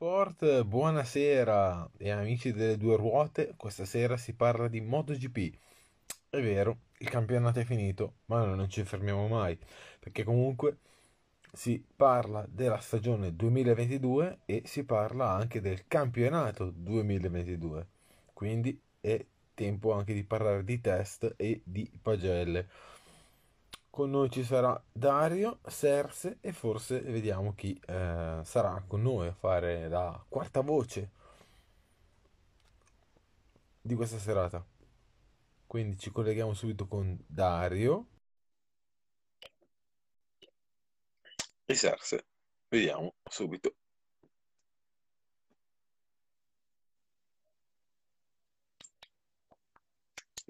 [0.00, 5.54] Sport, buonasera e amici delle due ruote, questa sera si parla di MotoGP.
[6.30, 9.58] È vero, il campionato è finito, ma noi non ci fermiamo mai,
[9.98, 10.78] perché comunque
[11.52, 17.86] si parla della stagione 2022 e si parla anche del campionato 2022.
[18.32, 19.22] Quindi è
[19.52, 22.68] tempo anche di parlare di test e di pagelle.
[23.90, 29.34] Con noi ci sarà Dario, Serse e forse vediamo chi eh, sarà con noi a
[29.34, 31.10] fare la quarta voce
[33.82, 34.64] di questa serata.
[35.66, 38.06] Quindi ci colleghiamo subito con Dario.
[41.66, 42.26] E Serse.
[42.68, 43.74] Vediamo subito.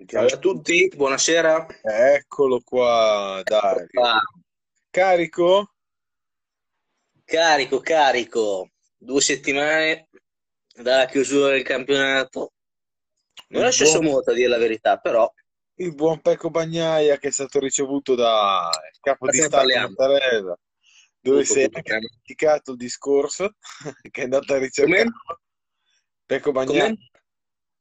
[0.07, 1.67] Ciao a tutti, buonasera.
[1.83, 3.87] Eccolo qua, Dario.
[4.91, 5.75] Carico?
[7.25, 8.71] Carico, carico.
[8.97, 10.09] Due settimane
[10.75, 12.53] dalla chiusura del campionato.
[13.49, 15.33] Non è Il sceso buon, molto a dire la verità, però
[15.77, 19.67] il buon Pecco Bagnaia che è stato ricevuto dal capo ma di Stato.
[19.67, 20.59] Mattarella,
[21.21, 21.77] dove Tutto, si è tutto.
[21.79, 23.55] anche dimenticato il discorso
[24.11, 24.59] che è andato a.
[24.83, 25.11] Come?
[26.27, 27.11] Pecco Bagnaia, Come?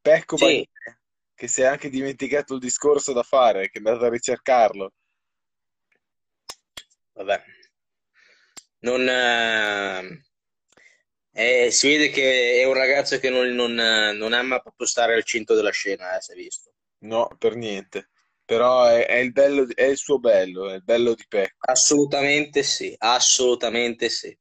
[0.01, 0.98] Pecco Sì, Bagnaia,
[1.39, 4.91] che si è anche dimenticato il discorso da fare, che è andato a ricercarlo.
[7.13, 7.43] vabbè.
[8.79, 10.21] Non, eh,
[11.31, 15.23] eh, si vede che è un ragazzo che non, non, non ama proprio stare al
[15.23, 16.73] centro della scena, eh, si è visto.
[17.03, 18.09] No, per niente.
[18.43, 21.71] Però è, è il bello, è il suo bello, è il bello di Pecco.
[21.71, 24.37] Assolutamente sì, assolutamente sì.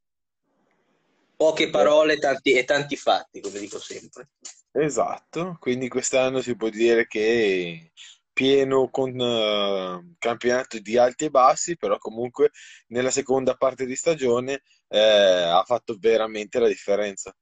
[1.36, 4.30] Poche parole tanti, e tanti fatti, come dico sempre.
[4.70, 7.92] Esatto, quindi quest'anno si può dire che
[8.32, 12.52] pieno con eh, campionato di alti e bassi, però comunque
[12.88, 17.34] nella seconda parte di stagione eh, ha fatto veramente la differenza.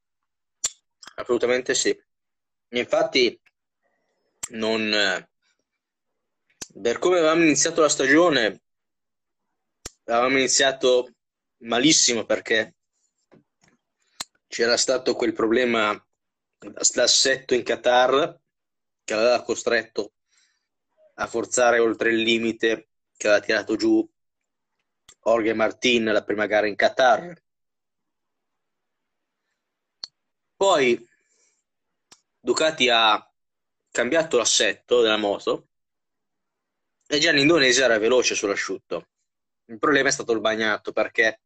[1.15, 1.95] Assolutamente sì.
[2.69, 3.39] Infatti,
[4.49, 5.27] non,
[6.81, 8.63] per come avevamo iniziato la stagione,
[10.05, 11.13] avevamo iniziato
[11.57, 12.75] malissimo perché
[14.47, 16.06] c'era stato quel problema
[16.59, 18.39] d'assetto in Qatar
[19.03, 20.13] che aveva costretto
[21.15, 24.07] a forzare oltre il limite che aveva tirato giù
[25.23, 27.41] Jorge Martin la prima gara in Qatar.
[30.55, 31.07] Poi
[32.39, 33.29] Ducati ha
[33.91, 35.69] cambiato l'assetto della moto
[37.07, 39.09] e già l'Indonesia era veloce sull'asciutto.
[39.65, 41.41] Il problema è stato il bagnato perché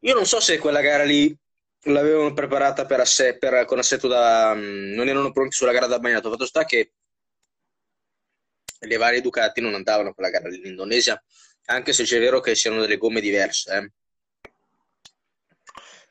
[0.00, 1.36] io non so se quella gara lì
[1.84, 4.54] l'avevano preparata per asse- per- con assetto da...
[4.54, 6.30] mm, non erano pronti sulla gara da bagnato.
[6.30, 6.92] Fatto sta che
[8.80, 11.22] le varie Ducati non andavano quella gara lì in Indonesia,
[11.66, 13.72] anche se c'è vero che siano delle gomme diverse.
[13.76, 13.92] eh.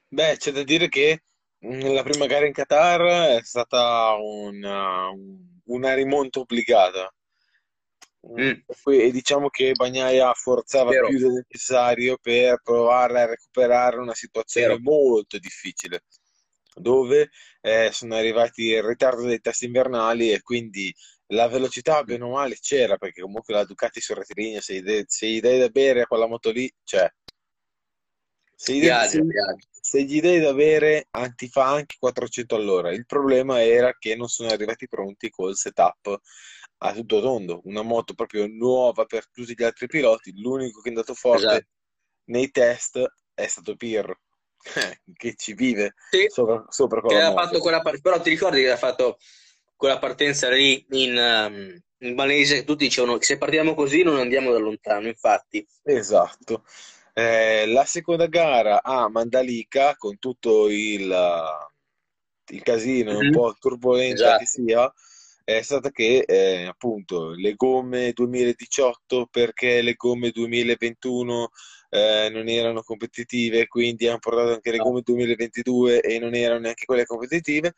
[0.09, 1.24] Beh, c'è da dire che
[1.59, 5.09] mh, la prima gara in Qatar è stata una,
[5.66, 7.13] una rimonta obbligata.
[8.28, 13.22] Mm, Mm, E poi- e diciamo che Bagnaia forzava vero, più del necessario per provare
[13.22, 14.80] a recuperare una situazione vero.
[14.81, 16.03] molto difficile,
[16.75, 17.30] dove
[17.62, 20.94] eh, sono arrivati il ritardo dei test invernali e quindi
[21.28, 25.03] la velocità, bene o male, c'era, perché comunque la Ducati sul rettilineo, se gli dai,
[25.07, 27.09] se gli dai da bere a quella moto lì, c'è.
[28.56, 29.22] Se gli, dai- se-
[29.81, 32.91] se gli dai da bere, ti fa anche 400 all'ora.
[32.91, 36.19] Il problema era che non sono arrivati pronti col setup
[36.82, 40.34] a tutto tondo, una moto proprio nuova per tutti gli altri piloti.
[40.40, 41.66] L'unico che è andato forte Esatto.
[42.26, 44.20] nei test è stato Pirro,
[45.14, 47.60] che ci vive Sì, sopra, sopra che aveva fatto moto.
[47.62, 49.18] quella par- però ti ricordi che aveva fatto
[49.76, 54.18] quella partenza lì in, um, in Malesia che tutti dicevano che se partiamo così non
[54.18, 55.66] andiamo da lontano, infatti.
[55.84, 56.66] Esatto.
[57.14, 61.14] Eh, la seconda gara a Mandalika, con tutto il,
[62.52, 63.32] il casino e un Mhm.
[63.32, 64.46] po' turbolenta che Esatto.
[64.46, 64.94] sia,
[65.58, 71.50] è stata che eh, appunto le gomme 2018 perché le gomme 2021
[71.90, 74.84] eh, non erano competitive, quindi hanno portato anche le No.
[74.84, 77.74] gomme 2022 e non erano neanche quelle competitive.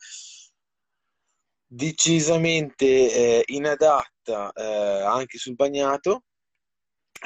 [1.66, 6.24] Decisamente eh, inadatta eh, anche sul bagnato.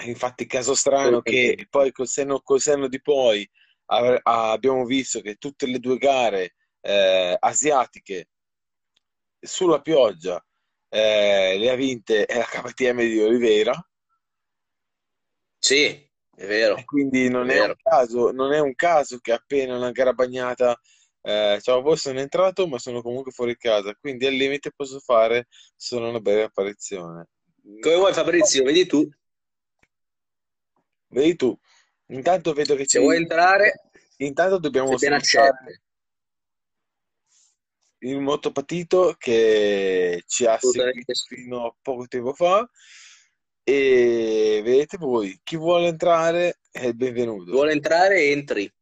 [0.04, 3.48] Infatti, caso strano che poi col senno, col senno di poi
[3.86, 8.28] abbiamo visto che tutte le due gare eh, asiatiche
[9.46, 10.44] sulla pioggia
[10.88, 13.74] eh, le ha vinte la KTM di Oliveira
[15.58, 17.76] Sì, è e vero, quindi è non è un vero.
[17.82, 20.78] caso, non è un caso che appena una gara bagnata
[21.22, 25.48] eh, ciao, voi sono entrato ma sono comunque fuori casa, quindi al limite posso fare
[25.74, 27.26] solo una breve apparizione.
[27.80, 29.08] Come vuoi Fabrizio, vedi tu,
[31.08, 31.58] Vedi tu,
[32.08, 35.82] intanto vedo che se vuoi entrare, intanto dobbiamo salutare.
[37.98, 42.68] Il motopatito che ci ha seguito fino a poco tempo fa
[43.62, 47.50] e vedete voi, chi vuole entrare è il benvenuto.
[47.50, 48.72] Vuole entrare, entri.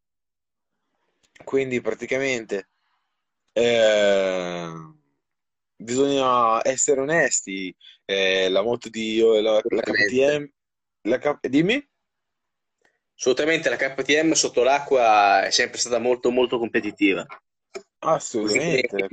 [1.42, 2.68] Quindi praticamente
[3.52, 4.68] eh,
[5.76, 7.74] bisogna essere onesti,
[8.04, 9.80] eh, la moto di la, la.
[9.80, 10.48] KTM,
[11.02, 11.88] la K- dimmi?
[13.16, 17.24] Assolutamente la KTM sotto l'acqua è sempre stata molto molto competitiva.
[18.04, 19.08] Assolutamente,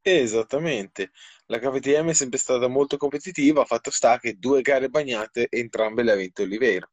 [0.00, 1.10] esattamente.
[1.46, 6.12] La KTM è sempre stata molto competitiva, fatto sta che due gare bagnate, entrambe le
[6.12, 6.90] ha vinte Oliveira.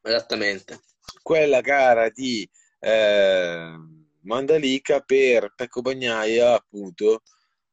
[0.00, 0.80] Esattamente.
[1.22, 2.48] Quella gara di
[2.78, 3.74] eh,
[4.22, 7.22] Mandalika per Pecco Bagnaia, appunto,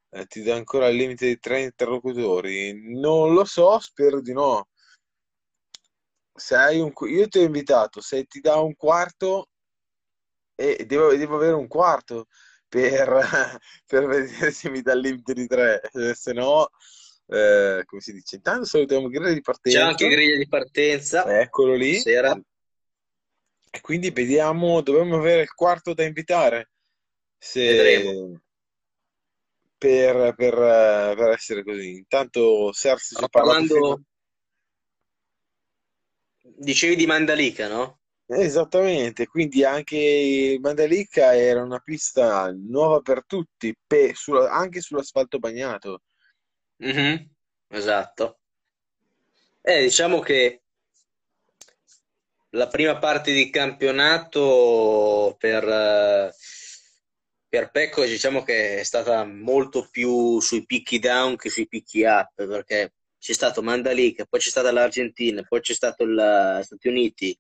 [0.10, 2.74] eh, ti dà ancora il limite di tre interlocutori.
[3.00, 4.68] Non lo so, spero di no.
[6.52, 9.48] Un, io ti ho invitato, se ti dà un quarto,
[10.56, 12.28] e devo, devo avere un quarto
[12.76, 16.70] per, per vedere se mi dà il limite di tre, Eh, se no,
[17.28, 18.36] eh, come si dice?
[18.36, 21.40] Intanto salutiamo grille di C'è anche partenza, griglia di partenza.
[21.40, 21.96] eccolo lì.
[22.00, 22.40] Sera.
[23.72, 26.70] E quindi vediamo, dovremmo avere il quarto da invitare
[27.54, 28.12] Vedremo.
[28.12, 28.40] se,
[29.78, 31.92] per, per, eh, per essere così.
[31.98, 34.02] Intanto Sersi parlando,
[36.42, 38.00] dicevi di Mandalika, no?
[38.28, 46.02] Esattamente, quindi anche Mandalika era una pista nuova per tutti, pe- sulla- anche sull'asfalto bagnato.
[46.80, 47.30] Mhm,
[47.70, 48.40] Esatto.
[49.64, 50.62] Eh, diciamo che
[52.52, 56.32] la prima parte di campionato per, eh,
[57.48, 62.46] per Pecco diciamo che è stata molto più sui picchi down che sui picchi up,
[62.48, 67.38] perché c'è stato Mandalika, poi c'è stata l'Argentina, poi c'è stato il- gli Stati Uniti,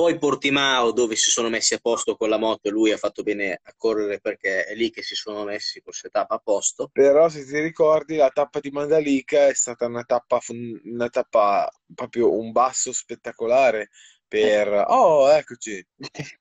[0.00, 3.22] poi Portimao dove si sono messi a posto con la moto e lui ha fatto
[3.22, 6.88] bene a correre perché è lì che si sono messi col setup a posto.
[6.90, 10.40] Però se ti ricordi, la tappa di Mandalika è stata una tappa,
[10.84, 13.90] una tappa proprio un basso spettacolare
[14.26, 14.86] per...
[14.88, 15.86] Oh, eccoci!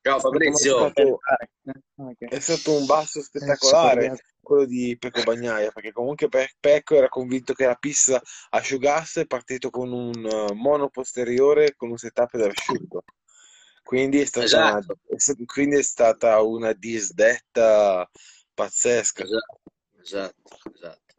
[0.02, 1.20] Ciao È Fabrizio, stato,
[1.98, 2.16] Ok.
[2.30, 7.10] è stato un basso Eh, spettacolare quello di Pecco Bagnaia, perché comunque Pe- Pecco era
[7.10, 8.22] convinto che la pista
[8.52, 13.04] asciugasse, è partito con un eh, mono posteriore con un setup da asciutto.
[13.90, 18.08] Quindi è stata una, esatto, sta- quindi è stata una disdetta
[18.54, 19.24] pazzesca.
[19.24, 19.60] esatto,
[20.02, 21.16] esatto, esatto.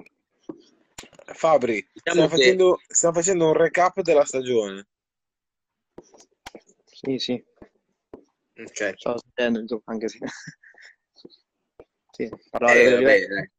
[1.35, 4.87] Fabri, Diciamo stiamo che facendo, stiamo facendo un recap della stagione.
[6.87, 7.43] Sì, sì,
[8.59, 8.81] ok.
[8.97, 10.19] stavo sentendo il gioco, anche se...
[12.13, 13.29] Sì, parlava Eh, delle vabbè, diverse.
[13.29, 13.51] dai.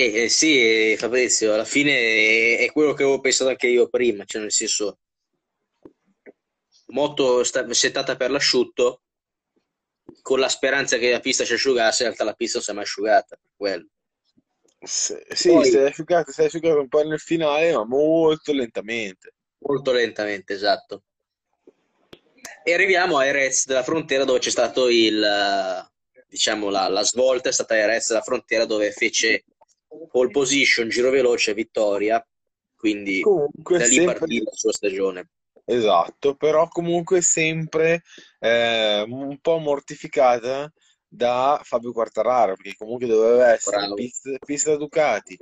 [0.00, 4.52] Eh, sì, Fabrizio, alla fine è, quello che avevo pensato anche io prima, cioè nel
[4.52, 5.00] senso,
[6.92, 9.02] moto sta- settata per l'asciutto,
[10.22, 12.74] con la speranza che la pista si asciugasse, in realtà la pista non si è
[12.74, 13.88] mai asciugata, quello.
[14.80, 15.16] Sì,
[15.48, 19.34] Poi, si è asciugato, si è asciugato un po' nel finale, ma molto lentamente.
[19.58, 21.02] molto lentamente, esatto.
[22.62, 25.90] E arriviamo a Jerez della Frontera dove c'è stato il,
[26.28, 29.42] diciamo, la, la svolta è stata a Jerez della Frontera dove fece
[30.10, 32.24] pole position, giro veloce, vittoria,
[32.76, 35.30] quindi Comunque da lì sempre partì la sua stagione.
[35.64, 38.02] esatto, però comunque sempre
[38.38, 40.72] eh, un po' mortificata
[41.08, 45.36] da Fabio Quartararo, perché comunque doveva essere pista, pista Ducati,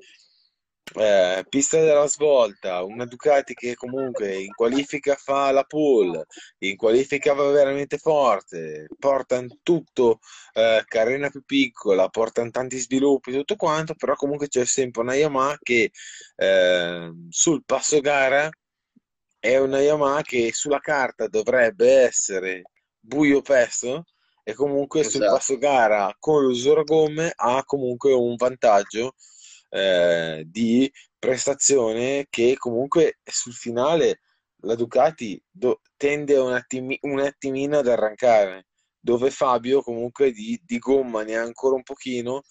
[0.95, 6.27] eh, pista della svolta, una Ducati che comunque in qualifica fa la pole,
[6.59, 10.21] in qualifica va veramente forte, portano tutto,
[10.55, 15.59] eh, carena più piccola, portano tanti sviluppi, tutto quanto, però comunque c'è sempre una Yamaha
[15.63, 15.91] che
[16.37, 18.49] eh, sul passo gara
[19.39, 22.63] è una Yamaha che sulla carta dovrebbe essere
[22.99, 24.05] buio pesto
[24.43, 25.37] e comunque sul Esatto.
[25.37, 29.15] passo gara con l'usagomme ha comunque un vantaggio
[29.69, 34.21] eh, di prestazione che comunque sul finale
[34.63, 38.67] la Ducati do- tende un, attimi- un attimino ad arrancare,
[38.99, 42.43] dove Fabio comunque di, di gomma ne ha ancora un pochino,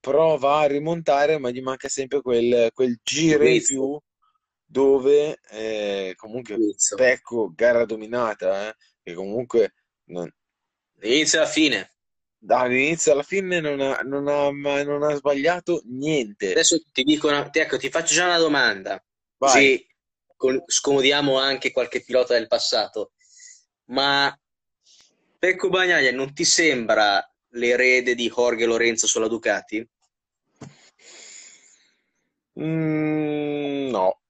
[0.00, 3.98] prova a rimontare, ma gli manca sempre quel, quel giro in più
[4.64, 6.56] dove eh, comunque.
[6.94, 10.30] Pecco, gara dominata, eh, che comunque non-
[11.02, 11.91] Inizio alla fine.
[12.44, 16.50] Dall'inizio alla fine non ha, non ha, non ha sbagliato niente.
[16.50, 19.02] Adesso ti dico una, ti- ecco, ti faccio già una domanda,
[19.38, 19.50] Vai.
[19.52, 19.86] così
[20.36, 23.12] con- scomodiamo anche qualche pilota del passato.
[23.86, 24.36] Ma
[25.38, 29.88] Pecco Bagnaia non ti sembra l'erede di Jorge Lorenzo sulla Ducati?
[32.58, 34.20] Mm, no,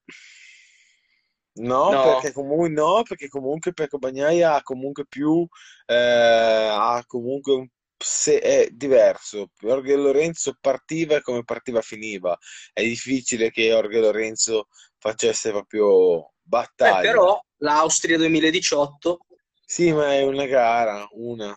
[1.54, 5.47] No, No, perché comunque, no, perché comunque Pecco Bagnaia ha comunque più,
[5.87, 7.69] eh, ha comunque un,
[8.03, 9.51] se, è diverso.
[9.59, 12.37] Jorge Lorenzo partiva e come partiva finiva.
[12.73, 14.69] È difficile che Jorge Lorenzo
[14.99, 17.01] facesse proprio eh, battaglia.
[17.01, 19.19] però l'Austria 2018,
[19.65, 21.57] Sì, ma è una gara, una.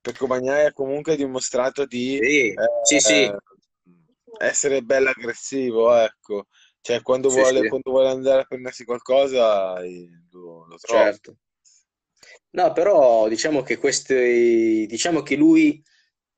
[0.00, 3.36] Pecco Bagnaia comunque ha dimostrato di sì, sì, sì, eh,
[4.38, 6.46] essere bello aggressivo, ecco.
[6.80, 11.04] Cioè, quando sì, vuole, sì, quando vuole andare a prendersi qualcosa, eh, lo, lo trova.
[11.04, 11.36] certo.
[12.56, 15.82] No, però diciamo che queste, diciamo che lui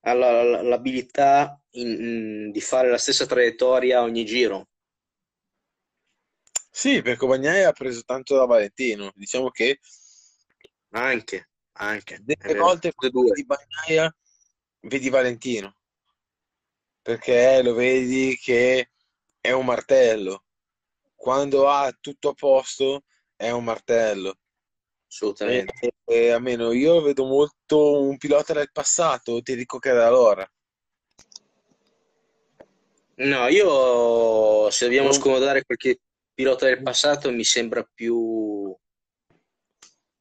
[0.02, 4.68] ha la- la- l'abilità in- in- di fare la stessa traiettoria ogni giro.
[6.70, 9.10] Sì, perché Bagnaia ha preso tanto da Valentino.
[9.14, 9.78] Diciamo che
[10.90, 11.48] Anche,
[11.78, 14.14] anche, delle volte vedi Bagnaia,
[14.80, 15.74] vedi Valentino,
[17.02, 18.90] perché lo vedi che
[19.40, 20.44] è un martello.
[21.14, 23.04] Quando ha tutto a posto,
[23.36, 24.36] è un martello.
[25.08, 25.92] E, Assolutamente.
[26.04, 30.48] e almeno io vedo molto un pilota del passato, ti dico che da allora.
[33.16, 35.98] No, io se dobbiamo scomodare qualche
[36.34, 38.76] pilota del passato mi sembra più...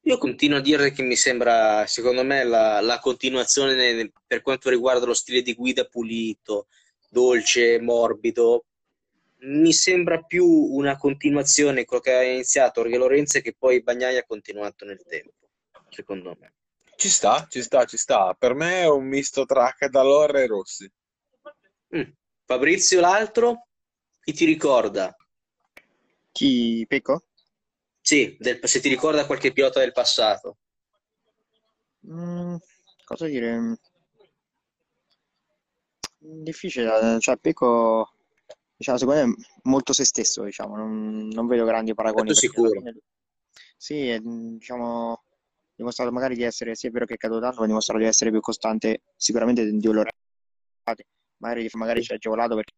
[0.02, 4.70] Io continuo a dire che mi sembra, secondo me, la, la continuazione nel- per quanto
[4.70, 6.66] riguarda lo stile di guida pulito,
[7.10, 8.64] dolce, morbido.
[9.40, 14.20] Mi sembra più una continuazione, quello che ha iniziato Jorge Lorenzo e che poi Bagnaia
[14.20, 15.48] ha continuato nel tempo,
[15.88, 16.52] secondo me.
[16.96, 18.34] Ci sta, ci sta, ci sta.
[18.34, 20.90] Per me è un misto tra Cadalora e Rossi.
[21.96, 22.02] Mm.
[22.44, 23.68] Fabrizio, l'altro,
[24.20, 25.14] chi ti ricorda?
[26.32, 26.84] Chi?
[26.88, 27.24] Pecco?
[28.00, 30.56] Sì, del- se ti ricorda qualche pilota del passato.
[32.02, 32.56] Mm,
[33.06, 33.58] cosa dire?
[33.58, 33.74] Mm,
[36.44, 38.12] Difficile, cioè Pecco,
[38.78, 42.70] diciamo, secondo me molto se stesso, diciamo, non, non vedo grandi paragoni sicuro.
[42.70, 43.00] fine,
[43.76, 45.24] sì, è, mm, diciamo,
[45.74, 48.30] dimostrato magari di essere, sì è vero che è caduto tanto, ma dimostrato di essere
[48.30, 50.16] più costante sicuramente di Olorati,
[51.38, 52.72] magari, magari ci ha agevolato perché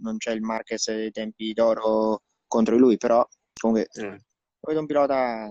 [0.00, 3.26] non c'è il Marquez dei tempi d'oro contro di lui, però
[3.60, 4.20] comunque lo
[4.62, 5.48] vedo un pilota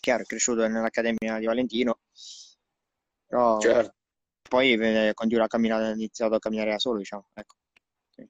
[0.00, 1.98] chiaro, è cresciuto nell'Accademia di Valentino,
[3.26, 3.96] però certo.
[4.48, 7.28] Poi eh, continua a camminare, ha iniziato a camminare da solo, diciamo.
[7.34, 7.54] Ecco.
[8.10, 8.26] Sì.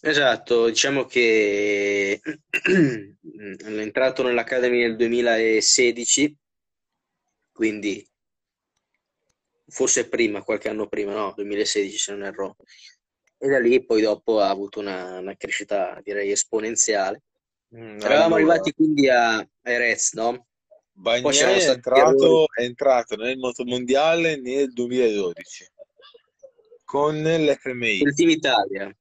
[0.00, 6.36] Esatto, diciamo che è entrato nell'Academy nel 2016,
[7.52, 8.06] quindi
[9.66, 12.56] forse prima, qualche anno prima, no, 2016 se non erro.
[13.38, 17.22] E da lì poi dopo ha avuto una, una crescita, direi, esponenziale.
[17.76, 20.46] Mm, Eravamo Allora, arrivati quindi a Erez, no?
[20.96, 25.66] Bagnaia è entrato, è entrato nel motomondiale nel 2012
[26.84, 28.02] con l'FMI.
[28.02, 28.96] Il Team Italia,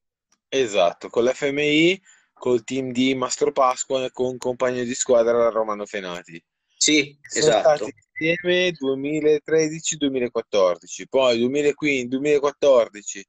[0.50, 6.44] Esatto, con l'FMI, col team di Mastro Pasqua e con compagno di squadra Romano Fenati.
[6.76, 7.76] sì, Sono esatto.
[7.76, 13.28] stati insieme 2013-2014, poi 2015, 2014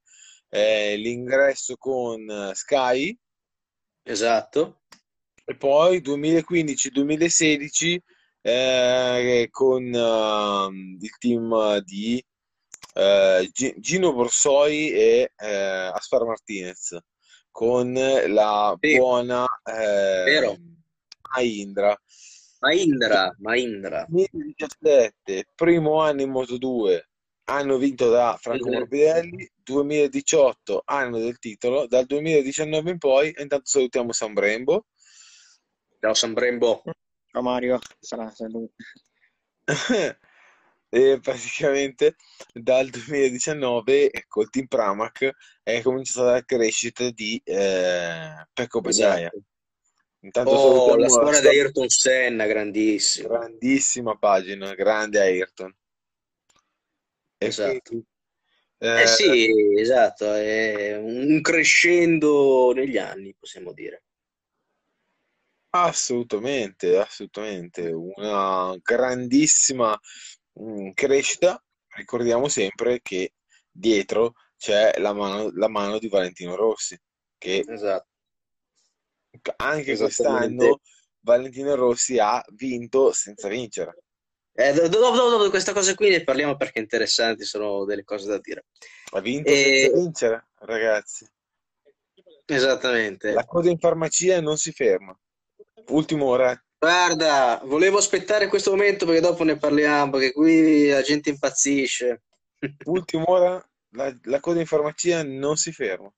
[0.49, 3.17] eh, l'ingresso con Sky
[4.03, 4.81] Esatto.
[5.43, 7.97] e poi 2015-2016
[8.47, 12.23] eh, con ehm, il team di
[13.51, 16.95] Gi- Gino Borsoi e eh, Aspar Martinez
[17.49, 20.57] con la Sì, buona eh, vero.
[21.33, 21.99] Mahindra.
[22.59, 24.05] Mahindra, Mahindra.
[24.07, 27.01] 2017, primo anno in Moto2,
[27.45, 28.69] hanno vinto da Franco.
[28.69, 34.85] Morbidelli, 2018 anno del titolo, dal 2019 in poi, intanto salutiamo San Brembo.
[35.99, 36.83] Ciao San Brembo.
[37.35, 38.69] Ciao Mario, sarà, lui.
[40.87, 42.15] E praticamente
[42.53, 49.25] dal 2019 col team Pramac è cominciata la crescita di eh, Pecco Bagnaia.
[49.25, 49.41] Esatto.
[50.21, 53.27] Intanto Oh, la salutiamo la storia sua di Ayrton Senna, grandissima.
[53.27, 55.75] grandissima pagina, grande Ayrton.
[57.37, 57.89] E Esatto.
[57.89, 58.05] quindi,
[58.79, 64.04] Eh eh, sì, esatto, è un crescendo negli anni, possiamo dire.
[65.83, 69.97] Assolutamente, assolutamente, una grandissima
[70.59, 71.61] mm, crescita.
[71.95, 73.33] Ricordiamo sempre che
[73.71, 76.97] dietro c'è la mano, la mano di Valentino Rossi,
[77.37, 78.07] che Esatto,
[79.57, 80.79] anche quest'anno
[81.19, 83.97] Valentino Rossi ha vinto senza vincere.
[84.53, 88.27] Eh, do- dopo, dopo, dopo questa cosa qui ne parliamo perché interessanti, sono delle cose
[88.27, 88.65] da dire.
[89.11, 91.27] Ha vinto senza E, vincere, ragazzi.
[92.45, 93.33] esattamente.
[93.33, 95.17] La coda in farmacia non si ferma.
[95.87, 96.65] Ultima ora.
[96.77, 102.23] Guarda, volevo aspettare questo momento perché dopo ne parliamo, perché qui la gente impazzisce.
[102.85, 106.11] Ultima ora, la, la coda in farmacia non si ferma.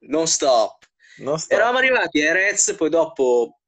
[0.00, 0.86] Non stop.
[1.18, 1.54] Non sto.
[1.54, 3.58] Eravamo arrivati a Erez, poi dopo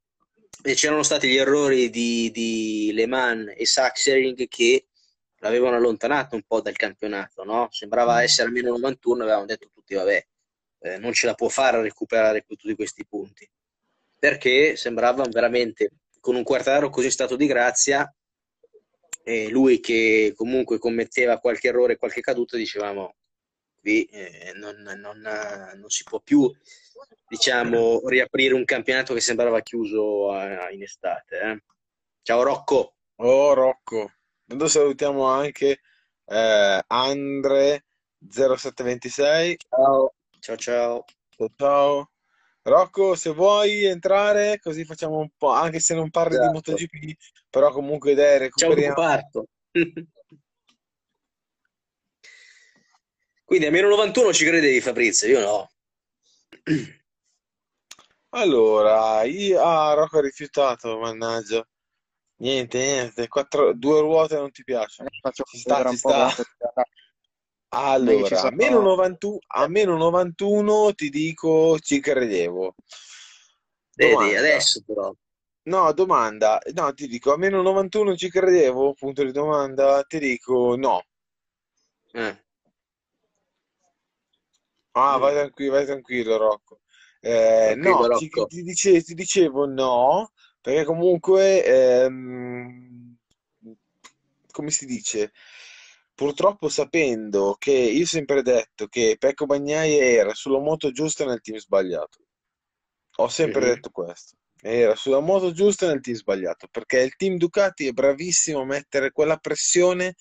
[0.62, 4.87] eh, c'erano stati gli errori di, di Le Mans e Sachsenring che
[5.38, 7.69] l'avevano allontanato un po' dal campionato, no?
[7.71, 10.26] Sembrava essere almeno 91, avevamo detto tutti, vabbè,
[10.81, 13.49] eh, non ce la può fare a recuperare tutti questi punti.
[14.21, 18.09] Perché sembrava veramente, con un quartaro così stato di grazia,
[19.23, 23.15] e lui che comunque commetteva qualche errore, qualche caduta, dicevamo,
[23.81, 26.50] qui eh, non, non, non, si può più,
[27.29, 31.41] diciamo, riaprire un campionato che sembrava chiuso a, in estate.
[31.41, 31.62] Eh.
[32.23, 32.95] Ciao Rocco.
[33.17, 34.12] Oh Rocco.
[34.45, 35.81] Noi salutiamo anche
[36.27, 37.85] eh, Andre
[38.19, 39.57] 0726.
[39.69, 40.15] Ciao.
[40.39, 41.05] Ciao ciao.
[41.29, 42.10] Ciao ciao.
[42.71, 46.47] Rocco, se vuoi entrare, così facciamo un po', anche se non parli esatto.
[46.47, 47.17] di MotoGP,
[47.50, 48.95] però comunque dai, recuperiamo.
[48.95, 49.47] Ciao, parto.
[53.45, 55.71] Quindi a meno 91 ci credevi Fabrizio, io no.
[58.33, 59.61] Allora, io...
[59.61, 61.67] Ah, Rocco ha rifiutato, mannaggia.
[62.37, 63.75] Niente, niente, Quattro...
[63.75, 65.09] due ruote non ti piacciono.
[65.21, 66.33] Faccio ci sta, ci sta.
[67.73, 72.75] Allora, a meno, 91, a meno 91 ti dico ci credevo.
[73.97, 75.12] Vedi, adesso però.
[75.65, 76.59] No, domanda.
[76.75, 80.03] No, ti dico a meno 91 ci credevo, punto di domanda.
[80.03, 81.05] Ti dico no.
[82.15, 82.35] Eh.
[84.93, 86.81] Ah, vai tranquillo, vai tranquillo, Rocco.
[87.21, 93.17] Eh, Tranquillo, no, ti, ti dice- ti dicevo no, perché comunque, ehm,
[94.50, 95.33] come si dice,
[96.21, 101.41] purtroppo sapendo che io ho sempre detto che Pecco Bagnaia era sulla moto giusta nel
[101.41, 102.19] team sbagliato.
[103.17, 103.67] Ho sempre Mhm.
[103.69, 104.37] detto questo.
[104.61, 109.12] Era sulla moto giusta nel team sbagliato, perché il team Ducati è bravissimo a mettere
[109.12, 110.15] quella pressione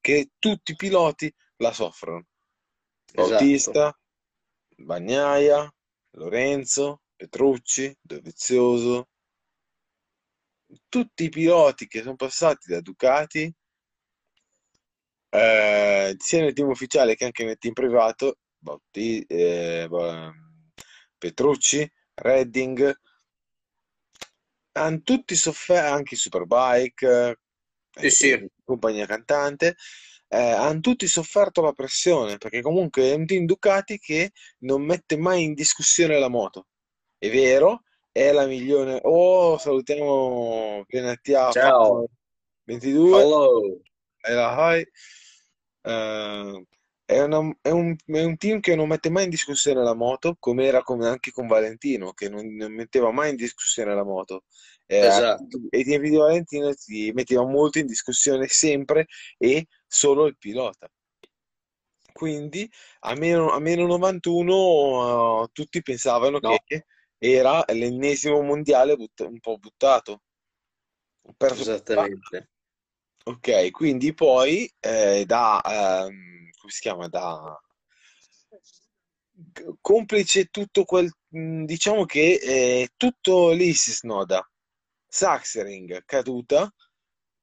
[0.00, 2.24] che tutti i piloti la soffrono.
[3.12, 3.28] Esatto.
[3.28, 4.00] Bautista,
[4.78, 5.70] Bagnaia,
[6.12, 9.08] Lorenzo, Petrucci, Dovizioso,
[10.88, 13.54] tutti i piloti che sono passati da Ducati,
[15.34, 19.88] eh, sia nel team ufficiale che anche nel team privato, Bauti- eh,
[21.16, 22.94] Petrucci, Redding,
[24.72, 27.40] hanno tutti sofferto, anche Superbike,
[27.98, 28.46] Sì, eh, sì.
[28.62, 29.76] compagnia cantante,
[30.28, 35.16] eh, hanno tutti sofferto la pressione, perché comunque è un team Ducati che non mette
[35.16, 36.66] mai in discussione la moto.
[37.16, 39.00] È vero, è la migliore.
[39.04, 42.06] Oh, salutiamo Venetia Ciao.
[42.64, 43.80] 22, Hello.
[44.20, 44.86] e la Hai.
[45.82, 46.64] Eh,
[47.04, 50.36] è, una- è un, è un team che non mette mai in discussione la moto,
[50.38, 54.44] come era come anche con Valentino, che non, non metteva mai in discussione la moto.
[54.86, 55.58] Eh, Esatto.
[55.70, 59.06] ai tempi di Valentino si metteva molto in discussione sempre
[59.38, 60.90] e solo il pilota.
[62.12, 66.56] Quindi a meno, a meno 91 eh, tutti pensavano No.
[66.64, 66.84] che
[67.18, 70.22] era l'ennesimo mondiale but- un po' buttato.
[71.36, 71.62] Perso.
[71.62, 72.50] Esattamente.
[73.24, 77.60] Ok, quindi poi eh, da, ehm, come si chiama, da
[79.80, 84.44] complice tutto quel, mh, diciamo che eh, tutto lì si snoda.
[85.06, 86.72] Sachsenring caduta,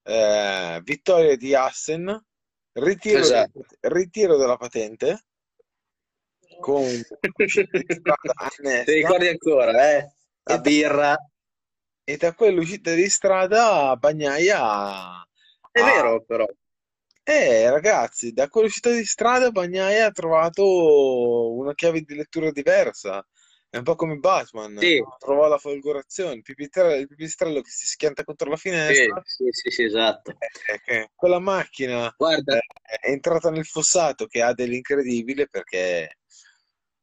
[0.02, 2.24] eh, vittoria di Assen,
[2.72, 3.64] ritiro, Esatto.
[3.80, 5.24] ritiro della patente
[6.60, 6.84] con
[8.84, 10.12] Ti ricordi ancora, eh?
[10.42, 11.16] La e, birra.
[12.04, 15.24] e da quell'uscita di strada Bagnaia
[15.72, 16.46] È ha, vero, però.
[17.22, 23.24] Eh, ragazzi, da quell'uscita di strada Bagnaia ha trovato una chiave di lettura diversa.
[23.68, 27.86] È un po' come Batman, Sì, trovò la folgorazione, il pipistrello, il pipistrello che si
[27.86, 30.36] schianta contro la finestra, sì, sì, sì, esatto.
[30.66, 32.60] eh, che quella macchina Guarda, eh,
[33.00, 36.18] è entrata nel fossato che ha dell'incredibile perché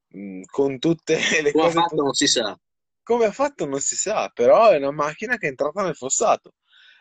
[0.10, 2.58] mh, con tutte le come ha cose fatto po- non si sa.
[3.04, 6.56] come ha fatto non si sa, però è una macchina che è entrata nel fossato.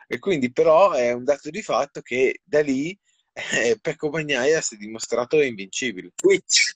[0.06, 2.96] E quindi però è un dato di fatto che da lì
[3.32, 6.10] eh, Pecco Bagnaia si è dimostrato invincibile.
[6.14, 6.74] Twitch.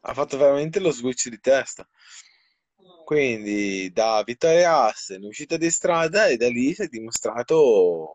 [0.00, 1.88] Ha fatto veramente lo switch di testa.
[3.04, 8.12] Quindi da vittoria a Assen, uscita di strada e da lì si è dimostrato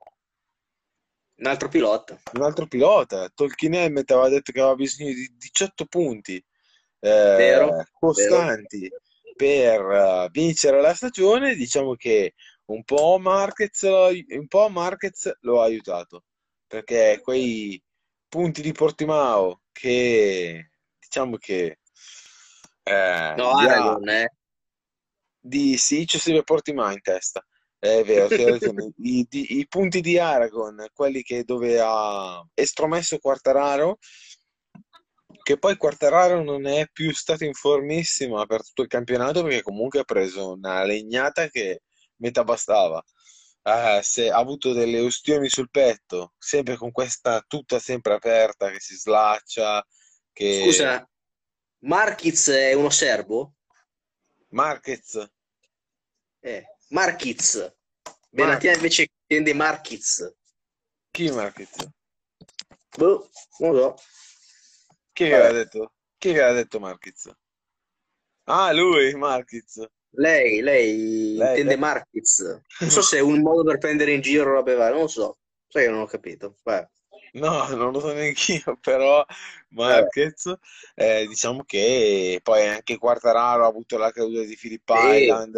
[1.36, 2.20] Un altro pilota.
[2.34, 3.30] un altro pilota.
[3.34, 6.44] Tolkien Helmet aveva detto che aveva bisogno di 18 punti
[7.00, 7.86] Vero, eh, vero.
[7.92, 8.90] costanti
[9.36, 11.56] per eh, vincere la stagione.
[11.56, 12.34] Diciamo che
[12.66, 16.24] un po' Marquez, lo- un po' Marquez lo ha aiutato
[16.68, 17.82] perché quei
[18.28, 21.80] punti di Portimao che diciamo che
[22.84, 24.28] eh, No, li ha Aragon, eh.
[25.40, 27.46] di sì, c'è sempre Portimao in testa.
[27.78, 28.28] È vero.
[28.98, 33.98] I, di- i punti di Aragon, quelli che dove ha estromesso Quartararo,
[35.44, 40.00] che poi Quartararo non è più stato in formissima per tutto il campionato perché comunque
[40.00, 41.82] ha preso una legnata che
[42.24, 43.04] metà bastava.
[43.66, 48.80] Eh, se ha avuto delle ustioni sul petto, sempre con questa tuta sempre aperta che
[48.80, 49.86] si slaccia,
[50.32, 50.62] che...
[50.64, 51.10] Scusa,
[51.80, 53.56] Marquiz è uno serbo?
[54.50, 55.30] Marquez,
[56.42, 57.74] Eh, Marquiz.
[58.30, 60.34] Benatia invece tende Marquiz.
[61.12, 61.70] chi Marquez?
[62.98, 64.04] Boh, non lo so.
[65.14, 65.94] Chi aveva detto?
[66.18, 67.32] Chi aveva detto Marquez?
[68.46, 69.86] Ah, lui, Marquez.
[70.16, 71.78] Lei, lei Lei, intende lei.
[71.78, 72.40] Marquiz.
[72.80, 75.38] Non so se è un modo per prendere in giro robe varie, non lo so.
[75.68, 76.56] Sai che non ho capito.
[76.64, 76.88] Vabbè.
[77.34, 79.26] No, non lo so neanche io, però
[79.70, 80.54] Marquez,
[80.96, 84.96] eh, diciamo che poi anche Quartararo ha avuto la caduta di Phillip Sì.
[84.96, 85.54] Island,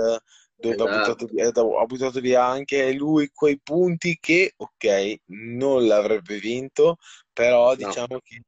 [0.58, 0.88] dove ha Esatto.
[0.88, 6.98] buttato via, ha buttato via anche lui quei punti che, ok, non l'avrebbe vinto,
[7.34, 7.78] però No.
[7.88, 8.42] diciamo che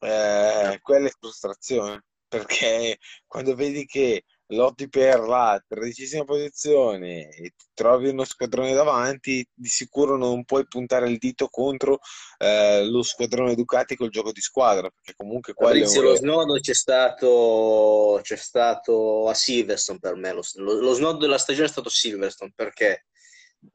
[0.00, 7.66] eh, quella è frustrazione, perché quando vedi che lotti per la tredicesima posizione e ti
[7.74, 11.98] trovi uno squadrone davanti, di sicuro non puoi puntare il dito contro
[12.38, 16.74] eh, lo squadrone Ducati col gioco di squadra, perché comunque è Fabrizio, lo snodo c'è
[16.74, 20.32] stato, c'è stato a Silverstone per me.
[20.32, 23.06] Lo, lo- snodo della stagione è stato Silverstone perché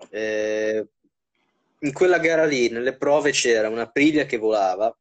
[0.09, 0.87] eh,
[1.79, 4.95] in quella gara lì, nelle prove, c'era una Aprilia che volava,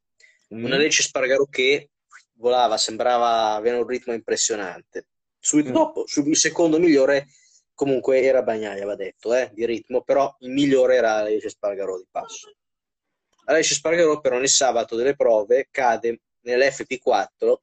[0.49, 0.81] una Mm?
[0.81, 1.91] Lecce Spargaro che
[2.35, 5.07] volava, sembrava avere un ritmo impressionante.
[5.45, 5.73] Subito Mm.
[5.73, 7.27] dopo, su- il secondo migliore
[7.75, 12.07] comunque era Bagnaia, va detto, eh, di ritmo, però il migliore era Lecce Spargaro di
[12.09, 12.55] passo.
[13.47, 17.63] Alessio Spargaro però nel sabato delle prove cade nell'FP4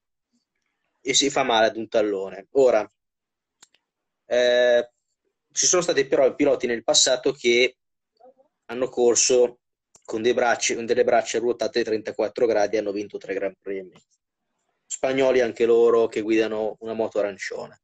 [1.01, 2.47] e si fa male ad un tallone.
[2.51, 2.85] Ora,
[4.25, 4.89] eh,
[5.53, 7.77] ci sono stati però piloti nel passato che
[8.65, 9.59] hanno corso
[10.03, 13.91] con, dei bracci, con delle braccia ruotate 34 gradi e hanno vinto tre Gran Premi.
[14.91, 17.83] Spagnoli anche loro che guidano una moto arancione.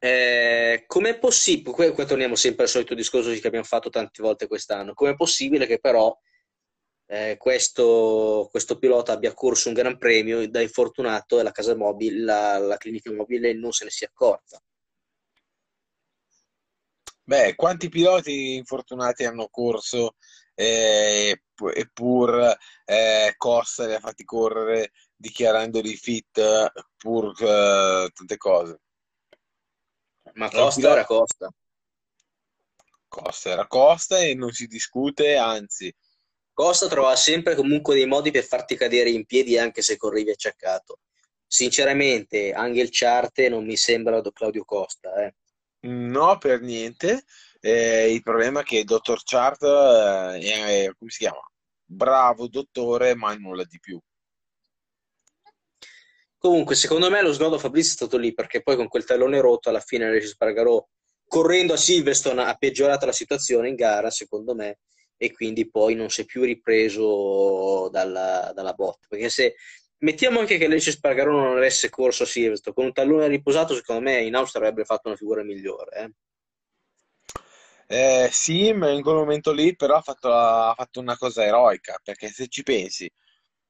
[0.00, 1.72] Eh, com'è possibile?
[1.72, 4.94] Qua, qua torniamo sempre al solito discorso che abbiamo fatto tante volte quest'anno.
[4.94, 6.12] Com'è possibile che però
[7.06, 12.24] eh, questo, questo pilota abbia corso un gran premio da infortunato e la casa mobile,
[12.24, 14.60] la, la clinica mobile non se ne sia accorta?
[17.22, 20.16] Beh, quanti piloti infortunati hanno corso
[20.56, 21.42] eh,
[21.74, 28.80] eppur eh, Costa li ha fatti correre dichiarandoli fit pur eh, tante cose.
[30.34, 31.48] Ma Costa era Costa.
[33.08, 35.94] Costa era Costa e non si discute, anzi,
[36.52, 41.00] Costa trovava sempre comunque dei modi per farti cadere in piedi anche se correvi acciaccato.
[41.46, 45.24] Sinceramente, Angel Charte non mi sembra Claudio Costa.
[45.24, 45.34] eh.
[45.80, 47.24] no per niente.
[47.66, 51.40] Eh, il problema è che il dottor Chart eh, è, come si chiama?
[51.84, 54.00] Bravo dottore, ma nulla di più.
[56.38, 59.68] Comunque, secondo me lo snodo Fabrizio è stato lì perché poi con quel tallone rotto
[59.68, 60.80] alla fine Regis Spargarò
[61.26, 64.78] correndo a Silverstone ha peggiorato la situazione in gara, secondo me,
[65.16, 69.08] e quindi poi non si è più ripreso dalla, dalla botta.
[69.08, 69.56] Perché se
[70.04, 74.02] mettiamo anche che Regis Spargarò non avesse corso a Silverstone con un tallone riposato, secondo
[74.02, 75.96] me in Austria avrebbe fatto una figura migliore.
[75.96, 76.10] eh.
[77.88, 81.98] Eh, sì, ma in quel momento lì però ha fatto, ha fatto una cosa eroica,
[82.02, 83.10] perché se ci pensi,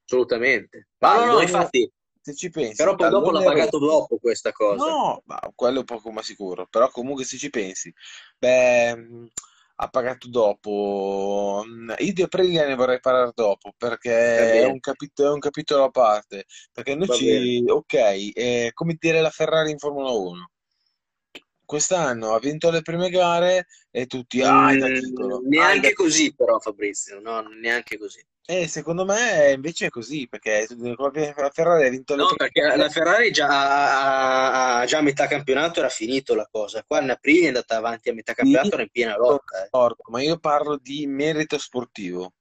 [0.05, 0.89] Assolutamente.
[0.99, 4.53] Ma no, no, infatti, se ci pensi, però poi dopo l'ha pagato rotto- dopo questa
[4.53, 4.91] cosa.
[4.91, 7.93] No, ma quello è poco ma sicuro, però comunque se ci pensi,
[8.39, 9.29] beh, mh,
[9.77, 11.63] ha pagato dopo.
[11.67, 14.11] Mh, Io di Aprilia ne vorrei parlare dopo perché
[14.61, 14.67] è bene.
[14.67, 16.47] un capitolo, è un capitolo a parte.
[16.73, 20.51] Perché noi Va ci, ok, è come dire la Ferrari in Formula 1.
[21.67, 26.59] Quest'anno ha vinto le prime gare e tutti, ah, il Mm, ah, neanche così, però,
[26.61, 28.25] Fabrizio, no, neanche così.
[28.49, 32.61] E secondo me invece è così, perché la Ferrari ha vinto le No, prime perché
[32.61, 32.77] gare.
[32.77, 36.85] la Ferrari già a, a- già a metà campionato era finito la cosa.
[36.87, 39.65] Qua Naprini è andata avanti a metà campionato, era in piena lotta.
[39.65, 39.71] eh.
[40.11, 42.35] Ma io parlo di merito sportivo.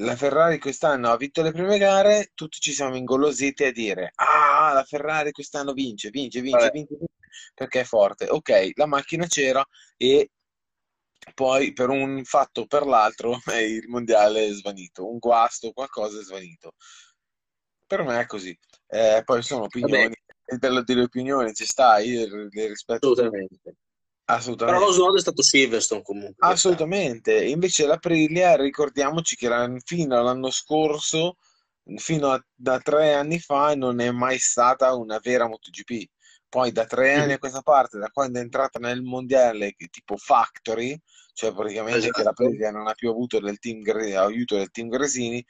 [0.00, 4.72] La Ferrari quest'anno ha vinto le prime gare, tutti ci siamo ingolositi a dire: Ah,
[4.72, 6.70] la Ferrari quest'anno vince, vince, vince, Vabbè.
[6.72, 7.14] vince, vince,
[7.54, 8.26] perché è forte.
[8.28, 9.64] Ok, la macchina c'era
[9.96, 10.30] e
[11.34, 16.22] poi per un fatto o per l'altro il mondiale è svanito, un guasto, qualcosa è
[16.22, 16.74] svanito.
[17.86, 18.56] Per me è così.
[18.86, 20.14] Eh, poi sono opinioni,
[20.58, 23.10] delle, delle opinioni ci sta, io le rispetto.
[23.10, 23.74] Assolutamente.
[24.24, 24.78] assolutamente.
[24.78, 26.48] Però lo snodo è stato Silverstone comunque.
[26.48, 29.48] Assolutamente, invece l'Aprilia, ricordiamoci che
[29.84, 31.36] fino all'anno scorso,
[31.96, 36.08] fino a da tre anni fa, non è mai stata una vera MotoGP.
[36.50, 41.00] Poi da tre anni a questa parte, da quando è entrata nel mondiale tipo Factory,
[41.32, 42.42] cioè praticamente che Esatto.
[42.42, 43.82] l'Aprilia non ha più avuto del team,
[44.16, 45.44] aiuto del team Gresini,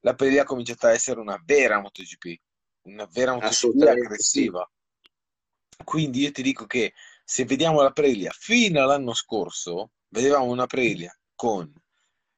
[0.00, 2.40] la Aprilia ha cominciato a essere una vera MotoGP,
[2.82, 4.68] una vera MotoGP aggressiva.
[5.84, 11.16] Quindi io ti dico che se vediamo la Aprilia fino all'anno scorso, vedevamo una Aprilia
[11.36, 11.72] con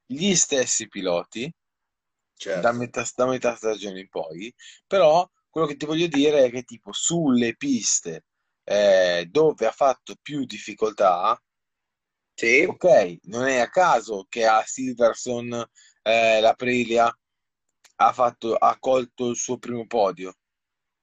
[0.04, 1.50] gli stessi piloti
[2.34, 2.72] da Certo.
[2.72, 4.54] metà, da metà stagione in poi,
[4.86, 8.24] però quello che ti voglio dire è che tipo sulle piste
[8.64, 11.40] eh, dove ha fatto più difficoltà,
[12.34, 15.52] Sì, ok, non è a caso che a Silverson
[16.02, 17.14] eh, l'Aprilia
[17.96, 20.34] ha fatto, ha colto il suo primo podio,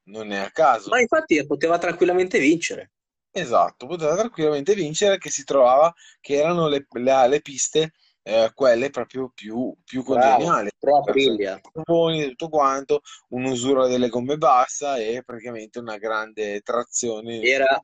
[0.06, 0.52] non è a
[0.90, 1.00] ma caso.
[1.00, 2.92] infatti poteva tranquillamente vincere.
[3.32, 7.94] Esatto, poteva tranquillamente vincere che si trovava che erano le, le- le piste
[8.28, 11.62] eh, quelle proprio più, più congeniali, pro per Aprilia.
[11.86, 17.82] buoni, tutto quanto, un'usura delle gomme bassa e praticamente una grande trazione Era,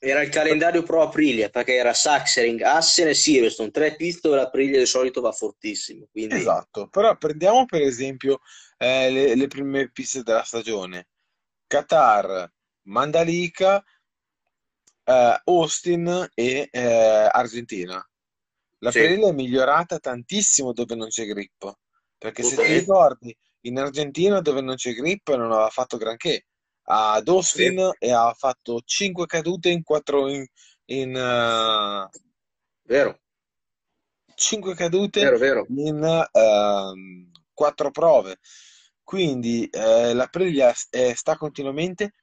[0.00, 4.80] era il calendario pro Aprilia perché era Sachsenring, Assen e Silverstone, tre piste dove l'Aprilia
[4.80, 6.08] di solito va fortissimo.
[6.10, 8.40] Quindi Esatto, però prendiamo per esempio
[8.78, 11.06] eh, le, le prime piste della stagione.
[11.68, 12.52] Qatar,
[12.88, 13.82] Mandalika,
[15.04, 18.04] eh, Austin e eh, Argentina.
[18.82, 21.72] La sì, Pirelli è migliorata tantissimo dove non c'è grip,
[22.18, 26.46] perché se ti ricordi, in Argentina dove non c'è grip non aveva fatto granché.
[26.84, 30.44] Ad Sì, Austin e ha fatto 5 cadute in 4 in,
[30.86, 32.08] in, eh,
[32.82, 33.20] vero,
[34.34, 35.66] 5 cadute vero, vero.
[35.68, 38.38] in ehm, 4 prove.
[39.04, 42.14] Quindi eh, la Aprilia eh, sta continuamente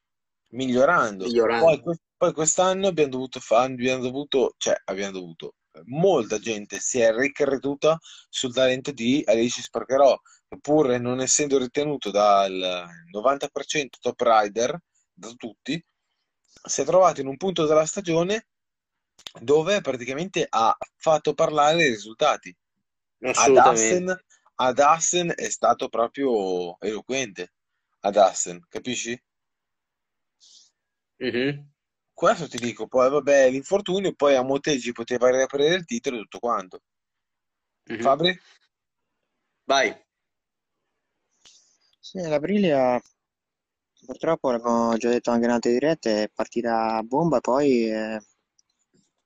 [0.50, 1.24] migliorando.
[1.24, 1.82] Poi, Migliorando.
[1.84, 5.54] que- poi quest'anno abbiamo dovuto fare, abbiamo dovuto, cioè abbiamo dovuto,
[5.86, 7.97] molta gente si è ricreduta
[8.29, 10.17] sul talento di Alice Spargarò,
[10.62, 14.79] pur non essendo ritenuto dal 90% top rider
[15.13, 15.84] da tutti,
[16.63, 18.47] si è trovato in un punto della stagione
[19.41, 22.55] dove praticamente ha fatto parlare i risultati.
[23.21, 23.58] Ad.
[23.58, 24.23] Assen,
[24.55, 27.53] ad Assen è stato proprio eloquente.
[28.01, 29.21] Ad Assen, capisci?
[31.19, 31.69] Mhm,
[32.19, 36.39] Questo ti dico, poi vabbè, l'infortunio, poi a Motegi poteva riaprire il titolo e tutto
[36.39, 36.82] quanto.
[37.86, 38.01] mhm.
[38.01, 38.38] Fabri?
[39.63, 39.95] Vai.
[41.97, 42.99] Sì, l'Aprilia
[44.05, 48.19] purtroppo, l'abbiamo già detto anche in altre dirette, è partita a bomba e poi eh,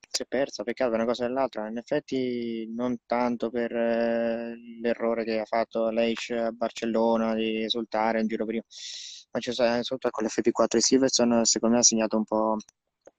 [0.07, 1.67] si è persa, peccato per una cosa e dell'altra.
[1.67, 8.21] In effetti non tanto per eh, l'errore che ha fatto Leish a Barcellona di esultare
[8.21, 8.63] un giro prima,
[9.31, 12.57] ma c'è stato sotto con l'FP4 di Silverstone, secondo me ha segnato un po'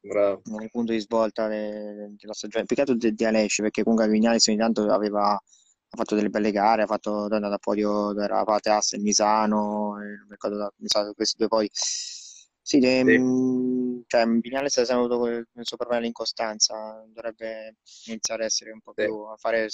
[0.07, 0.43] Bravo.
[0.45, 2.67] nel punto di svolta de- della stagione.
[2.67, 6.83] Peccato di, di Aleix perché comunque Vignales ogni tanto aveva ha fatto delle belle gare,
[6.83, 11.11] ha fatto è andato a podio era Pate Assen, Misano, e non ricordo mi sa
[11.15, 11.71] questi due poi.
[11.73, 13.19] Sì, de- Sì.
[13.19, 18.81] mh, cioè, Vignales ha sempre avuto quel suo problema l'incostanza, dovrebbe iniziare a essere un
[18.81, 19.05] po' Sì.
[19.05, 19.69] più, a fare un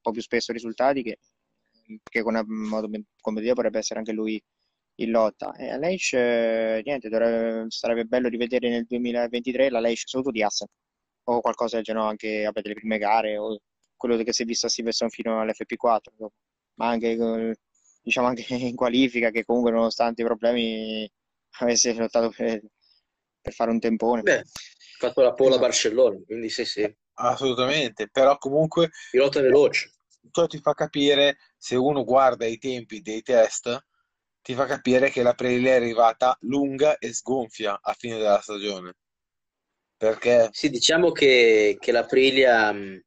[0.00, 1.18] po' più spesso risultati che,
[2.04, 2.44] che con una
[2.86, 4.40] ben- competitiva potrebbe essere anche lui
[4.96, 5.54] in lotta.
[5.56, 10.42] E a Leish, eh, niente, dovrebbe- sarebbe bello rivedere nel 2023 la Leish sotto di
[10.42, 10.68] Assen
[11.26, 13.58] o qualcosa del genere anche vabbè, delle prime gare o
[13.96, 16.30] quello che si è visto a Silverstone fino all'FP4, insomma.
[16.74, 17.56] ma anche, eh,
[18.02, 21.10] diciamo anche in qualifica che comunque nonostante i problemi
[21.60, 22.60] avesse lottato per,
[23.40, 24.22] per fare un tempone.
[24.22, 24.44] Beh, ha
[24.98, 26.94] fatto la pole a Esatto, Barcellona, quindi sì, sì.
[27.14, 29.92] assolutamente, però comunque Pilota veloce.
[30.30, 33.82] ciò ti fa capire, se uno guarda i tempi dei test,
[34.44, 38.94] ti fa capire che la Aprilia è arrivata lunga e sgonfia a fine della stagione,
[39.98, 43.02] perché Sì, diciamo che, che l'Aprilia, mh,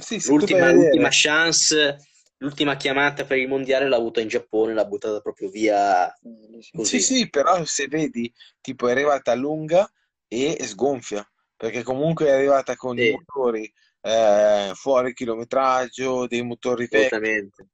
[0.00, 1.96] sì, se tu vai l'ultima l'ultima chance,
[2.38, 6.78] l'ultima chiamata per il mondiale l'ha avuta in Giappone, l'ha buttata proprio via Eh, sì.
[6.80, 7.00] Sì, così.
[7.00, 9.90] sì, però se vedi, tipo è arrivata lunga
[10.28, 16.88] e sgonfia, perché comunque è arrivata con i Sì, motori eh, fuori chilometraggio, dei motori
[16.90, 17.66] assolutamente.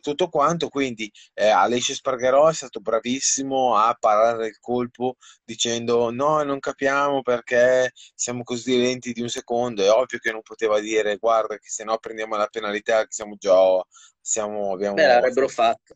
[0.00, 6.42] Tutto quanto, quindi eh, Alessio Spargarò è stato bravissimo a parare il colpo dicendo no,
[6.42, 11.16] non capiamo perché siamo così lenti di un secondo, è ovvio che non poteva dire
[11.16, 13.54] guarda che se no prendiamo la penalità, che siamo già,
[14.20, 15.94] siamo, Beh, abbiamo l'avrebbero fatto.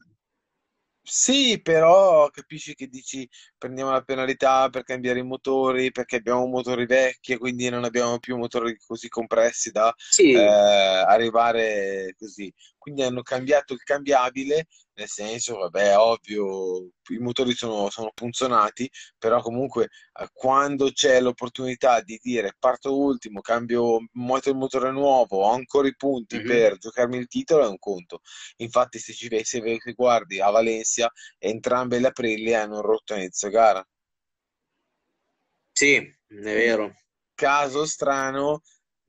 [1.03, 6.87] Sì, però capisci che dici prendiamo la penalità per cambiare i motori perché abbiamo motori
[6.87, 12.53] vecchi e quindi non abbiamo più motori così compressi da eh, Sì, arrivare così.
[12.79, 14.69] Quindi hanno cambiato il cambiabile,
[15.01, 22.03] nel senso, vabbè, ovvio, i motori sono, sono punzonati, però comunque eh, quando c'è l'opportunità
[22.03, 26.47] di dire parto ultimo, cambio moto- il motore nuovo, ho ancora i punti mhm.
[26.47, 28.21] per giocarmi il titolo, è un conto.
[28.57, 33.85] Infatti, se ci se guardi a Valencia, entrambe le Aprilia hanno rotto inizio gara.
[35.73, 36.93] Sì, è vero.
[37.35, 38.61] Caso strano,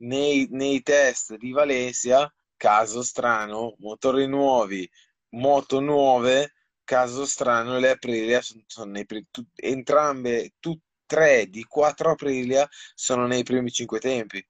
[0.04, 4.90] nei, nei test di Valencia, caso strano, motori nuovi,
[5.32, 11.64] moto nuove, caso strano, le Aprilia sono, sono nei pri- tu- entrambe, tu, tre di
[11.66, 14.46] quattro Aprilia sono nei primi cinque tempi.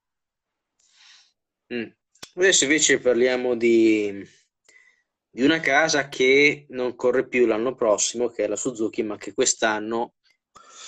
[1.73, 1.87] Mm.
[2.35, 4.23] Adesso invece parliamo di,
[5.29, 9.33] di una casa che non corre più l'anno prossimo, che è la Suzuki, ma che
[9.33, 10.15] quest'anno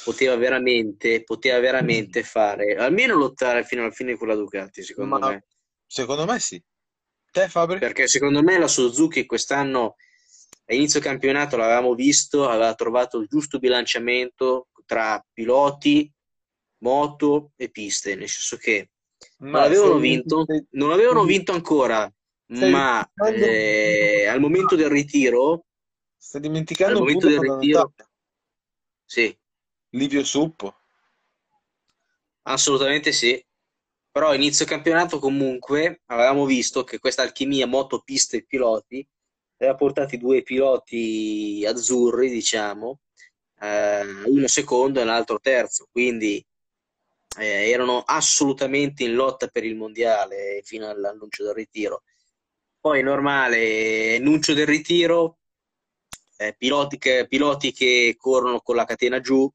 [0.04, 5.30] poteva veramente, poteva veramente fare, almeno lottare fino alla fine con la Ducati, secondo Ma
[5.30, 5.46] me.
[5.86, 6.62] secondo me sì.
[7.34, 7.80] Te, Fabri?
[7.80, 9.96] Perché secondo me la Suzuki quest'anno
[10.67, 16.10] a inizio campionato l'avevamo visto, aveva trovato il giusto bilanciamento tra piloti,
[16.84, 18.91] moto e piste, nel senso che
[19.39, 22.08] non No, avevano vinto, non avevano vinto ancora,
[22.46, 25.65] stai ma eh, al momento del ritiro,
[26.15, 27.93] stai al dimenticando un momento del ritiro,
[29.06, 29.36] sì,
[29.89, 30.76] Livio Suppo.
[32.43, 33.43] assolutamente sì.
[34.13, 39.04] Però inizio campionato comunque avevamo visto che questa alchimia moto, piste e piloti
[39.58, 42.99] aveva portato due piloti azzurri, diciamo,
[43.60, 46.45] eh, uno secondo e l'altro terzo, quindi
[47.39, 52.04] eh, erano assolutamente in lotta per il mondiale fino all'annuncio del ritiro.
[52.80, 55.39] Poi normale, annuncio del ritiro,
[56.38, 59.52] eh, piloti che, piloti che corrono con la catena giù,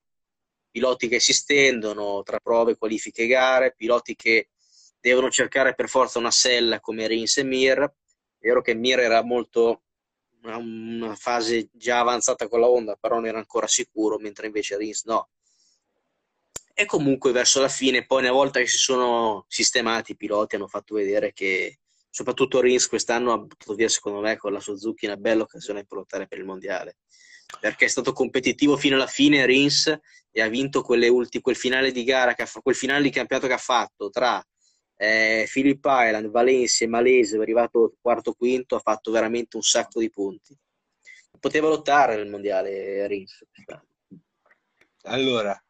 [0.78, 4.50] piloti che si stendono tra prove, qualifiche e gare, piloti che
[5.00, 7.82] devono cercare per forza una sella come Rins e Mir.
[7.82, 9.82] È vero che Mir era molto
[10.42, 14.76] una, una fase già avanzata con la Honda, però non era ancora sicuro, mentre invece
[14.76, 15.30] Rins no.
[16.72, 20.68] E comunque verso la fine, poi una volta che si sono sistemati i piloti, hanno
[20.68, 25.16] fatto vedere che soprattutto Rins quest'anno ha buttato via, secondo me, con la Suzuki una
[25.16, 26.98] bella occasione per lottare per il mondiale.
[27.60, 29.98] Perché è stato competitivo fino alla fine Rins
[30.38, 33.48] e ha vinto quelle ulti- quel finale di gara, che ha quel finale di campionato
[33.48, 34.40] che ha fatto tra
[34.94, 39.98] eh, Phillip Island, Valencia e Malese, è arrivato quarto quinto, ha fatto veramente un sacco
[39.98, 40.56] di punti.
[41.40, 43.44] Poteva lottare nel mondiale Rins.
[45.02, 45.60] Allora,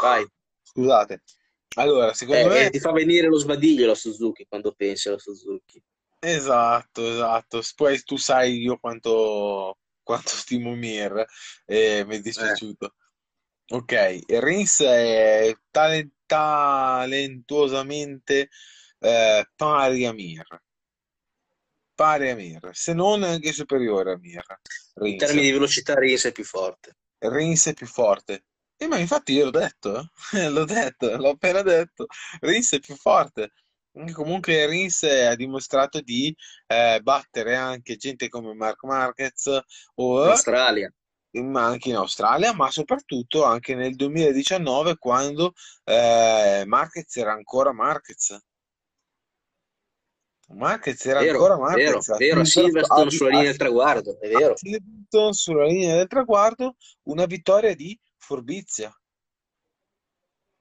[0.00, 0.24] Vai.
[0.62, 1.22] scusate.
[1.76, 5.18] Allora, secondo Eh, me eh, ti fa venire lo sbadiglio la Suzuki quando pensi alla
[5.18, 5.82] Suzuki.
[6.20, 7.60] Esatto, esatto.
[7.74, 9.78] Poi tu sai io quanto,
[10.10, 11.24] quanto stimo Mir
[11.66, 12.94] e mi è Eh, dispiaciuto.
[13.72, 18.48] Ok, Rins è talen- talentuosamente
[18.98, 20.44] eh, pari a Mir,
[21.94, 24.44] pari a Mir, se non anche superiore a Mir.
[25.02, 25.16] in Rins.
[25.16, 26.96] termini di velocità Rins è più forte.
[27.20, 28.44] Rins è più forte.
[28.76, 30.48] E ma infatti io l'ho detto, eh.
[30.48, 32.06] L'ho detto, l'ho appena detto.
[32.40, 33.52] Rins è più forte.
[34.12, 36.34] Comunque Rins ha dimostrato di
[36.66, 39.60] eh, battere anche gente come Marc Marquez
[39.96, 40.92] o Australia.
[41.32, 48.38] ma anche in Australia, ma soprattutto anche nel 2019 quando eh, Marquez era ancora Marquez.
[50.52, 52.18] Marquez era Vero, ancora vero, Marquez.
[52.18, 54.56] Vero, a Silverstone, a, sulla linea del traguardo, è vero.
[54.56, 58.92] Silverstone sulla linea del traguardo, una vittoria di furbizia,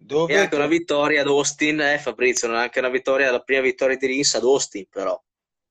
[0.02, 3.42] E dove anche una vittoria ad Austin, eh, Fabrizio, non è anche una vittoria, la
[3.42, 5.22] prima vittoria di Rins ad Austin, però.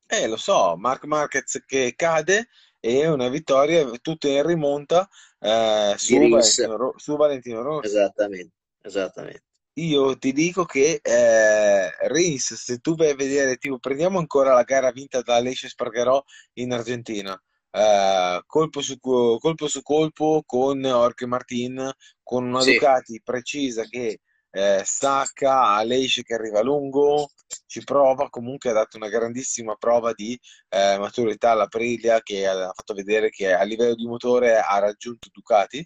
[0.05, 2.47] Eh, lo so, Marc Marquez che cade
[2.79, 7.87] e una vittoria tutta in rimonta eh, su Valentino, su Valentino Rossi.
[7.87, 9.43] esattamente, esattamente.
[9.73, 14.63] Io ti dico che eh, Rins, se tu vai a vedere, tipo, prendiamo ancora la
[14.63, 16.21] gara vinta da Aleix Spargarò
[16.53, 21.91] in Argentina, eh, colpo su, co- colpo su colpo con Jorge Martin,
[22.23, 24.19] con una Sì, Ducati precisa che
[24.51, 27.29] eh, stacca, Aleix che arriva lungo,
[27.67, 32.93] ci prova, comunque ha dato una grandissima prova di eh, maturità all'Aprilia che ha fatto
[32.93, 35.85] vedere che a livello di motore ha raggiunto Ducati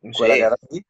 [0.00, 0.38] in quella sì.
[0.38, 0.82] gara lì.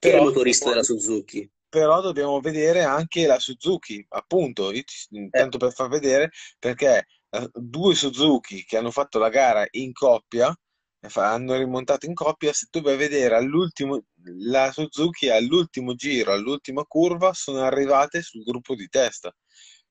[0.00, 1.48] Chi è il Però motorista della Suzuki?
[1.68, 7.06] però dobbiamo vedere anche la Suzuki, appunto, io ti- Eh, tanto per far vedere, perché
[7.52, 10.54] due Suzuki che hanno fatto la gara in coppia,
[11.00, 14.02] e fa- hanno rimontato in coppia, se tu vai a vedere all'ultimo,
[14.40, 19.32] la Suzuki all'ultimo giro, all'ultima curva, sono arrivate sul gruppo di testa.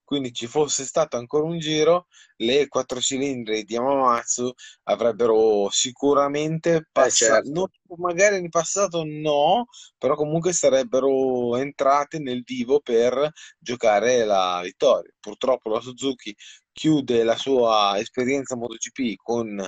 [0.07, 4.53] Quindi ci fosse stato ancora un giro, le quattro cilindri di Yamamatsu
[4.83, 8.01] avrebbero sicuramente eh, passato, non, certo.
[8.01, 13.29] magari in passato no, però comunque sarebbero entrate nel vivo per
[13.59, 15.11] giocare la vittoria.
[15.19, 16.33] Purtroppo la Suzuki
[16.71, 19.61] chiude la sua esperienza MotoGP con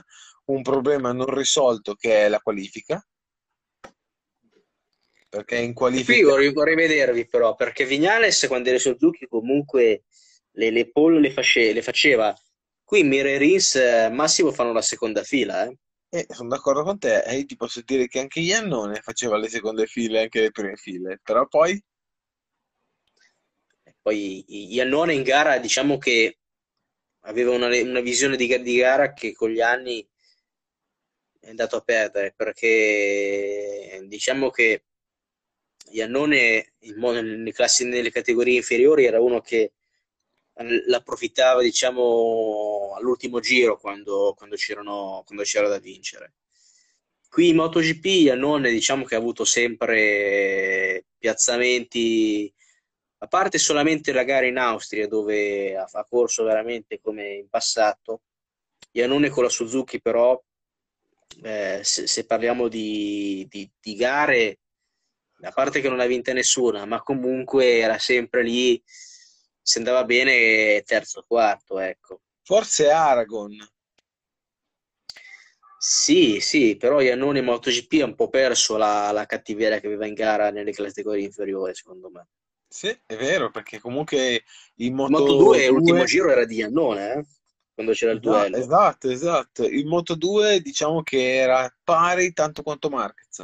[0.46, 3.06] un problema non risolto che è la qualifica,
[5.28, 10.04] perché in E qui qualifica vorrei, vorrei vedervi però, perché Vignales quando era Suzuki comunque
[10.52, 12.36] le, le pole le, face- le faceva.
[12.84, 15.78] Qui Mir e Rins eh, Massimo fanno la seconda fila, eh.
[16.10, 19.48] eh, sono d'accordo con te e io ti posso dire che anche Iannone faceva le
[19.50, 21.80] seconde file, anche le prime file, però poi
[24.02, 24.44] Poi
[24.76, 26.38] Iannone in gara diciamo che
[27.26, 30.08] aveva una, una visione di, di gara che con gli anni
[31.40, 34.86] è andato a perdere perché diciamo che
[35.92, 39.74] Iannone nelle, classi, nelle categorie inferiori era uno che
[40.88, 44.56] l'approfittava diciamo all'ultimo giro quando, quando,
[45.26, 46.34] quando c'era da vincere.
[47.30, 52.52] Qui in MotoGP Iannone diciamo che ha avuto sempre piazzamenti
[53.22, 58.22] a parte solamente la gara in Austria dove ha, ha corso veramente come in passato.
[58.92, 60.42] Iannone con la Suzuki però
[61.44, 64.60] eh, se, se, parliamo di, di, di, gare,
[65.42, 68.82] a parte che non ha vinta nessuna, ma comunque era sempre lì,
[69.62, 72.22] se andava bene, terzo quarto, ecco.
[72.44, 73.58] Forse Aragon.
[75.78, 80.06] Sì, sì, però Iannone in MotoGP ha un po' perso la, la cattiveria che aveva
[80.06, 82.28] in gara nelle categorie inferiori, secondo me.
[82.68, 84.44] Sì, è vero, perché comunque
[84.76, 87.26] in Moto, Moto 2 l'ultimo giro era di Iannone, eh?
[87.74, 88.58] quando c'era il duello.
[88.58, 89.64] Esatto, esatto.
[89.64, 93.44] Il Moto 2 diciamo che era pari tanto quanto Marquez.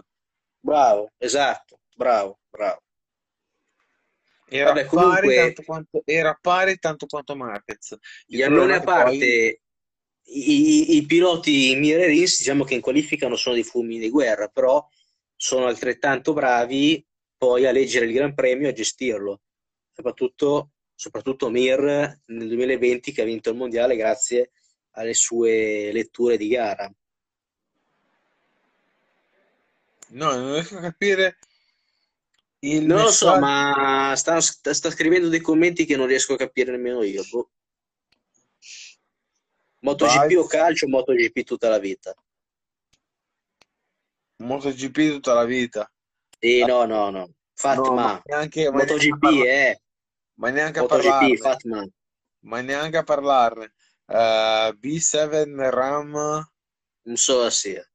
[0.60, 2.82] Bravo, esatto, bravo, bravo.
[4.48, 7.98] Era, Vabbè, comunque, pari tanto quanto, era pari tanto quanto Marquez.
[8.26, 9.62] Gli alloni a parte,
[10.22, 10.50] poi...
[10.50, 14.88] i, i, piloti Mirerins diciamo che in qualifica non sono dei fulmini di guerra, però
[15.36, 17.06] sono altrettanto bravi
[17.38, 19.42] poi a leggere il Gran Premio e a gestirlo.
[19.92, 21.82] Soprattutto soprattutto Mir
[22.28, 24.52] nel 2020 che ha vinto il mondiale grazie
[24.92, 26.92] alle sue letture di gara.
[30.08, 31.38] No, non riesco a capire
[32.68, 36.72] il Non lo so, ma sta, sta, scrivendo dei commenti che non riesco a capire
[36.72, 37.24] nemmeno io.
[37.30, 37.50] Boh.
[39.80, 40.36] MotoGP Vai.
[40.36, 42.14] o calcio, MotoGP tutta la vita.
[44.38, 45.92] MotoGP tutta la vita.
[46.40, 47.30] Sì, no, no, no.
[47.54, 48.14] Fatma.
[48.14, 49.70] No, neanche, MotoGP è...
[49.70, 49.80] Eh
[50.36, 51.38] ma neanche a parlarne.
[51.38, 51.92] Fatman.
[52.40, 53.74] Ma neanche a parlarne.
[54.06, 56.12] Uh, B7 RAM.
[57.04, 57.88] Non so sia.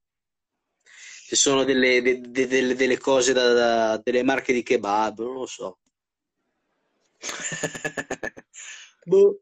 [1.31, 5.35] Ci sono delle, de, de, de, delle cose da, da, delle marche di kebab, non
[5.35, 5.79] lo so.
[9.05, 9.41] boh.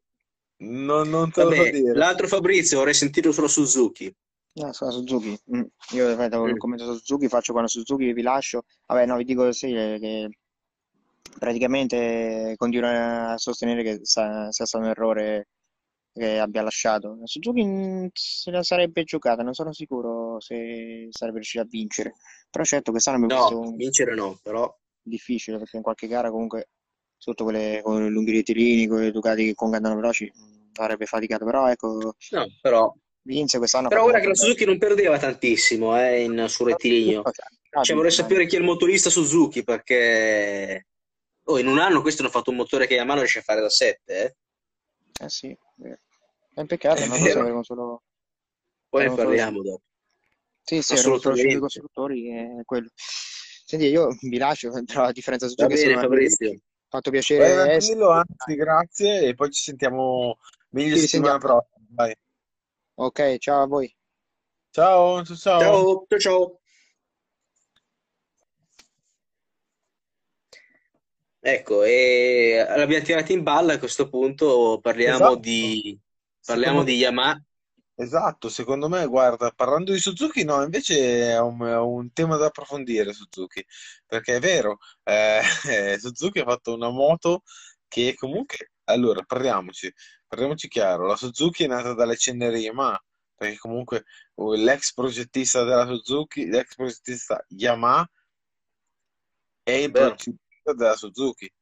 [0.59, 1.95] Non, non te Vabbè, lo so dire.
[1.95, 4.15] L'altro Fabrizio, vorrei sentirlo sulla Suzuki.
[4.57, 5.35] No, sulla Suzuki.
[5.57, 5.63] Mm.
[5.93, 6.59] Io aspetta, mm.
[6.59, 8.65] commento su Suzuki, faccio quando Suzuki vi lascio.
[8.85, 10.29] Vabbè, no, vi dico sì, che
[11.39, 15.49] praticamente continua a sostenere che sia stato un errore
[16.19, 17.17] che abbia lasciato.
[17.21, 22.15] La Suzuki se la sarebbe giocata, non sono sicuro se sarebbe riuscito a vincere.
[22.51, 23.77] Però certo quest'anno abbiamo no, un...
[23.77, 26.69] vincere no, però difficile perché in qualche gara comunque
[27.17, 30.31] sotto quelle con i lunghi rettilini, con i Ducati che comunque andano veloci
[30.73, 33.89] sarebbe faticato, però ecco No, però vinse quest'anno.
[33.89, 37.23] Però ora che la Suzuki non perdeva tantissimo eh, in, sul rettilineo.
[37.83, 40.87] Cioè, vorrei sapere chi è il motorista Suzuki perché
[41.51, 43.71] Oh, in un anno questo hanno fatto un motore che Yamaha riesce a fare da
[43.71, 44.37] 7, eh?
[45.25, 45.57] Eh sì,
[46.59, 48.03] è un peccato, non lo sapevo solo...
[48.89, 49.71] Poi ne parliamo solo...
[49.71, 49.83] dopo.
[50.63, 52.89] Sì, sì, erano solo 5 costruttori, è quello.
[52.95, 56.59] Senti, io vi lascio, tra la differenza su Va bene, Fabrizio.
[56.89, 57.55] Fatto piacere.
[57.55, 60.39] Vai, tranquillo, anzi, grazie, e poi ci sentiamo
[60.71, 61.87] meglio sì, settimana prossima.
[61.91, 62.17] Vai.
[62.95, 63.95] Ok, ciao a voi.
[64.71, 66.07] Ciao, ciao, ciao.
[66.09, 66.61] Ciao, ciao.
[71.41, 75.37] Ecco, e l'abbiamo tirata in balla a questo punto, parliamo esatto.
[75.37, 75.99] di,
[76.49, 77.43] parliamo di Yamaha.
[77.95, 83.13] Esatto, secondo me, guarda, parlando di Suzuki, no, invece è un, un tema da approfondire
[83.13, 83.65] Suzuki,
[84.07, 85.41] perché è vero, eh,
[85.99, 87.43] Suzuki ha fatto una moto
[87.89, 89.93] che comunque, allora, parliamoci,
[90.29, 93.03] parliamoci chiaro, la Suzuki è nata dalle ceneri Yamaha,
[93.35, 98.09] perché comunque uh, l'ex progettista della Suzuki, l'ex progettista Yamaha
[99.65, 101.53] è il progettista della Suzuki.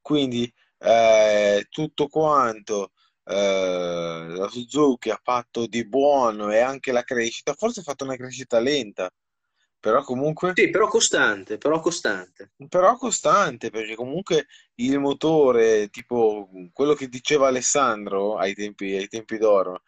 [0.00, 2.92] Quindi eh, tutto quanto
[3.28, 8.16] eh, la Suzuki ha fatto di buono e anche la crescita, forse ha fatto una
[8.16, 9.10] crescita lenta,
[9.80, 10.52] però comunque...
[10.54, 12.52] Sì, però costante, però costante.
[12.68, 19.38] Però costante, perché comunque il motore, tipo quello che diceva Alessandro ai tempi, ai tempi
[19.38, 19.82] d'oro,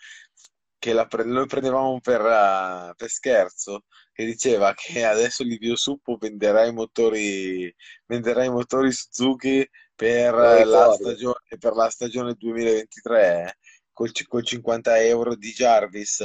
[0.78, 6.16] che la pre- noi prendevamo per, uh, per, scherzo, che diceva che adesso Livio Suppo
[6.18, 7.74] venderà i motori,
[8.07, 9.68] venderà i motori Suzuki
[10.01, 13.57] per la, stagione, per la stagione 2023 eh,
[13.92, 16.24] col, col 50 euro di Jarvis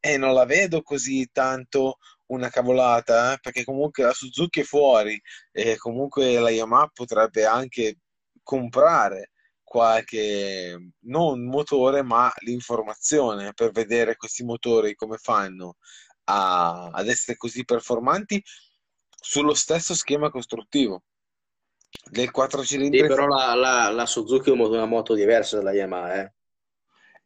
[0.00, 1.98] e non la vedo così tanto
[2.32, 5.20] una cavolata eh, perché comunque la Suzuki è fuori
[5.52, 7.98] e comunque la Yamaha potrebbe anche
[8.42, 9.30] comprare
[9.62, 15.76] qualche non motore ma l'informazione per vedere questi motori come fanno
[16.24, 18.42] a, ad essere così performanti
[19.20, 21.04] sullo stesso schema costruttivo
[22.10, 26.20] del 4 cilindri sì, però la, la, la Suzuki è una moto diversa dalla Yamaha
[26.20, 26.32] eh.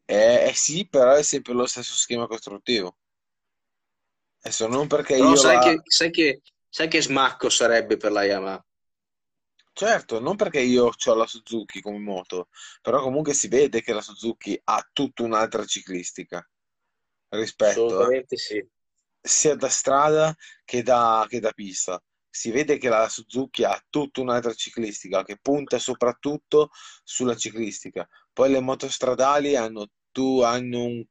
[0.05, 2.97] Eh, eh sì, però è sempre lo stesso schema costruttivo.
[4.41, 5.61] Adesso non perché Però io sai la...
[5.61, 8.65] che, sai che, sai che smacco sarebbe per la Yamaha?
[9.73, 12.49] Certo, non perché io ho la Suzuki come moto,
[12.81, 16.45] però comunque si vede che la Suzuki ha tutta un'altra ciclistica
[17.29, 18.67] rispetto, Assolutamente sì.
[19.21, 20.35] sia da strada
[20.65, 22.03] che da, che da pista.
[22.33, 26.69] Si vede che la Suzuki ha tutta un'altra ciclistica che punta soprattutto
[27.03, 28.07] sulla ciclistica.
[28.33, 31.05] Poi le moto stradali hanno, tu, hanno un,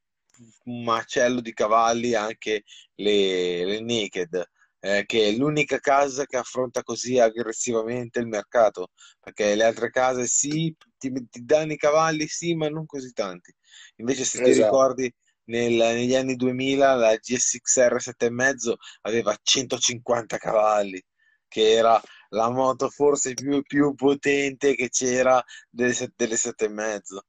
[0.83, 2.65] macello di cavalli, anche
[2.97, 4.43] le, le naked,
[4.81, 8.89] eh, che è l'unica casa che affronta così aggressivamente il mercato,
[9.21, 13.55] perché le altre case sì, ti, ti danno i cavalli, sì, ma non così tanti.
[13.97, 14.65] Invece se ti Esatto.
[14.65, 15.15] ricordi
[15.45, 21.03] nel- negli anni 2000 la GSX-R 7,5 aveva 150 cavalli,
[21.51, 27.27] che era la moto forse più, più potente che c'era delle, se- delle 7,5.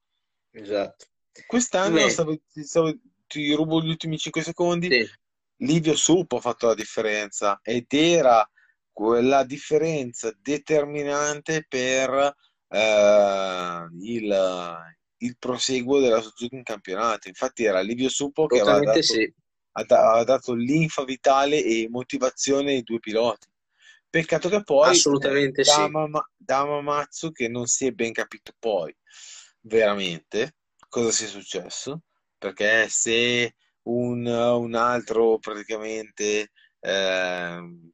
[0.52, 1.06] Esatto.
[1.48, 2.98] Quest'anno, stavo- stavo-
[3.28, 5.10] ti rubo gli ultimi 5 secondi, sì,
[5.58, 8.48] Livio Suppo ha fatto la differenza ed era
[8.92, 12.36] quella differenza determinante per
[12.68, 14.78] eh, il,
[15.18, 17.28] il proseguo della Suzuki in campionato.
[17.28, 19.34] Infatti era Livio Suppo che aveva dato, sì.
[19.74, 23.48] ha aveva dato linfa vitale e motivazione ai due piloti.
[24.12, 25.90] Peccato che poi eh, Assolutamente sì.
[25.90, 28.96] Dama, Ma- Dama Matsu, che non si è ben capito poi
[29.62, 30.58] veramente
[30.90, 32.04] cosa sia successo,
[32.38, 36.52] perché se un, un altro praticamente
[36.82, 37.92] ehm,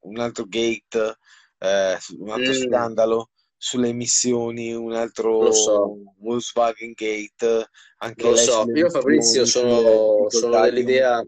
[0.00, 1.16] un altro gate,
[1.58, 4.92] eh, un altro Mm, scandalo sulle emissioni, un
[5.40, 8.70] lo so, altro Volkswagen Gate, anche lo so.
[8.74, 11.24] Io Fabrizio sono, sono difficoltà dell'idea,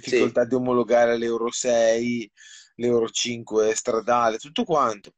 [0.00, 2.30] sì, difficoltà di omologare l'Euro 6,
[2.76, 5.14] l'Euro 5 stradale, tutto quanto.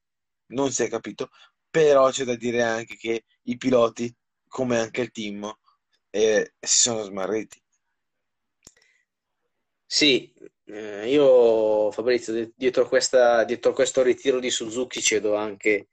[0.48, 1.30] Non si è capito,
[1.70, 4.14] però c'è da dire anche che i piloti,
[4.48, 5.52] come anche il team,
[6.10, 7.60] eh, si sono smarriti.
[9.84, 10.32] sì,
[10.64, 15.88] eh, io Fabrizio, di- dietro questa, dietro questo ritiro di Suzuki ci vedo anche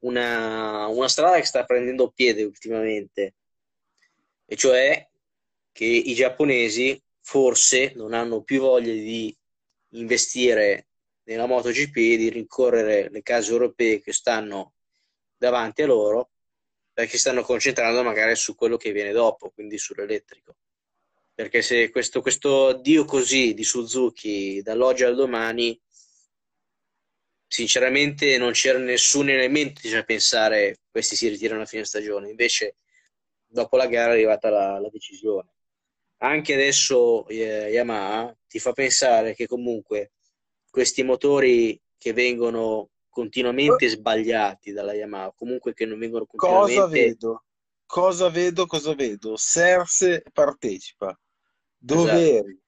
[0.00, 3.34] una, una strada che sta prendendo piede ultimamente,
[4.46, 5.08] e cioè
[5.72, 9.34] che i giapponesi forse non hanno più voglia di
[9.94, 10.88] investire
[11.24, 14.74] nella MotoGP, di rincorrere le case europee che stanno
[15.36, 16.30] davanti a loro,
[16.92, 20.56] perché stanno concentrando magari su quello che viene dopo, quindi sull'elettrico.
[21.34, 25.80] Perché se questo, questo addio così di Suzuki dall'oggi al domani,
[27.46, 32.30] sinceramente non c'era nessun elemento di pensare questi si ritirano a fine stagione.
[32.30, 32.76] Invece,
[33.44, 35.50] dopo la gara è arrivata la, la decisione.
[36.18, 40.12] Anche adesso eh, Yamaha ti fa pensare che comunque
[40.70, 47.00] questi motori che vengono continuamente sbagliati dalla Yamaha, comunque che non vengono Cosa continuamente...
[47.00, 47.44] vedo?
[47.84, 48.66] Cosa vedo?
[48.66, 49.36] Cosa vedo?
[49.36, 51.18] Serse partecipa.
[51.76, 52.46] Dove Esatto.
[52.46, 52.60] eri?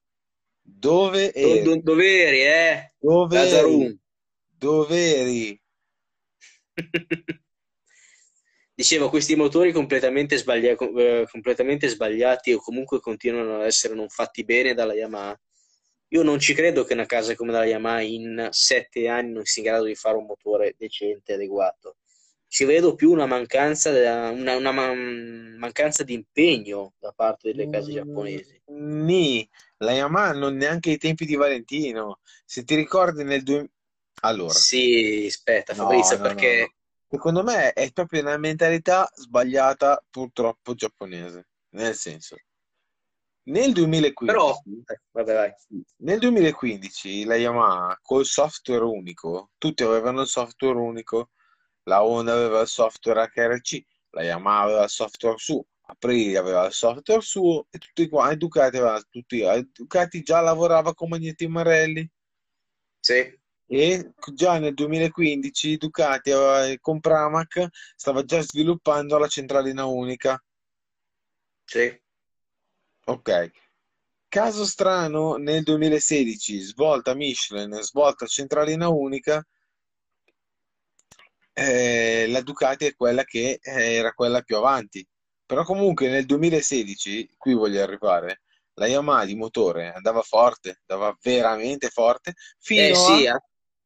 [0.60, 1.82] Dove Do- do- eri?
[1.82, 2.92] doveri, eh?
[3.00, 3.38] Dove eri?
[3.38, 3.98] Lazarum.
[4.58, 5.62] Dove eri?
[8.74, 14.42] Dicevo, questi motori completamente, sbaglia- eh, completamente sbagliati o comunque continuano ad essere non fatti
[14.44, 15.40] bene dalla Yamaha.
[16.08, 19.62] Io non ci credo che una casa come la Yamaha in sette anni non sia
[19.62, 21.96] in grado di fare un motore decente, adeguato.
[22.48, 23.90] Ci vedo più una mancanza,
[24.30, 28.60] una, una man- mancanza di impegno da parte delle case Mm, giapponesi.
[28.68, 29.48] Nì,
[29.78, 32.20] la Yamaha non neanche ai tempi di Valentino.
[32.44, 33.70] Se ti ricordi nel 2000...
[34.22, 36.66] Allora, Sì, aspetta, no, Fabrizio, no, no, no.
[36.66, 36.74] perché
[37.08, 41.46] Secondo me è proprio una mentalità sbagliata, purtroppo giapponese.
[41.70, 42.36] Nel senso,
[43.46, 45.54] nel però, 2015, eh, vabbè,
[45.98, 51.30] nel 2015 la Yamaha col software unico, tutti avevano il software unico,
[51.84, 56.72] la Honda aveva il software HRC, la Yamaha aveva il software suo, Aprilia aveva il
[56.72, 59.42] software suo e tutti qua, e Ducati aveva tutti,
[59.72, 62.08] Ducati già lavorava con Magneti Marelli
[63.00, 63.38] Sì,
[63.68, 70.40] e già nel 2015 Ducati aveva- con Pramac stava già sviluppando la centralina unica.
[71.66, 72.04] sì.
[73.08, 73.50] Ok.
[74.28, 79.44] Caso strano, nel 2016 svolta Michelin, svolta centralina unica,
[81.52, 85.06] eh, la Ducati è quella che eh, era quella più avanti.
[85.46, 88.42] Però comunque nel 2016, qui voglio arrivare,
[88.74, 92.34] la Yamaha di motore andava forte, andava veramente forte,
[92.72, 93.38] Eh fino a, sì, eh.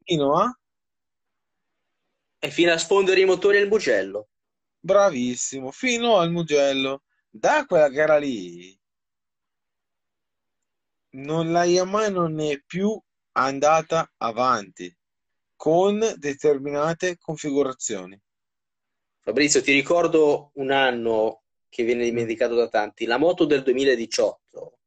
[0.03, 0.51] fino a,
[2.39, 4.29] E fino a sfondere i motori al Mugello.
[4.81, 7.03] bravissimo, fino al Mugello.
[7.29, 8.80] Da quella gara lì,
[11.13, 13.01] non, la Yamaha non è più
[13.33, 14.95] andata avanti
[15.57, 18.19] con determinate configurazioni.
[19.21, 23.05] Fabrizio, ti ricordo un anno che viene dimenticato da tanti.
[23.05, 24.79] La moto del 2018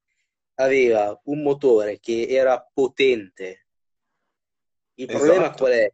[0.56, 3.68] aveva un motore che era potente.
[4.96, 5.24] Il Esatto.
[5.24, 5.92] problema qual è?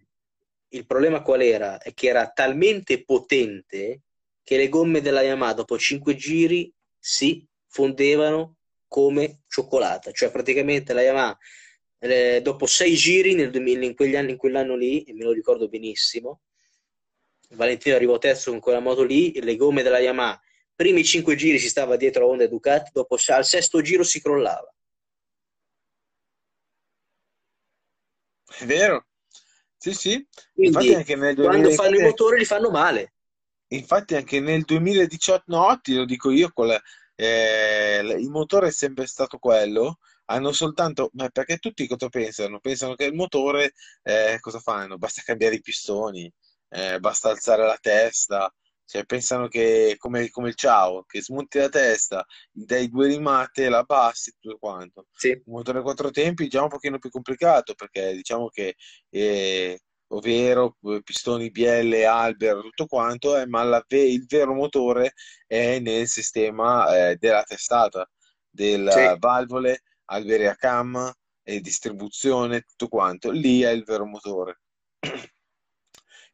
[0.69, 1.77] Il problema qual era?
[1.79, 4.01] È che era talmente potente
[4.43, 8.55] che le gomme della Yamaha dopo 5 giri si fondevano
[8.89, 10.11] come cioccolata.
[10.11, 11.37] Cioè praticamente la Yamaha
[11.99, 15.31] eh, dopo 6 giri nel 2000 in quegli anni, in quell'anno lì, e me lo
[15.31, 16.41] ricordo benissimo,
[17.51, 20.39] Valentino arrivò terzo con quella moto lì, le gomme della Yamaha
[20.79, 24.21] primi 5 giri si stava dietro a Honda e Ducati, dopo al sesto giro si
[24.21, 24.73] crollava.
[28.57, 29.07] È vero?
[29.77, 30.25] Sì, sì.
[30.53, 33.13] Quindi Infatti anche nel quando fanno i 2020 motori li fanno male.
[33.71, 36.81] Infatti anche nel 2018, no, ti lo dico io, quella-
[37.21, 42.59] eh, il motore è sempre stato quello, hanno soltanto, ma perché tutti cosa pensano?
[42.59, 44.97] Pensano che il motore, eh, cosa fanno?
[44.97, 46.31] Basta cambiare i pistoni,
[46.69, 48.53] eh, basta alzare la testa,
[48.85, 53.79] cioè pensano che come, come il ciao, che smonti la testa, dai due rimate, la
[53.79, 55.07] abbassi, tutto quanto.
[55.11, 55.29] Sì.
[55.31, 58.75] Un motore a quattro tempi è già un pochino più complicato perché diciamo che
[59.09, 59.79] eh,
[60.09, 65.13] ovvero eh, pistoni BL, Albero, tutto quanto, eh, ma la il vero motore
[65.45, 68.09] è nel sistema eh, della testata,
[68.49, 69.15] delle Sì.
[69.19, 71.11] valvole, alberi a cam
[71.43, 73.31] e distribuzione, tutto quanto.
[73.31, 74.61] Lì è il vero motore.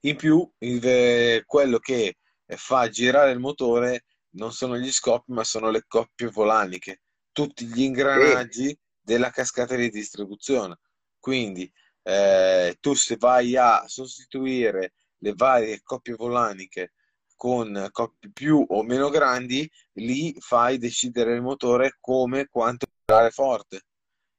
[0.02, 4.06] In più, il quello che fa girare il motore
[4.36, 7.02] non sono gli scoppi, ma sono le coppie volaniche,
[7.32, 10.78] tutti gli ingranaggi della cascata di distribuzione.
[11.20, 11.72] Quindi,
[12.06, 16.94] eh, tu se vai a sostituire le varie coppie volaniche
[17.36, 23.82] con coppie più o meno grandi, lì fai decidere il motore come quanto girare forte.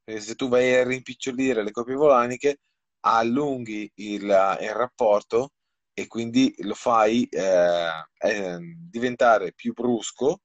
[0.05, 2.59] Perché se tu vai a rimpicciolire le coppie volaniche,
[3.01, 5.53] allunghi il, il rapporto
[5.93, 8.59] e quindi lo fai eh, eh,
[8.91, 10.41] diventare più brusco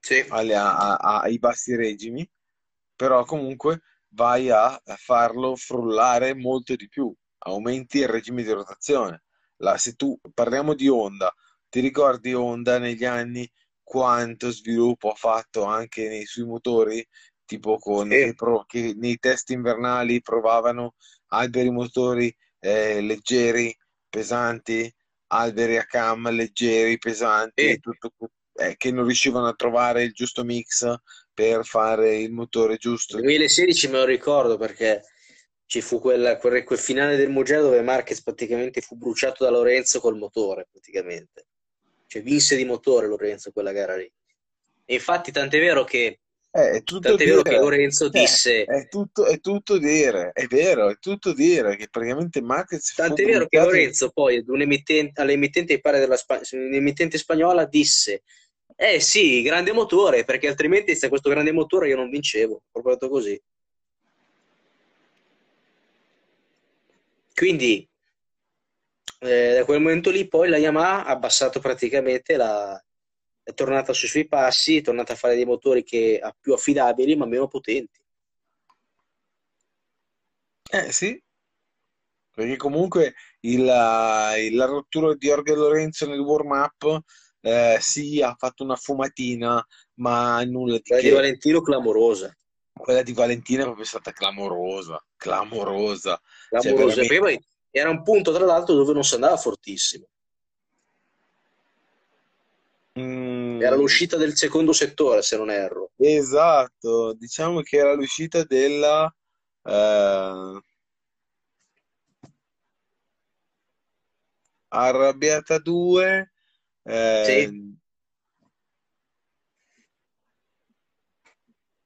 [0.00, 0.24] Sì.
[0.28, 2.28] alle- a- a- ai bassi regimi,
[2.94, 9.22] però comunque vai a, farlo frullare molto di più, aumenti il regime di rotazione.
[9.58, 11.32] La- se tu parliamo di Honda,
[11.68, 13.50] ti ricordi Honda negli anni
[13.82, 17.06] quanto sviluppo ha fatto anche nei suoi motori,
[17.44, 18.32] tipo con Sì.
[18.34, 20.94] pro- che nei test invernali provavano
[21.28, 23.74] alberi motori eh, leggeri,
[24.08, 24.92] pesanti,
[25.28, 27.80] alberi a cam leggeri, pesanti, Sì.
[27.80, 28.12] tutto,
[28.54, 30.92] eh, che non riuscivano a trovare il giusto mix
[31.38, 33.14] per fare il motore giusto.
[33.14, 35.04] Nel 2016 me lo ricordo perché
[35.66, 40.00] ci fu quel, quel, quel finale del Mugello dove Marquez praticamente fu bruciato da Lorenzo
[40.00, 41.46] col motore, praticamente.
[42.08, 44.10] Cioè vinse di motore Lorenzo quella gara lì.
[44.84, 46.18] E infatti tant'è vero che,
[46.50, 50.46] Eh, è tutto tant'è vero che Lorenzo Eh, disse, è tutto, è tutto dire, è
[50.46, 55.20] vero, è tutto dire che praticamente Marquez tant'è vero che Lorenzo poi ad un emittente-
[55.20, 58.22] all'emittente pare della Spa- un'emittente spagnola disse
[58.76, 63.08] eh sì, grande motore, perché altrimenti senza questo grande motore io non vincevo, proprio detto
[63.08, 63.40] così.
[67.34, 67.88] Quindi
[69.20, 72.82] eh, da quel momento lì poi la Yamaha ha abbassato praticamente la...
[73.42, 77.16] è tornata sui suoi passi, è tornata a fare dei motori che ha più affidabili
[77.16, 77.98] ma meno potenti.
[80.70, 81.20] Eh sì,
[82.34, 87.00] perché comunque il- la, la rottura di Jorge Lorenzo nel warm-up
[87.40, 89.64] eh, sì, ha fatto una fumatina,
[89.94, 91.14] ma nulla di Quella di che.
[91.14, 92.36] Valentino clamorosa,
[92.72, 96.20] Quella di Valentina è proprio stata clamorosa, clamorosa.
[96.48, 96.94] Cioè, clamorosa.
[96.94, 97.06] veramente.
[97.06, 100.06] Perché poi era un punto tra l'altro dove non si andava fortissimo.
[102.98, 105.90] Mm, Era l'uscita del secondo settore, se non erro.
[105.96, 109.12] Esatto, diciamo che era l'uscita della
[109.62, 110.60] eh,
[114.68, 116.32] Arrabbiata 2
[116.88, 117.52] eh, Sì.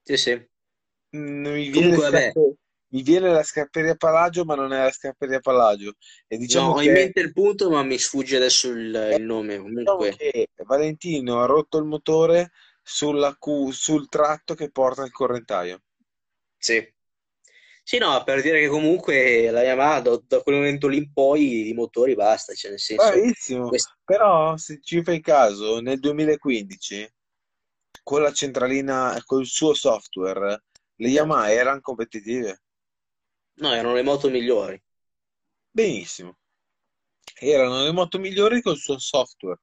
[0.03, 0.49] Sì, sì.
[1.15, 2.33] mm, mi viene, Comunque,
[2.89, 5.93] mi viene la scarperia Palagio, ma non è la scarperia Palagio.
[6.27, 9.23] E diciamo No, ho che, in mente il punto, ma mi sfugge adesso il, il
[9.23, 9.57] nome.
[9.65, 12.51] diciamo Comunque, che Valentino ha rotto il motore
[12.81, 13.37] sulla
[13.71, 15.81] sul tratto che porta il correntaio.
[16.59, 16.93] sì.
[17.85, 21.63] Sì, no, per dire che comunque la Yamaha da, da quel momento lì in poi
[21.63, 27.07] di motori basta, cioè nel senso, Bravissimo, quest- però se ci fai caso, nel 2015
[28.03, 30.63] con la centralina, col suo software,
[30.95, 32.61] le Yamaha erano competitive.
[33.55, 34.81] no, erano le moto migliori.
[35.71, 36.37] Benissimo.
[37.39, 39.59] Erano le moto migliori col suo software.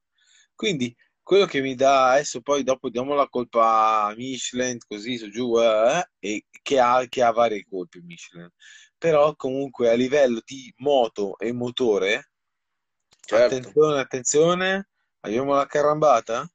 [0.53, 0.95] Quindi
[1.31, 5.57] quello che mi dà adesso, poi dopo diamo la colpa a Michelin, così su giù,
[5.61, 8.51] eh, e che ha, che ha varie colpe Michelin.
[8.97, 12.31] Però comunque a livello di moto e motore,
[13.21, 13.55] Certo.
[13.55, 14.89] attenzione, attenzione,
[15.21, 16.51] abbiamo la carambata?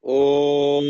[0.00, 0.80] Oh,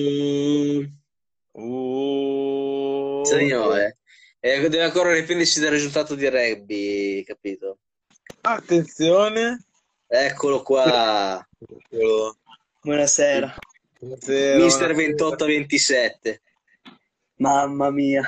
[1.51, 3.97] Oh, no, eh.
[4.39, 7.79] Eh, deve ancora riprendersi dal risultato di rugby, capito?
[8.43, 9.65] Attenzione.
[10.07, 12.39] Eccolo qua, Eccolo.
[12.87, 13.53] Buonasera.
[13.99, 15.35] Buonasera, Mister buonasera.
[15.35, 16.41] 28-27.
[17.39, 18.23] Mamma mia.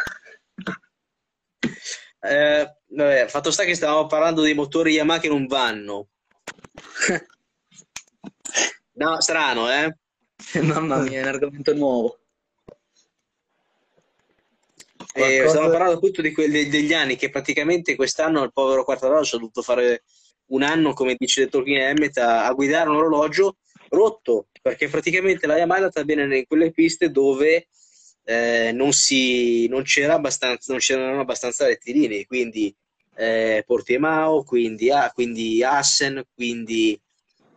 [2.18, 6.08] Eh, vabbè, fatto sta che stavamo parlando dei motori Yamaha che non vanno.
[8.98, 9.96] No, strano, eh?
[10.62, 12.18] Mamma mia, è un argomento nuovo.
[15.12, 19.22] E Qualcosa- stavamo parlando appunto di quelli degli anni che praticamente quest'anno il povero Quartararo
[19.22, 20.02] ci ha dovuto fare
[20.46, 23.58] un anno, come dice Tolkien Emmet, a, a guidare un orologio
[23.88, 27.68] rotto, perché praticamente la Yamaha è andata bene in quelle piste dove
[28.24, 32.74] eh, non, si, non c'era abbastanza, non c'erano abbastanza rettilinei, quindi
[33.16, 37.00] eh, Portimao, quindi, ah, quindi Assen, quindi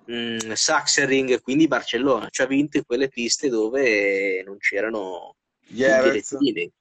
[0.06, 2.30] mh, Sachsenring, quindi Barcellona.
[2.30, 6.32] Ci ha vinto in quelle piste dove non c'erano tutti i Jerez.
[6.32, 6.72] rettilinei.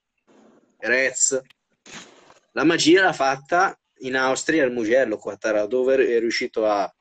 [0.77, 1.41] Rez.
[2.53, 6.91] La magia l'ha fatta in Austria al Mugello, Quartararo, dove è riuscito a,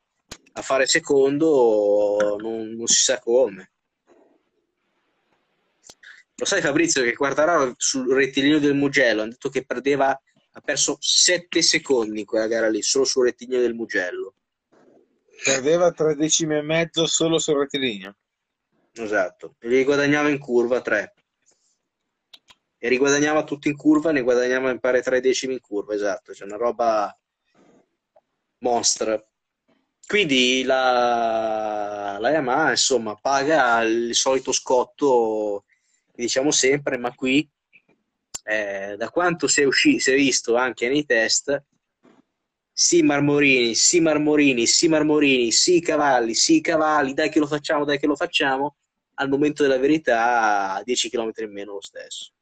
[0.52, 3.70] a fare secondo, non, non si sa come.
[6.34, 10.96] Lo sai Fabrizio che Quartararo sul rettilineo del Mugello ha detto che perdeva, ha perso
[10.98, 14.34] 7 secondi in quella gara lì, solo sul rettilineo del Mugello.
[15.44, 18.16] Perdeva tre decimi e mezzo solo sul rettilineo.
[18.92, 21.14] Esatto, e li guadagnava in curva 3.
[22.78, 26.44] E riguadagnava tutto in curva, ne guadagnava mi pare 3 decimi in curva, esatto, c'è
[26.44, 27.14] una roba
[28.60, 29.22] mostra.
[30.10, 35.62] Quindi la, la Yamaha, insomma, paga il solito scotto
[36.12, 37.48] che diciamo sempre, ma qui,
[38.42, 41.62] eh, da quanto si è, usci- si è visto anche nei test,
[42.72, 48.00] sì Marmorini, sì Marmorini, sì Marmorini, sì cavalli, sì cavalli, dai che lo facciamo, dai
[48.00, 48.78] che lo facciamo,
[49.14, 52.32] al momento della verità 10 km in meno lo stesso.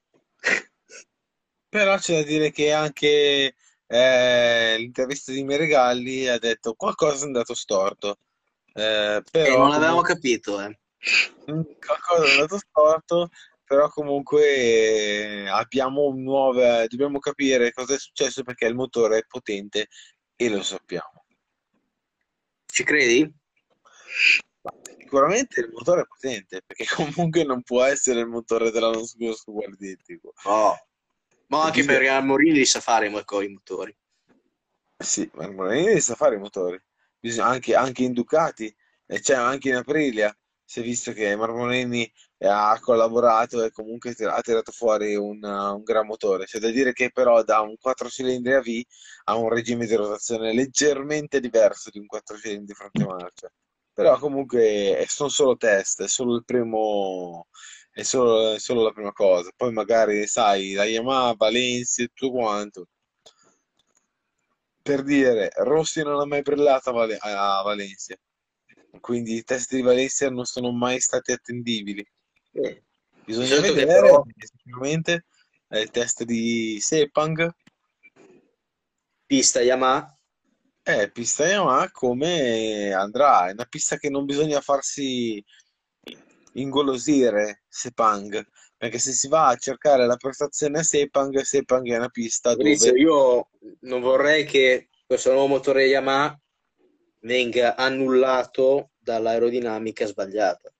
[1.68, 3.56] Però c'è da dire che anche
[3.88, 8.18] eh, l'intervista di Meregalli ha detto qualcosa è andato storto.
[8.74, 10.78] Eh, però non comunque- capito, eh.
[11.50, 13.28] Mm, qualcosa è andato storto,
[13.64, 19.24] però comunque eh, abbiamo un nuovo, dobbiamo capire cosa è successo perché il motore è
[19.26, 19.88] potente
[20.36, 21.24] e lo sappiamo.
[22.66, 23.34] Ci credi?
[24.98, 30.34] Sicuramente il motore è potente perché comunque non può essere il motore dell'anno scorso guardietico.
[30.44, 30.87] No.
[31.48, 33.96] Ma anche perché Marmorini li sa fare i mo- i motori.
[34.96, 36.80] Sì, Marmorini sa fare i motori,
[37.40, 38.74] anche, anche in Ducati,
[39.06, 40.36] e c'è anche in Aprilia.
[40.64, 46.06] Si è visto che Marmorini ha collaborato e comunque ha tirato fuori un, un gran
[46.06, 46.44] motore.
[46.44, 48.82] C'è da dire che però da un 4 cilindri a V
[49.24, 53.50] ha un regime di rotazione leggermente diverso di un 4 cilindri fronte marcia.
[53.92, 57.48] Però comunque eh, sono solo test, è solo il primo,
[57.98, 59.50] è solo, è solo la prima cosa.
[59.56, 62.86] Poi magari, sai, la Yamaha, Valencia e tutto quanto.
[64.80, 68.14] Per dire, Rossi non ha mai brillato a, Vale- a Valencia,
[69.00, 72.06] quindi i test di Valencia non sono mai stati attendibili.
[72.52, 72.84] Eh,
[73.24, 75.26] Bisogna Certo vedere però- sicuramente
[75.70, 77.52] il test di Sepang,
[79.26, 80.16] Pista Yamaha.
[80.84, 83.48] eh, pista Yamaha come andrà.
[83.48, 85.44] È una pista che non bisogna farsi
[86.60, 88.46] ingolosire Sepang,
[88.76, 92.90] perché se si va a cercare la prestazione a Sepang, Sepang è una pista Fabrizio,
[92.90, 93.48] dove io
[93.80, 96.38] non vorrei che questo nuovo motore Yamaha
[97.20, 100.72] venga annullato dall'aerodinamica sbagliata.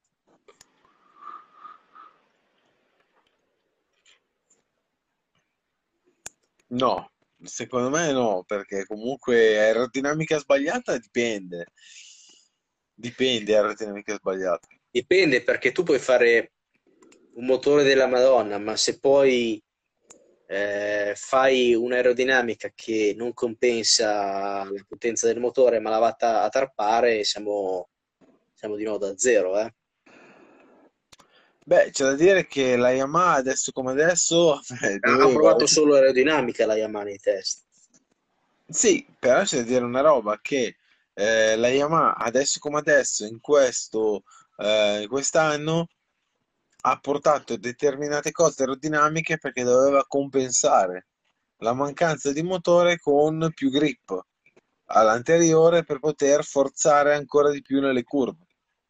[6.71, 7.11] No,
[7.43, 11.69] secondo me no, perché comunque aerodinamica sbagliata dipende.
[12.95, 14.69] Dipende aerodinamica sbagliata.
[14.91, 16.53] Dipende perché tu puoi fare
[17.35, 19.63] un motore della Madonna, ma se poi
[20.47, 27.23] eh, fai un'aerodinamica che non compensa la potenza del motore, ma la va a tarpare,
[27.25, 27.91] siamo,
[28.55, 29.73] siamo di nuovo da zero, eh.
[31.69, 36.65] Beh, c'è da dire che la Yamaha adesso come adesso eh, Ha provato solo aerodinamica
[36.65, 37.67] la Yamaha nei test.
[38.67, 40.77] Sì, però c'è da dire una roba che
[41.13, 44.23] eh, la Yamaha adesso come adesso in questo
[44.59, 45.87] eh, quest'anno
[46.83, 51.09] ha portato determinate cose aerodinamiche perché doveva compensare
[51.59, 54.27] la mancanza di motore con più grip
[54.91, 58.47] all'anteriore per poter forzare ancora di più nelle curve.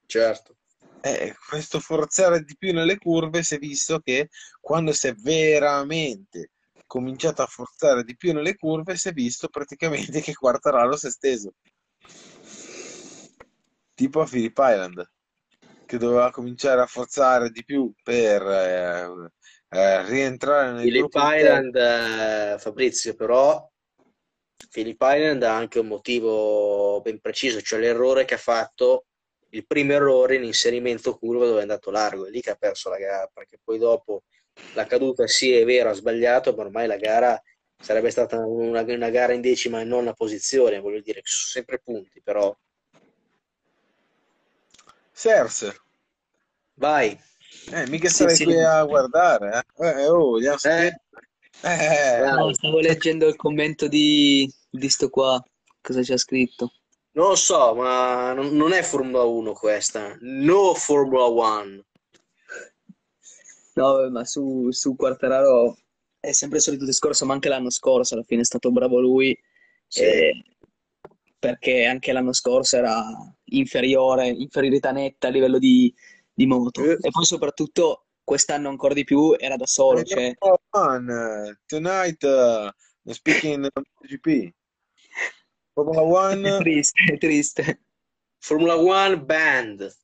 [0.07, 0.57] Certo.
[1.01, 4.29] Eh, questo forzare di più nelle curve si è visto che
[4.61, 6.51] quando si è veramente
[6.87, 11.11] cominciato a forzare di più nelle curve, si è visto praticamente che Quartararo si è
[11.11, 11.53] steso.
[13.95, 15.11] Tipo a Phillip Island.
[15.89, 19.31] Che doveva cominciare a forzare di più per eh,
[19.71, 23.67] eh, rientrare nel Philip gruppo Island, eh, Fabrizio, però
[24.71, 29.07] Philip Island ha anche un motivo ben preciso, cioè l'errore che ha fatto,
[29.51, 32.91] il primo errore in inserimento curva dove è andato largo, è lì che ha perso
[32.91, 34.25] la gara, perché poi dopo
[34.75, 37.43] la caduta sì è vero, ha sbagliato, ma ormai la gara
[37.81, 41.79] sarebbe stata una, una gara in decima e non una posizione, voglio dire, sono sempre
[41.79, 42.55] punti, però
[45.19, 45.75] Serse.
[46.75, 47.19] vai.
[47.73, 48.45] Eh, mica Sì, sarei sì.
[48.45, 49.87] qui a guardare, eh.
[49.87, 51.03] Eh, oh, vogliamo sapere?
[51.63, 52.35] Eh, Vai.
[52.37, 55.43] No, stavo leggendo il commento di, di sto qua.
[55.81, 56.73] Cosa c'è scritto?
[57.13, 61.85] Non lo so, ma non, non è Formula 1 questa, no Formula 1.
[63.75, 65.77] No, ma su, su Quartararo
[66.21, 69.37] è sempre il solito discorso, ma anche l'anno scorso alla fine è stato bravo lui,
[69.89, 70.03] Sì.
[70.03, 70.43] eh,
[71.41, 73.03] perché anche l'anno scorso era
[73.51, 75.93] inferiore, inferiorità netta a livello di,
[76.33, 76.83] di moto.
[76.83, 76.99] Eh.
[77.01, 83.13] E poi soprattutto quest'anno ancora di più era da solo, cioè Formula One, tonight uh,
[83.13, 84.53] speaking MotoGP.
[85.73, 87.83] Formula è One, triste, è triste.
[88.39, 89.97] Formula 1 band.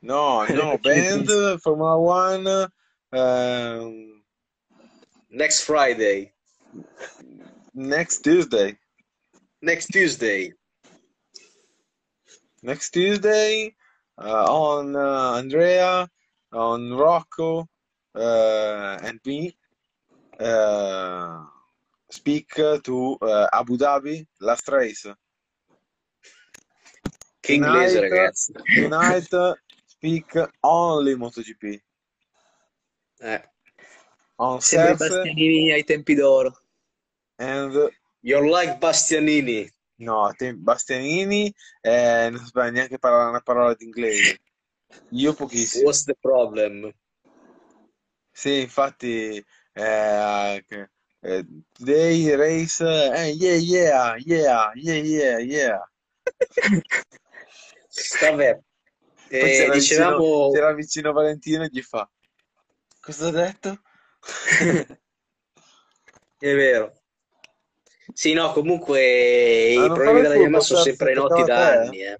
[0.00, 2.72] no, no, band, Formula One,
[3.10, 4.20] um,
[5.30, 6.32] Next Friday.
[7.72, 8.76] next Tuesday.
[9.62, 10.52] Next Tuesday.
[12.62, 13.74] Next Tuesday
[14.18, 16.08] uh, on uh, Andrea,
[16.52, 17.66] on Rocco,
[18.14, 19.56] uh, and me
[20.38, 21.44] uh,
[22.10, 25.06] speak to uh, Abu Dhabi last race.
[27.40, 28.52] Che inglese, Tonight- ragazzi.
[28.74, 29.56] Tonight
[29.86, 31.80] speak only MotoGP.
[33.22, 33.42] Eh.
[34.36, 36.52] On Sembra i Serse Bastianini ai tempi d'oro.
[37.38, 37.90] and
[38.22, 39.70] You're like Bastianini.
[40.00, 44.38] No, te- Bastianini eh, non sbaglio neanche parlare una parola d'inglese.
[45.10, 45.84] Io pochissimo.
[45.84, 46.92] What's the problem?
[48.32, 50.64] Sì, infatti, eh,
[51.20, 55.90] eh, today race, eh, yeah, yeah, yeah, yeah, yeah, yeah.
[58.20, 58.58] Vabbè.
[59.28, 60.16] Poi Eh, c'era dicevamo...
[60.16, 62.10] vicino, c'era vicino Valentino e gli fa,
[63.00, 63.80] cosa ha detto?
[66.38, 66.99] È vero.
[68.12, 72.02] Sì, no, comunque Ah, i problemi della Yamaha sono Serse, sempre noti da anni.
[72.02, 72.18] eh.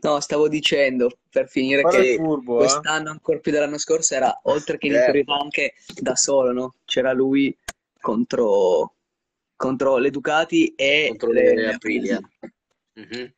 [0.00, 2.58] No, stavo dicendo per finire Fare che furbo, eh?
[2.58, 4.96] quest'anno, ancora più dell'anno scorso, era oltre che in Eh.
[4.96, 6.74] inferiorità anche da solo, no?
[6.84, 7.56] C'era lui
[8.00, 8.96] contro,
[9.56, 12.20] contro le Ducati e Contro le, le Aprilia.
[12.96, 13.32] Mhm.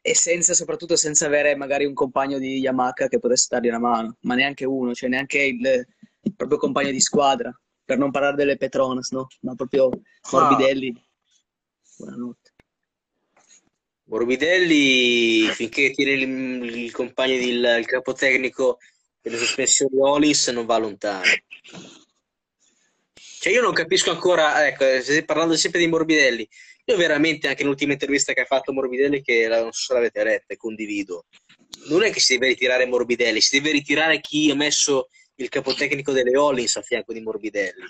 [0.00, 4.16] e senza, soprattutto senza avere magari un compagno di Yamaha che potesse dargli una mano,
[4.22, 5.86] ma neanche uno, cioè neanche il,
[6.22, 9.28] il proprio compagno di squadra, per non parlare delle Petronas, no?
[9.42, 9.90] Ma proprio
[10.32, 10.94] Morbidelli.
[11.98, 12.52] Buonanotte.
[14.04, 18.78] Morbidelli, finché tiene il, il compagno di il, il capo tecnico
[19.20, 21.24] delle sospensioni Olis, non va lontano.
[23.40, 24.84] Cioè, io non capisco ancora, ecco,
[25.26, 26.48] parlando sempre di Morbidelli,
[26.84, 30.22] io veramente, anche nell'ultima intervista che ha fatto Morbidelli, che la- non so se l'avete
[30.22, 31.26] letta e condivido,
[31.88, 36.12] non è che si deve ritirare Morbidelli, si deve ritirare chi ha messo il capotecnico
[36.12, 37.82] delle Hollins a fianco di Morbidelli.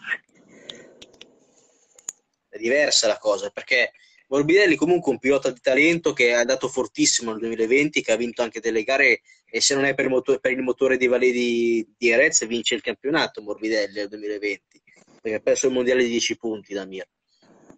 [2.59, 3.93] Diversa la cosa, perché
[4.29, 8.43] Morbidelli comunque un pilota di talento che è andato fortissimo nel 2020, che ha vinto
[8.43, 11.95] anche delle gare e se non è per il motore, per il motore di Valedi
[11.97, 14.83] di Erez vince il campionato Morbidelli nel 2020,
[15.23, 17.09] perché ha perso il mondiale di 10 punti da Mir.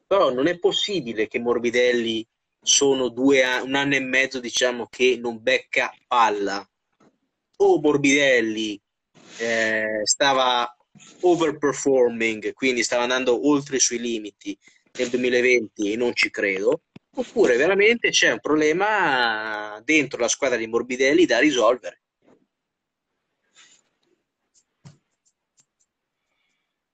[0.06, 2.26] Però non è possibile che Morbidelli
[2.60, 6.68] sono due a- un anno e mezzo diciamo che non becca palla.
[7.58, 8.80] O Morbidelli
[9.38, 10.74] eh, stava
[11.20, 14.56] overperforming, quindi stava andando oltre i suoi limiti
[14.98, 16.82] nel 2020 e non ci credo,
[17.14, 22.00] oppure veramente c'è un problema dentro la squadra di Morbidelli da risolvere.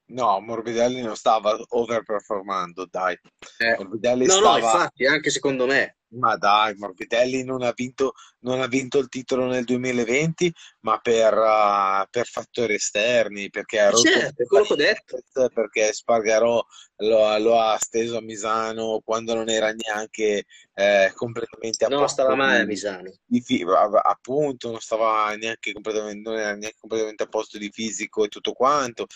[0.08, 3.18] No, Morbidelli non stava overperformando, dai.
[3.58, 4.58] Eh, Morbidelli no, no, stava...
[4.58, 5.96] infatti, anche secondo me.
[6.18, 11.34] Ma dai, Morbidelli non ha vinto, non ha vinto il titolo nel 2020, ma per,
[11.36, 15.18] uh, per fattori esterni, perché ha rotto Certo, è quello che ho detto.
[15.52, 16.64] perché Spargarò
[16.96, 20.44] lo, lo ha steso a Misano quando non era neanche
[20.74, 23.12] eh, completamente a No, posto stava male a di- Misano.
[23.24, 28.24] di a- appunto, non stava neanche completamente, non era neanche completamente a posto di fisico
[28.24, 29.06] e tutto quanto.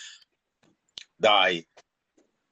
[1.15, 1.65] Dai,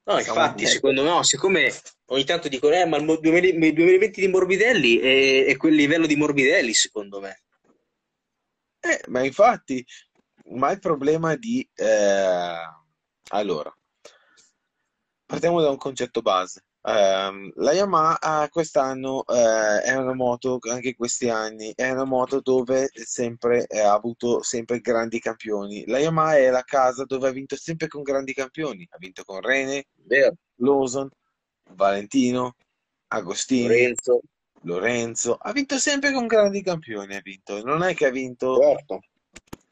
[0.04, 1.72] No, infatti, secondo me, no, siccome
[2.06, 5.74] ogni tanto dicono, eh, ma il mo- 2000 il 2020 di Morbidelli è, è quel
[5.74, 7.42] livello di Morbidelli, secondo me.
[8.80, 9.84] Eh, ma infatti,
[10.52, 11.68] ma il problema di...
[11.74, 12.58] eh,
[13.28, 13.72] allora,
[15.26, 16.64] partiamo da un concetto base.
[16.82, 22.88] Ehm, la Yamaha quest'anno eh, è una moto, anche questi anni, è una moto dove
[22.92, 25.84] sempre eh, ha avuto sempre grandi campioni.
[25.86, 28.86] La Yamaha è la casa dove ha vinto sempre con grandi campioni.
[28.90, 30.34] Ha vinto con Rene, Vero.
[30.56, 31.08] Lawson,
[31.74, 32.54] Valentino,
[33.08, 34.20] Agostini, Lorenzo,
[34.62, 35.34] Lorenzo.
[35.36, 37.14] Ha vinto sempre con grandi campioni.
[37.14, 37.62] Ha vinto.
[37.62, 39.00] Non è che ha vinto certo.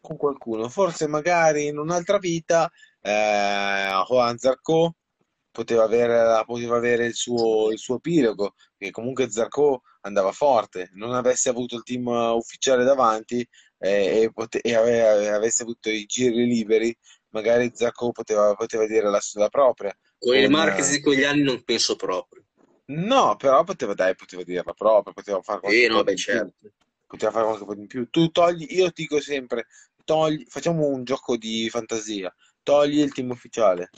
[0.00, 0.68] con qualcuno.
[0.68, 4.94] Forse magari in un'altra vita eh, Juan Zarco
[5.59, 11.14] poteva avere, poteva avere il suo, il suo epilogo, che comunque Zarco andava forte, non
[11.14, 13.44] avesse avuto il team ufficiale davanti
[13.78, 16.96] eh, e, pote- e ave- avesse avuto i giri liberi,
[17.30, 19.92] magari Zarco poteva, poteva dire la, la propria.
[20.16, 22.44] Con il Marquez eh, di quegli anni non penso proprio.
[22.90, 26.24] no, però poteva, dai, poteva dirla propria, poteva fare qualche Sì, no, beh, di più.
[26.24, 26.70] certo.
[27.06, 28.09] Poteva fare po' di più.
[28.11, 29.66] Tu togli, io ti dico sempre,
[30.04, 32.32] togli, facciamo un gioco di fantasia,
[32.62, 33.90] togli il team ufficiale.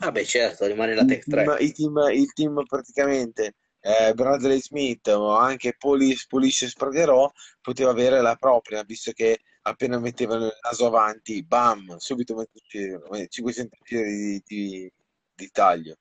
[0.00, 1.44] Ah, beh, certo, rimane la Tech 3.
[1.44, 6.26] team, il team, il team praticamente eh, Bradley Smith o anche Polis,
[6.66, 7.30] Spargerò
[7.60, 13.76] poteva avere la propria, visto che appena mettevano il naso avanti, bam, subito mettevano 500
[13.84, 14.92] giri di, di-
[15.34, 15.96] di taglio.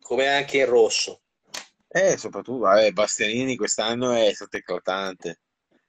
[0.00, 1.22] Come anche il rosso.
[1.88, 5.40] E soprattutto, vabbè, Bastianini quest'anno è stato eclatante.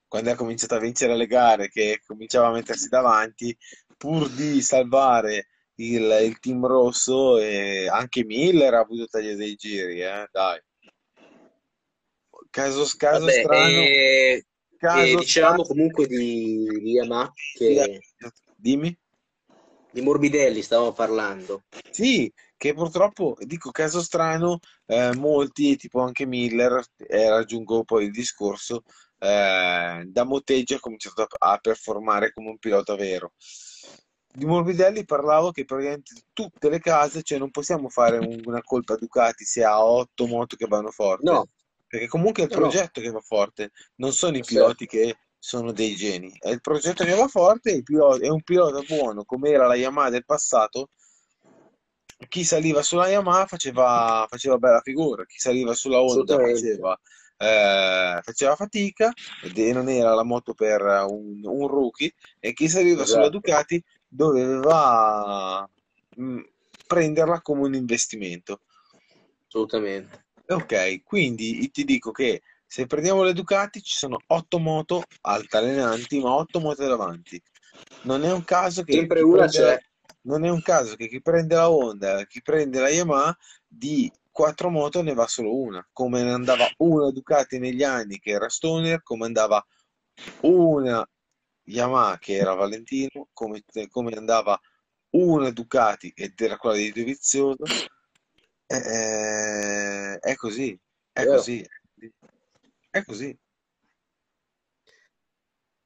[0.07, 3.55] Quando ha cominciato a vincere le gare, che cominciava a mettersi davanti,
[3.97, 5.47] pur di salvare
[5.81, 10.59] il, il team rosso, e anche Miller ha avuto taglia dei giri, eh, dai.
[12.49, 14.45] Caso, caso Vabbè, strano, e, e
[14.77, 15.63] caso dicevamo strano.
[15.63, 18.01] comunque di, di Yamaha, che,
[18.55, 18.97] Dimmi.
[19.91, 21.63] di Morbidelli stavamo parlando.
[21.89, 28.11] Sì, che purtroppo, dico caso strano, eh, molti, tipo anche Miller, e raggiungo poi il
[28.11, 28.83] discorso,
[29.17, 33.33] eh, da Motteggi ha cominciato a, a performare come un pilota vero.
[34.33, 38.93] Di Morbidelli parlavo che praticamente tutte le case, cioè non possiamo fare un- una colpa
[38.93, 41.45] a Ducati se ha otto moto che vanno forte, No,
[41.87, 44.55] perché comunque è il no, no, progetto che va forte, non sono i certo.
[44.55, 48.81] piloti che sono dei geni, è il progetto che va forte, pilota- è un pilota
[48.81, 50.89] buono come era la Yamaha del passato.
[52.29, 56.97] Chi saliva sulla Yamaha faceva, faceva bella figura, chi saliva sulla Honda faceva,
[57.37, 59.11] eh, faceva fatica
[59.41, 63.29] e non era la moto per un, un rookie, e chi saliva sulla Esatto.
[63.29, 65.67] Ducati doveva
[66.19, 66.39] mm,
[66.85, 68.61] prenderla come un investimento.
[69.47, 70.25] Assolutamente.
[70.47, 76.33] Ok, quindi ti dico che se prendiamo le Ducati ci sono otto moto altalenanti, ma
[76.35, 77.41] otto moto davanti.
[78.03, 79.81] Non è un caso che Sempre una prende c'è.
[80.23, 84.69] non è un caso che chi prende la Honda, chi prende la Yamaha, di quattro
[84.69, 89.01] moto ne va solo una, come ne andava una Ducati negli anni che era Stoner,
[89.03, 89.65] come andava
[90.41, 91.07] una
[91.71, 94.59] Yamaha che era Valentino, come, come andava
[95.11, 97.65] una Ducati ed era quella di Dovizioso.
[98.67, 100.77] Eh, è così,
[101.11, 101.31] è Vero.
[101.37, 101.65] così,
[102.89, 103.37] è così.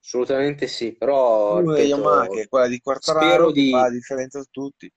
[0.01, 3.89] Assolutamente sì, però Una Yamaha che ripeto, è quella di spero Quartararo che fa la
[3.89, 4.91] di, differenza su tutti.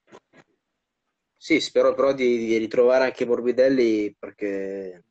[1.35, 5.03] sì, spero però di, di ritrovare anche Morbidelli perché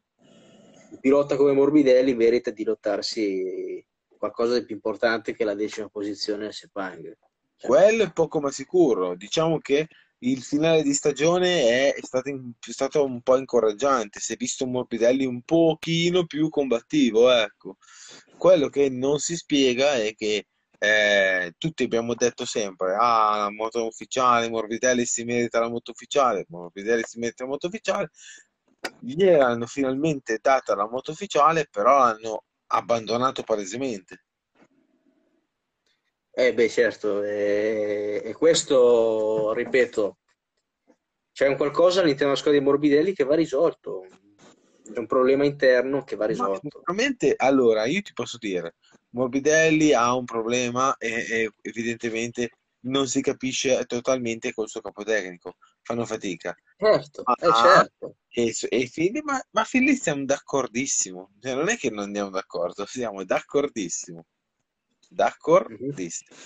[0.90, 3.84] un pilota come Morbidelli merita di lottarsi
[4.18, 7.16] qualcosa di più importante che la decima posizione a Sepang.
[7.56, 9.16] Cioè, Quello è poco ma sicuro.
[9.16, 9.88] Diciamo che
[10.20, 14.20] il finale di stagione è, stato, in- è stato un po' incoraggiante.
[14.20, 17.76] Si è visto Morbidelli un pochino più combattivo, ecco.
[18.36, 20.46] Quello che non si spiega è che
[20.78, 26.46] eh, tutti abbiamo detto sempre: Ah, la moto ufficiale, Morbidelli si merita la moto ufficiale,
[26.48, 28.10] Morbidelli si merita la moto ufficiale.
[29.00, 34.24] Gli hanno finalmente data la moto ufficiale, però l'hanno abbandonato palesemente.
[36.30, 40.18] Eh beh, certo, e, e questo, ripeto,
[41.32, 44.06] c'è un qualcosa all'interno della squadra di Morbidelli che va risolto,
[44.84, 46.60] c'è un problema interno che va risolto.
[46.62, 48.76] sicuramente, allora, io ti posso dire,
[49.10, 52.50] Morbidelli ha un problema e, e evidentemente
[52.80, 56.56] non si capisce totalmente col suo capotecnico, fanno fatica.
[56.76, 61.76] Certo, Ma, eh certo, e, e Fili, ma, ma Fili siamo d'accordissimo, cioè, non è
[61.76, 64.26] che non andiamo d'accordo, siamo d'accordissimo,
[65.08, 66.36] d'accordissimo.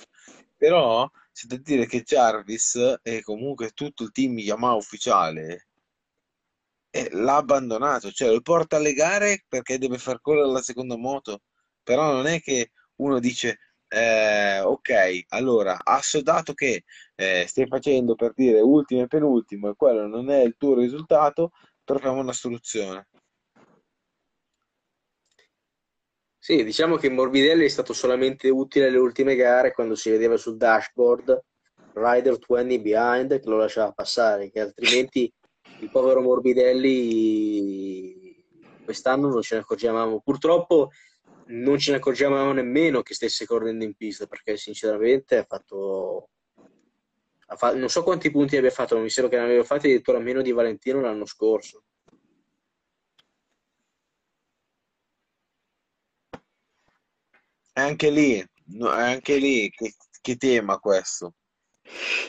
[0.57, 5.68] Però c'è da dire che Jarvis e comunque tutto il team Yamaha ufficiale
[6.91, 11.41] eh, l'ha abbandonato, cioè lo porta alle gare perché deve far correre la seconda moto,
[11.83, 13.59] però non è che uno dice
[13.93, 16.84] eh, ok, allora assodato che
[17.14, 21.51] eh, stai facendo per dire ultimo e penultimo e quello non è il tuo risultato,
[21.84, 23.09] troviamo una soluzione.
[26.38, 30.57] Sì, diciamo che Morbidelli è stato solamente utile alle ultime gare quando si vedeva sul
[30.57, 31.40] dashboard
[31.93, 35.32] Rider 20 behind che lo lasciava passare, che altrimenti
[35.80, 38.43] il povero Morbidelli
[38.82, 40.20] quest'anno non ce ne accorgevamo.
[40.20, 40.90] Purtroppo
[41.47, 46.30] non ce ne accorgevamo nemmeno che stesse correndo in pista perché sinceramente ha fatto,
[47.47, 49.86] ha fatto non so quanti punti abbia fatto, ma mi sembra che ne aveva fatti
[49.86, 51.84] addirittura meno di Valentino l'anno scorso.
[57.74, 58.45] Anche lì,
[58.82, 61.34] anche lì, che, che tema questo?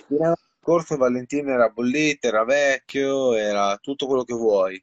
[0.07, 4.81] L'anno scorso Valentino era bollito, era vecchio, era tutto quello che vuoi.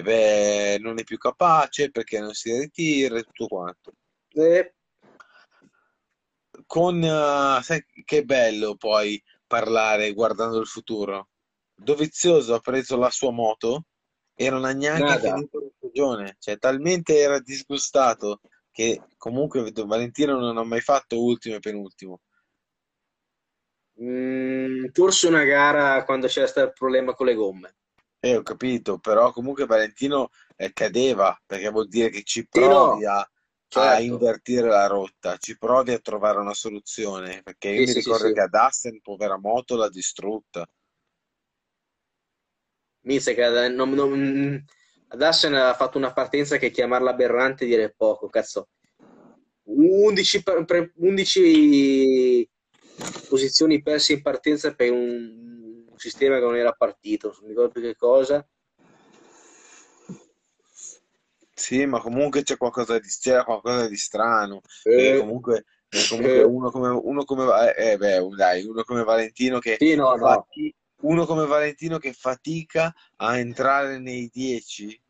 [0.00, 3.92] E beh, non è più capace perché non si ritira e tutto quanto.
[4.30, 4.74] Eh,
[6.64, 11.28] Con, eh, sai che bello poi parlare guardando il futuro.
[11.74, 13.84] Dovizioso ha preso la sua moto
[14.34, 15.34] e non ha neanche nada.
[15.34, 18.40] finito la stagione, cioè talmente era disgustato
[18.70, 22.20] che comunque Valentino non ha mai fatto ultimo e penultimo.
[24.02, 27.74] Mm, forse una gara quando c'era stato il problema con le gomme.
[28.22, 33.26] Eh, ho capito, però comunque Valentino eh, cadeva perché vuol dire che ci provi a,
[33.72, 34.00] a certo.
[34.00, 38.30] invertire la rotta, ci provi a trovare una soluzione, perché io Sì, mi sì, ricordo
[38.30, 38.30] sì.
[38.30, 40.66] che ad Assen, povera moto, l'ha distrutta.
[43.02, 44.64] Mizza che ad- non- non-
[45.08, 48.68] ad Assen ha fatto una partenza che chiamarla aberrante dire poco, cazzo.
[49.64, 52.48] 11, per- per- 11
[53.28, 55.49] posizioni perse in partenza per un
[56.00, 58.46] sistema che non era partito, non mi ricordo più che cosa.
[61.54, 66.40] Sì, ma comunque c'è qualcosa di, c'era qualcosa di strano, perché Eh, comunque, perché comunque
[66.40, 70.26] eh, uno come, uno come, eh, beh, dai, uno come Valentino che sì, no, no.
[70.26, 75.02] fati- uno come Valentino che fatica a entrare nei 10.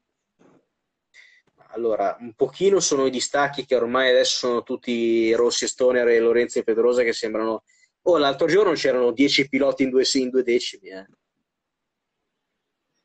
[1.73, 6.59] Allora, un pochino sono i distacchi che ormai adesso sono tutti Rossi Stoner e Lorenzo
[6.59, 7.63] e Pedrosa che sembrano...
[8.03, 11.07] Oh, l'altro giorno c'erano 10 piloti in due, in due decimi, eh.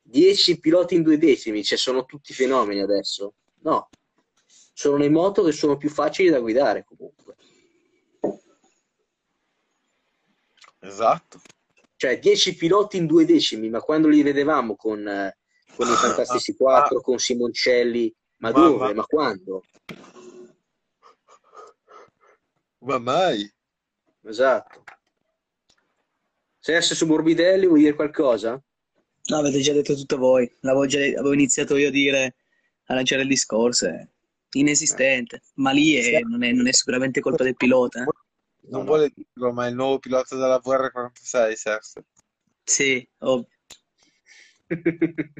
[0.02, 3.34] 10 piloti in due decimi, cioè sono tutti fenomeni adesso.
[3.62, 3.90] No,
[4.74, 7.36] sono le moto che sono più facili da guidare comunque.
[10.80, 11.42] Esatto.
[11.98, 15.38] Cioè 10 piloti in due decimi, ma quando li vedevamo con, eh,
[15.76, 18.86] con i Fantastici Ah, 4, con Simoncelli, ma ma, dove?
[18.88, 19.64] ma, Ma quando?
[22.80, 23.52] ma mai.
[24.26, 24.84] Esatto.
[26.58, 28.62] Serse su Morbidelli, vuoi dire qualcosa?
[29.28, 30.52] No, avete già detto tutto voi.
[30.62, 32.36] L'avevo già, avevo iniziato io a dire,
[32.86, 33.88] a lanciare il discorso.
[33.88, 34.08] È
[34.54, 35.42] inesistente.
[35.56, 38.02] Ma lì è- non è, non è sicuramente colpa del pilota.
[38.02, 38.04] eh.
[38.06, 38.12] No,
[38.70, 38.86] Non no.
[38.86, 42.04] vuole dirlo, ma è il nuovo pilota della VR46, Serse.
[42.64, 43.48] Sì, ovvio.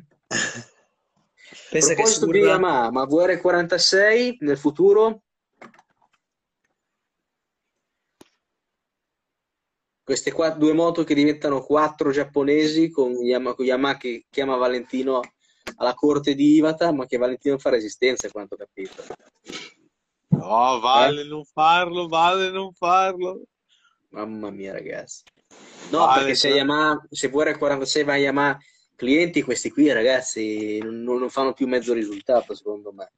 [1.70, 2.40] Pensa che proposito di.
[2.40, 5.24] Yamaha, ma VR46 nel futuro?
[10.06, 15.20] Queste qua, due moto che diventano quattro giapponesi con Yamaha, che chiama Valentino
[15.78, 19.04] alla corte di Ivata, ma che Valentino fa resistenza, quanto ho capito.
[20.28, 20.80] No, Eh?
[20.80, 23.46] vale non farlo, vale non farlo.
[24.10, 25.24] Mamma mia, ragazzi.
[25.90, 28.60] No, Vale, perché se Yamaha, se VR46 va a Yamaha
[28.96, 33.12] clienti, questi qui, ragazzi, non, non fanno più mezzo risultato, secondo me.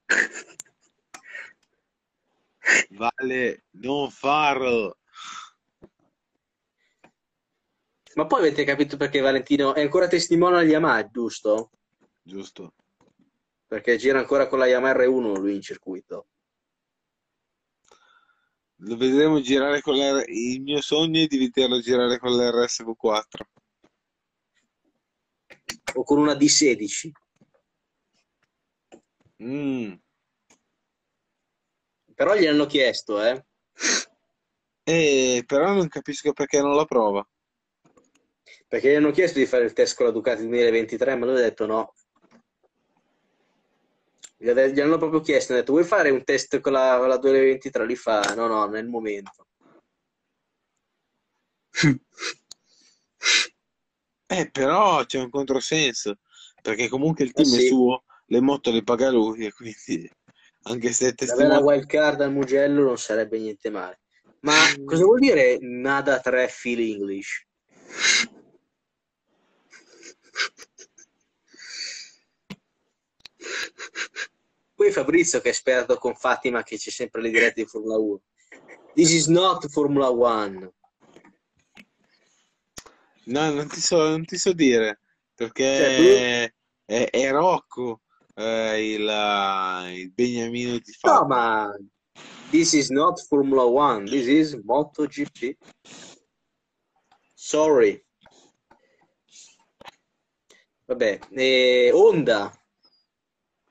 [2.90, 4.96] Vale non farlo.
[8.18, 11.70] Ma poi avete capito perché Valentino è ancora testimone alla Yamaha, giusto?
[12.20, 12.74] Giusto.
[13.64, 16.26] Perché gira ancora con la Yamaha R1 lui in circuito.
[18.78, 20.20] Lo vedremo girare con la...
[20.26, 23.40] Il mio sogno è di vederlo girare con la RSV4.
[25.94, 27.10] O con una D16.
[29.44, 29.94] Mm.
[32.16, 33.46] Però gli hanno chiesto, eh.
[34.82, 37.24] Eh, però non capisco perché non la prova.
[38.68, 41.42] Perché gli hanno chiesto di fare il test con la Ducati 2023, ma lui ha
[41.42, 41.94] detto no.
[44.36, 47.08] Gli ha- gli hanno proprio chiesto, hanno detto vuoi fare un test con la, con
[47.08, 47.86] la 2023?
[47.86, 49.46] Li fa, no, no, nel momento.
[54.30, 56.18] Eh, però c'è un controsenso,
[56.60, 60.10] perché comunque il Eh team è sì, suo, le moto le paga lui e quindi
[60.68, 64.00] anche se è avere la wild card al Mugello non sarebbe niente male.
[64.40, 64.52] Ma
[64.84, 67.46] cosa vuol dire nada 3 feel English?
[74.78, 78.20] Poi Fabrizio che è esperto con Fatima che c'è sempre le dirette di Formula 1.
[78.94, 80.72] This is not Formula 1.
[83.24, 85.00] No, non ti so, non ti so dire,
[85.34, 88.02] Cioè, perché è, è Rocco
[88.36, 91.26] eh, il, il beniamino di No, Fatima.
[91.26, 91.76] ma
[92.50, 94.54] this is not Formula 1, this is
[100.84, 102.52] Vabbè, e Honda.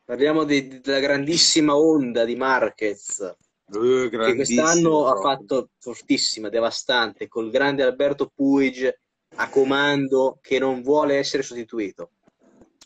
[0.07, 7.49] Parliamo di- della grandissima Honda di Marquez, Eh, che quest'anno ha fatto fortissima, devastante, col
[7.51, 8.89] grande Alberto Puig
[9.35, 12.11] a comando che non vuole essere sostituito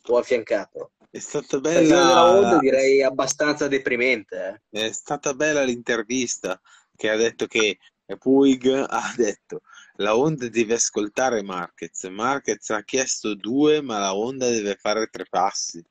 [0.07, 0.93] o affiancato.
[1.11, 4.64] È stata bella, direi abbastanza deprimente.
[4.72, 4.88] eh.
[4.88, 6.60] è stata bella l'intervista
[6.95, 7.77] che ha detto che
[8.18, 9.61] Puig ha detto
[9.98, 12.02] la Honda deve ascoltare Marquez.
[12.06, 15.85] Marquez ha chiesto due, ma la Honda deve fare tre passi.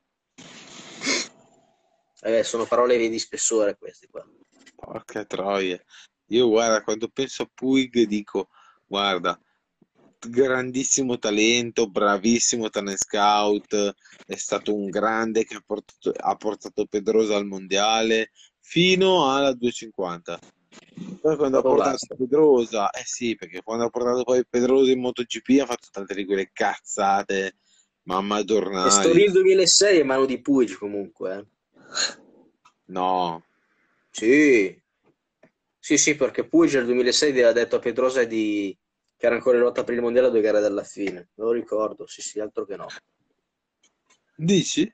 [2.22, 4.26] Eh, sono parole di spessore queste qua.
[4.74, 5.82] Porca troia.
[6.26, 8.48] Io guarda, quando penso a Puig dico,
[8.86, 9.38] guarda,
[10.28, 13.94] grandissimo talento, bravissimo talent scout,
[14.26, 18.30] è stato un grande che ha portato, ha portato Pedrosa al mondiale
[18.60, 20.38] fino alla 250.
[21.20, 22.14] Poi quando ha portato basta.
[22.14, 26.24] Pedrosa, eh sì, perché quando ha portato poi Pedrosa in MotoGP ha fatto tante di
[26.24, 27.56] quelle cazzate,
[28.02, 31.34] mamma E sto lì il 2006 è mano di Puig comunque.
[31.34, 31.46] eh.
[32.86, 33.42] No,
[34.10, 34.80] Sì,
[35.78, 38.76] sì, sì, perché Puig nel 2006 aveva detto a Pedrosa di...
[39.16, 41.30] che era ancora in lotta per il mondiale a due gare dalla fine.
[41.34, 42.86] Me lo ricordo, sì, sì, altro che no.
[44.36, 44.92] dici?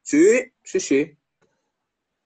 [0.00, 1.16] Sì, sì, sì.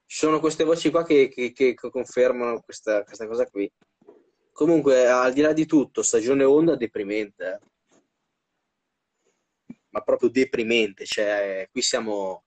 [0.05, 3.71] Ci sono queste voci qua che, che- che confermano questa, questa cosa qui.
[4.51, 7.59] Comunque, al di là di tutto, stagione Honda deprimente.
[7.61, 7.67] eh.
[9.89, 11.05] Ma proprio deprimente.
[11.05, 12.43] Cioè, qui siamo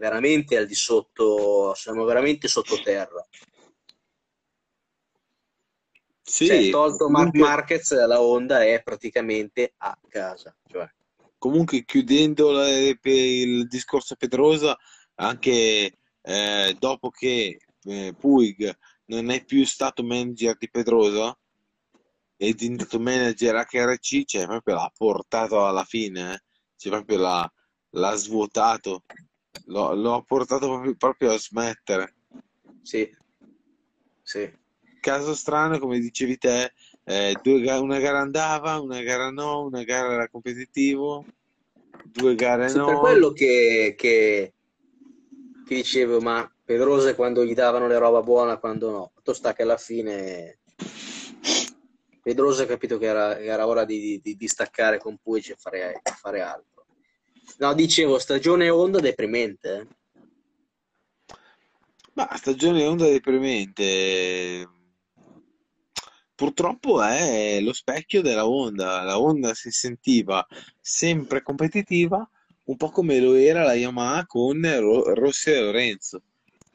[0.00, 3.24] veramente al di sotto, siamo veramente sottoterra.
[6.22, 10.56] Cioè, Sì, tolto Marc comunque- Marquez, la Honda è praticamente a casa.
[10.66, 10.88] Cioè,
[11.38, 14.76] Comunque, chiudendo il discorso Pedrosa,
[15.16, 21.36] anche eh, dopo che eh, Puig non è più stato manager di Pedrosa,
[22.36, 26.42] è diventato manager HRC, cioè proprio l'ha portato alla fine, eh.
[26.76, 27.52] Cioè proprio l'ha,
[27.90, 29.04] l'ha svuotato,
[29.70, 32.14] lo ha portato proprio, proprio a smettere.
[32.82, 33.16] sì,
[34.22, 34.58] sì.
[35.00, 36.72] Caso strano, come dicevi te,
[37.04, 41.24] eh, due una gara andava, una gara no, una gara era competitivo,
[42.04, 42.84] due gare Sì, no.
[42.84, 44.52] per quello che, che,
[45.66, 49.10] che dicevo, ma Pedrosa quando gli davano le roba buona, quando no.
[49.14, 50.58] Fatto sta che alla fine
[52.22, 56.00] Pedrosa ha capito che era, era ora di, di, di staccare con Puig e fare,
[56.20, 56.69] fare altro.
[57.58, 59.76] No, dicevo, stagione Honda deprimente.
[59.76, 59.86] eh.
[62.14, 64.68] Ma stagione onda deprimente.
[66.34, 69.02] Purtroppo è lo specchio della Honda.
[69.02, 70.46] La Honda si sentiva
[70.80, 72.28] sempre competitiva,
[72.64, 76.22] un po' come lo era la Yamaha con Ro- Rossi e Lorenzo.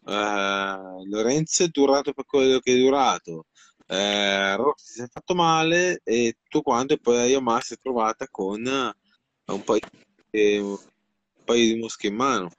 [0.05, 3.47] Eh, Lorenzo è durato per quello che è durato.
[3.87, 7.77] Eh, Rossi si è fatto male e tutto quanto, e poi la Yamaha si è
[7.81, 8.61] trovata con
[9.47, 9.81] un di-
[10.59, 10.77] un
[11.43, 12.51] paio di mosche in mano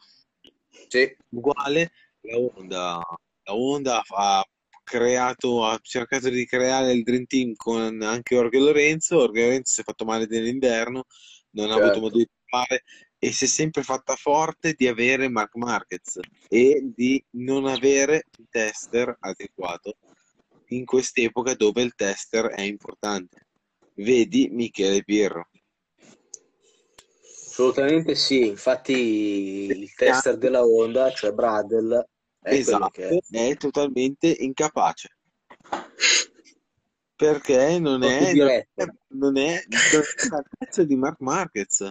[0.89, 1.93] Sì, uguale
[2.27, 3.03] la Honda.
[3.45, 4.45] La Honda ha
[4.83, 9.19] creato, ha cercato di creare il Dream Team con anche Jorge Lorenzo.
[9.19, 11.05] Jorge Lorenzo si è fatto male nell'inverno,
[11.51, 12.01] non ha avuto certo.
[12.01, 12.83] modo di fare
[13.19, 18.45] e si è sempre fatta forte di avere Marc Marquez e di non avere un
[18.51, 19.97] tester adeguato
[20.71, 23.47] in quest'epoca dove il tester è importante.
[23.95, 25.49] Vedi Michele Pirro.
[27.57, 28.49] Assolutamente sì.
[28.49, 32.07] Infatti il tester della Honda, cioè Bradel,
[32.43, 33.19] è quello che è.
[33.31, 35.17] Esatto, totalmente incapace.
[37.17, 38.67] Perché non è, non è,
[39.09, 39.63] non è
[40.29, 41.91] all'altezza di Marc Marquez.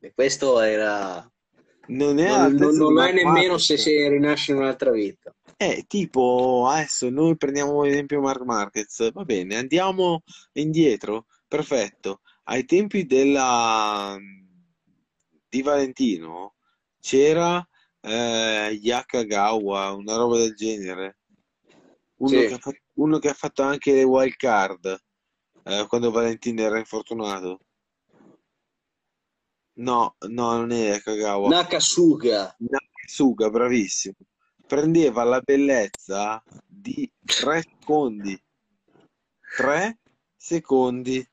[0.00, 1.30] E questo era...
[1.86, 3.64] Non è Non, non- non lo è nemmeno Marquez.
[3.64, 5.32] se, se rinasce in un'altra vita.
[5.56, 10.22] Eh, tipo, adesso noi prendiamo ad esempio Marc Marquez, va bene, andiamo
[10.54, 12.20] indietro, perfetto.
[12.44, 14.16] Ai tempi della
[15.50, 16.54] di Valentino
[17.00, 17.66] c'era
[18.00, 21.18] eh, Yakagawa, una roba del genere.
[22.20, 22.46] Uno Sì.
[22.46, 25.02] che ha fatto, uno che ha fatto anche le wild card
[25.64, 27.60] eh, quando Valentino era infortunato.
[29.74, 31.48] No, no, non è Yakagawa.
[31.48, 32.56] Nakasuga.
[33.06, 34.14] Suga, bravissimo.
[34.66, 38.40] Prendeva la bellezza di 3 secondi.
[39.56, 39.98] 3
[40.36, 41.26] secondi.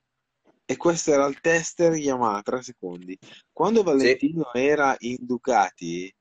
[0.69, 3.17] E questo era il tester Yamaha, 3 secondi.
[3.53, 6.13] Quando Valentino era in Ducati,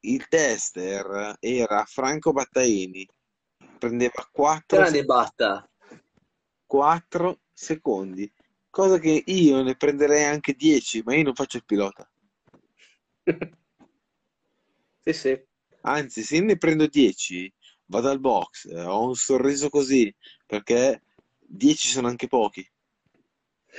[0.00, 3.06] il tester era Franco Battaini.
[3.78, 5.70] Prendeva 4, Grande batta.
[6.64, 8.32] 4 secondi.
[8.70, 12.10] Cosa che io ne prenderei anche 10, ma io non faccio il pilota.
[15.02, 15.46] Sì, sì.
[15.82, 17.52] Anzi, se ne prendo 10,
[17.86, 20.12] vado al box, ho un sorriso così,
[20.46, 21.02] perché
[21.46, 22.68] 10 sono anche pochi.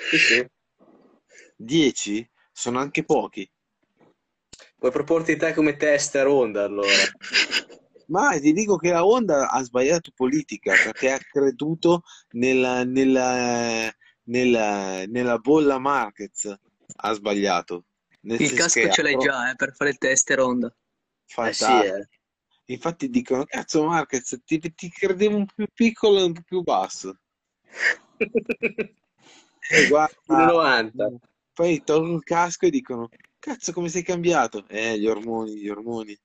[0.09, 0.49] Sì, sì.
[1.57, 3.49] 10 sono anche pochi.
[4.77, 6.87] Puoi proporti te come tester Honda allora.
[8.07, 13.91] Ma ti dico che la Honda ha sbagliato politica perché ha creduto nella, nella,
[14.23, 16.53] nella, nella bolla Marquez.
[16.97, 17.85] Ha sbagliato.
[18.21, 20.75] Nel Il casco ce l'hai ha- già eh, per fare il tester Honda.
[21.35, 22.07] Eh sì, eh.
[22.65, 27.19] Infatti dicono, cazzo Marquez, ti, ti credevo un più piccolo e un po' più basso.
[29.71, 31.15] E guarda, 1,90.
[31.53, 34.65] poi tolgo il casco e dicono, cazzo come sei cambiato?
[34.67, 36.17] Eh, gli ormoni, gli ormoni,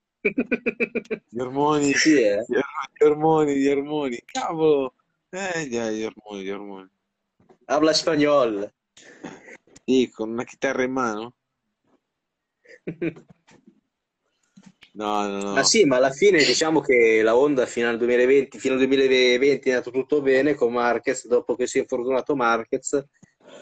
[1.29, 2.45] gli ormoni, Sì, eh.
[2.47, 4.95] gli or- gli ormoni, gli ormoni, cavolo!
[5.31, 6.89] Eh, gli, ormoni, gli ormoni.
[7.67, 8.73] Habla spagnolo.
[9.85, 11.35] Sì, con una chitarra in mano?
[14.93, 15.53] No, no, no.
[15.53, 19.69] Ma sì, ma alla fine diciamo che la Honda fino al 2020, fino al 2020
[19.69, 23.01] è andato tutto bene con Marquez, dopo che si è infortunato Marquez,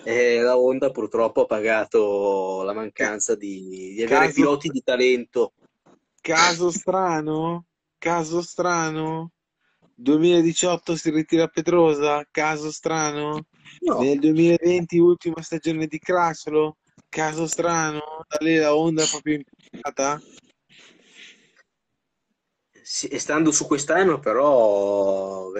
[0.02, 5.52] e la Honda purtroppo ha pagato la mancanza di, di avere Caso- piloti di talento.
[6.20, 7.66] Caso strano?
[7.98, 9.32] Caso strano?
[9.94, 12.26] 2018 si ritira Pedrosa?
[12.30, 13.46] Caso strano?
[13.80, 16.76] No, Nel 2020 ultima stagione di Crasolo?
[17.09, 18.24] Caso strano?
[18.28, 20.20] Da lì la Honda è proprio impiccata?
[22.90, 25.51] Stando su quest'anno però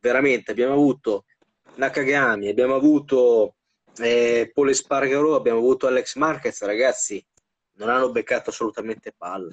[0.00, 1.26] veramente abbiamo avuto
[1.74, 3.56] Nakagami, abbiamo avuto
[3.98, 7.24] eh, Paul Espargaro, abbiamo avuto Alex Marquez, ragazzi,
[7.74, 9.52] non hanno beccato assolutamente palla.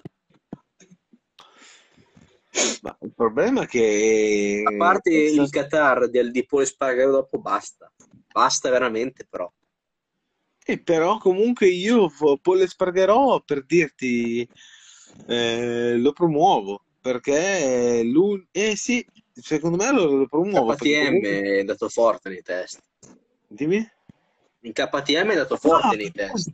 [2.82, 4.64] Ma il problema è che...
[4.66, 7.92] A parte il Qatar del, di Paul Espargaro dopo basta,
[8.32, 9.52] basta veramente però.
[10.66, 12.10] E però comunque io
[12.42, 14.50] Paul Espargarò per dirti
[15.28, 21.60] eh, lo promuovo perché lui eh sì secondo me lo, lo promuovo KTM comunque- è
[21.60, 22.80] andato forte nei test.
[23.48, 23.88] dimmi
[24.62, 26.52] In KTM è andato forte No, nei test.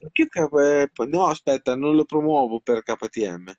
[1.07, 3.49] no aspetta non lo promuovo per KTM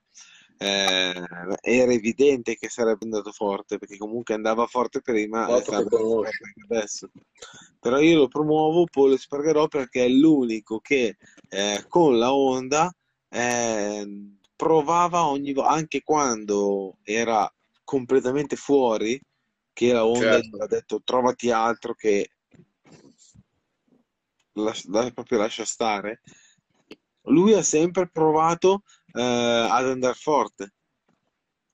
[0.59, 1.25] Eh,
[1.63, 5.63] era evidente che sarebbe andato forte perché comunque andava forte prima e
[6.69, 7.09] adesso
[7.81, 11.17] però io lo promuovo Paul Espargarò perché è l'unico che
[11.49, 12.95] eh, con la Honda
[13.31, 14.07] eh,
[14.63, 17.53] provava ogni volta anche quando era
[17.83, 19.21] completamente fuori
[19.73, 20.63] che la Honda Certo.
[20.63, 22.31] ha detto trovati altro che
[24.53, 26.21] las- la- proprio lascia stare
[27.23, 28.83] lui ha sempre provato
[29.13, 30.75] eh, ad andare forte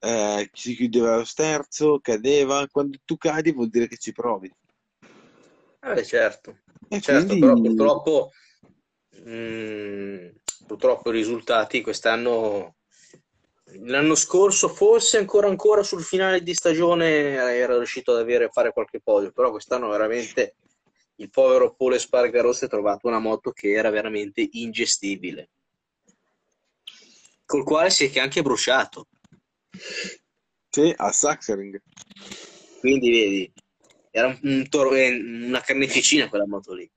[0.01, 4.51] Eh, si chiudeva lo sterzo cadeva quando tu cadi vuol dire che ci provi
[5.81, 6.59] Eh, certo.
[6.89, 8.31] e Certo, quindi però purtroppo,
[9.29, 10.29] mm,
[10.67, 12.78] purtroppo i risultati quest'anno,
[13.83, 18.73] l'anno scorso forse ancora ancora sul finale di stagione era riuscito ad avere, a fare
[18.73, 20.55] qualche podio, però quest'anno veramente
[21.17, 25.49] il povero Paul Espargaro si è trovato una moto che era veramente ingestibile,
[27.45, 29.07] col quale si è anche bruciato.
[30.71, 31.81] sì, a Sachsenring
[32.81, 33.53] Quindi vedi,
[34.11, 36.89] era un- toro- eh, una carneficina quella moto lì.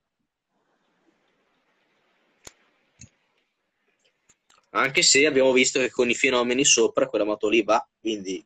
[4.73, 8.43] Anche se abbiamo visto che con i fenomeni sopra quella moto lì va, quindi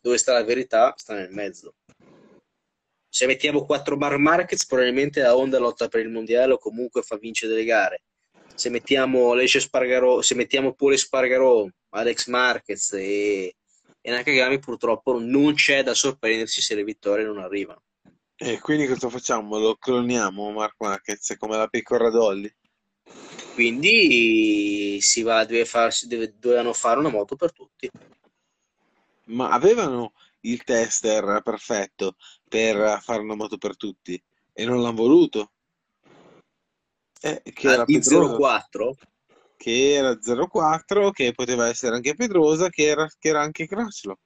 [0.00, 1.74] dove sta la verità sta nel mezzo.
[3.08, 7.16] Se mettiamo 4 bar Marquez, probabilmente la Honda lotta per il mondiale o comunque fa
[7.16, 8.02] vincere delle gare.
[8.54, 13.56] Se mettiamo Alessio Spargaro, se mettiamo Pole Spargaro, Alex Marquez e,
[14.00, 17.82] e Nakagami, purtroppo non c'è da sorprendersi se le vittorie non arrivano.
[18.36, 19.58] e quindi cosa facciamo?
[19.58, 22.54] lo cloniamo Mark Marquez come la pecora Dolly
[23.56, 27.90] Quindi si va, deve farsi, deve- dovevano fare una moto per tutti.
[29.28, 32.16] ma avevano il tester perfetto
[32.46, 34.22] per fare una moto per tutti
[34.52, 35.52] e non l'hanno voluto
[37.22, 38.92] Eh, che era Al Pedrosa D04
[39.56, 44.18] che era 04 che poteva essere anche Pedrosa che era, che era anche Craslo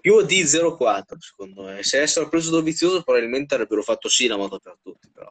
[0.00, 1.82] più D04 secondo me.
[1.82, 5.30] Se avessero preso Dovizioso probabilmente avrebbero fatto sì la moto per tutti, però.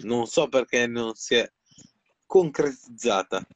[0.00, 1.50] Non so perché non si è
[2.26, 3.46] concretizzata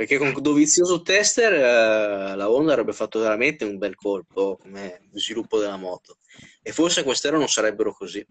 [0.00, 5.58] Perché con Dovizioso Tester eh, la Honda avrebbe fatto veramente un bel colpo come sviluppo
[5.58, 6.16] della moto.
[6.62, 8.26] E forse quest'anno non sarebbero così.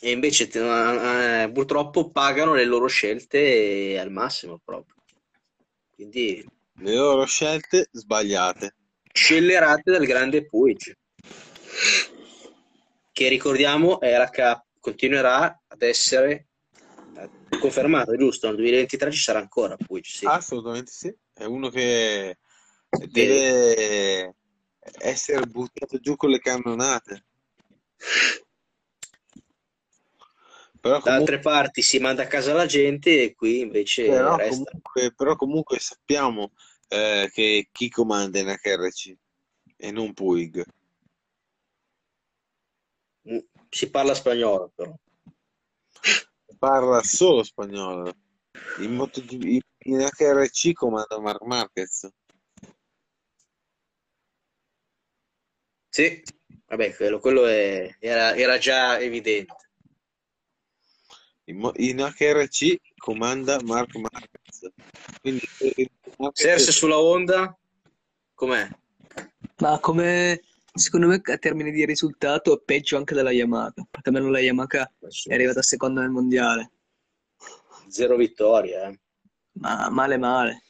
[0.00, 4.94] E invece eh, purtroppo pagano le loro scelte al massimo proprio.
[5.92, 6.46] Quindi
[6.76, 8.76] le loro scelte sbagliate
[9.12, 10.96] scellerate dal grande Puig
[13.10, 16.48] che ricordiamo era cap- continuerà ad essere
[17.16, 18.48] eh, confermato, giusto?
[18.48, 20.26] Nel 2023 ci sarà ancora Puig, sì.
[20.26, 22.36] assolutamente sì è uno che
[23.08, 24.34] deve
[24.98, 27.24] essere buttato giù con le cannonate.
[30.80, 34.36] Però Da comunque, altre parti si manda a casa la gente e qui invece però
[34.36, 34.64] resta.
[34.64, 36.52] comunque, però comunque sappiamo
[36.88, 39.16] eh, che chi comanda in HRC
[39.78, 40.62] e non Puig.
[43.30, 43.38] Mm,
[43.74, 44.94] Si parla spagnolo però.
[46.56, 48.14] Parla solo spagnolo.
[48.78, 52.08] In, MotoGP in HRC comanda Marc Marquez.
[55.88, 56.22] Sì,
[56.66, 59.56] vabbè, quello, quello è- era, era già evidente.
[61.46, 64.70] In, in HRC comanda Marc Marquez.
[65.20, 67.58] Quindi eh, Marquez- Serse sulla Honda,
[68.34, 68.68] com'è?
[69.58, 70.40] Ma come
[70.74, 74.92] secondo me a termini di risultato è peggio anche della Yamaha, perché almeno la Yamaha
[75.26, 76.72] è arrivata seconda nel mondiale.
[77.88, 79.00] Zero vittorie, eh.
[79.60, 80.62] Ma male male.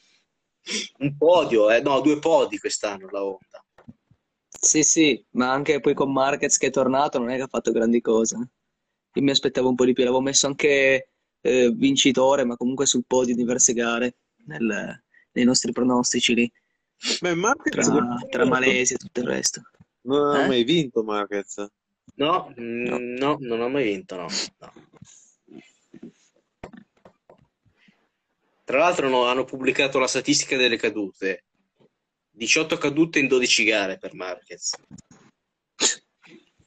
[0.99, 1.81] Un podio, eh.
[1.81, 3.65] No, due podi quest'anno la Honda.
[4.49, 7.73] Sì, sì, ma anche poi con Marquez che è tornato non è che ha fatto
[7.73, 8.37] grandi cose.
[9.17, 11.11] Io mi aspettavo un po' di più, l'avevo messo anche
[11.41, 14.17] eh, vincitore, ma comunque sul podio in diverse gare,
[14.47, 15.03] nel-
[15.33, 16.53] nei nostri pronostici lì,
[17.21, 19.63] Beh, Marquez tra, tra Malesia e tutto il resto.
[20.05, 20.49] Non ha Eh?
[20.49, 21.67] mai vinto Marquez.
[22.17, 24.27] No, mm, no, non ho mai vinto, no.
[24.59, 24.73] no.
[28.65, 31.45] Tra l'altro no, hanno pubblicato la statistica delle cadute.
[32.31, 34.73] 18 cadute in 12 gare per Marquez.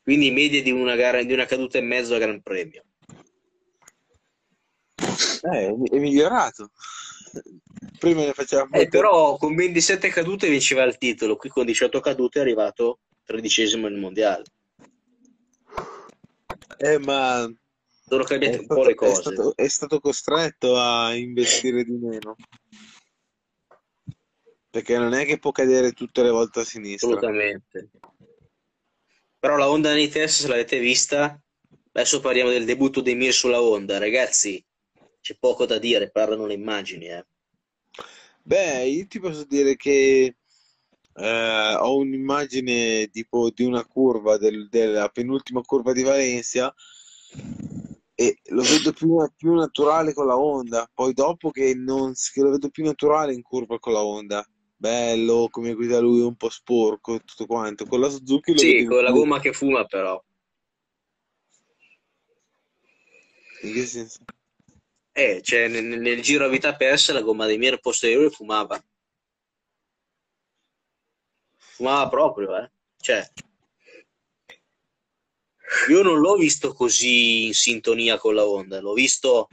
[0.04, 2.84] Quindi media di una gara, di una caduta e mezzo a Gran Premio.
[5.52, 6.72] Eh, è migliorato.
[8.00, 12.40] Prima ne faceva Eh, però con 27 cadute vinceva il titolo, qui con 18 cadute
[12.40, 14.46] è arrivato tredicesimo nel mondiale.
[16.78, 17.52] Eh, ma
[18.08, 19.22] Sono è cambiate un stato, po' le è cose.
[19.22, 22.36] stato- è stato costretto a investire di meno.
[24.70, 27.10] Perché non è che può cadere tutte le volte a sinistra.
[27.10, 27.90] Assolutamente.
[29.40, 31.40] Però la Honda NTS, se l'avete vista,
[31.92, 33.98] adesso parliamo del debutto dei Mir sulla Honda.
[33.98, 34.64] Ragazzi,
[35.20, 37.08] c'è poco da dire, parlano le immagini.
[37.08, 37.26] Eh.
[38.44, 40.38] Beh, io ti posso dire che
[41.18, 46.74] eh, ho un'immagine tipo di una curva del- della penultima curva di Valencia
[48.20, 50.90] e lo vedo più, più naturale con la Honda.
[50.92, 54.46] Poi dopo che, non, che lo vedo più naturale in curva con la Honda.
[54.76, 57.86] Bello, come guida lui, un po' sporco tutto quanto.
[57.86, 60.24] Con la Suzuki lo Sì, con la gomma che fuma però.
[63.64, 64.20] In che senso?
[65.12, 68.80] Eh, cioè, nel, nel giro a vita persa la gomma dei Mir posteriore fumava.
[71.78, 72.72] Fumava proprio, eh.
[73.00, 73.32] Cioè,
[75.90, 79.48] io non l'ho visto così in sintonia con la Honda, l'ho visto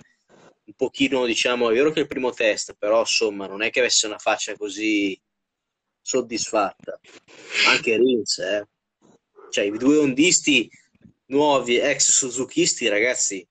[0.65, 3.81] un pochino, diciamo, è vero che è il primo test, però insomma, non è che
[3.81, 5.21] avesse una faccia così
[6.01, 6.99] soddisfatta.
[7.69, 8.67] Anche Rins, eh.
[9.51, 10.71] Cioè, i due ondisti
[11.27, 13.47] nuovi, ex Suzukisti, ragazzi,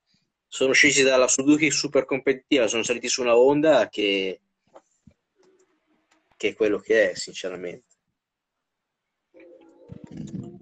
[0.47, 4.41] sono scesi dalla Suzuki super competitiva, sono saliti su una Honda che,
[6.35, 7.92] che è quello che è, sinceramente.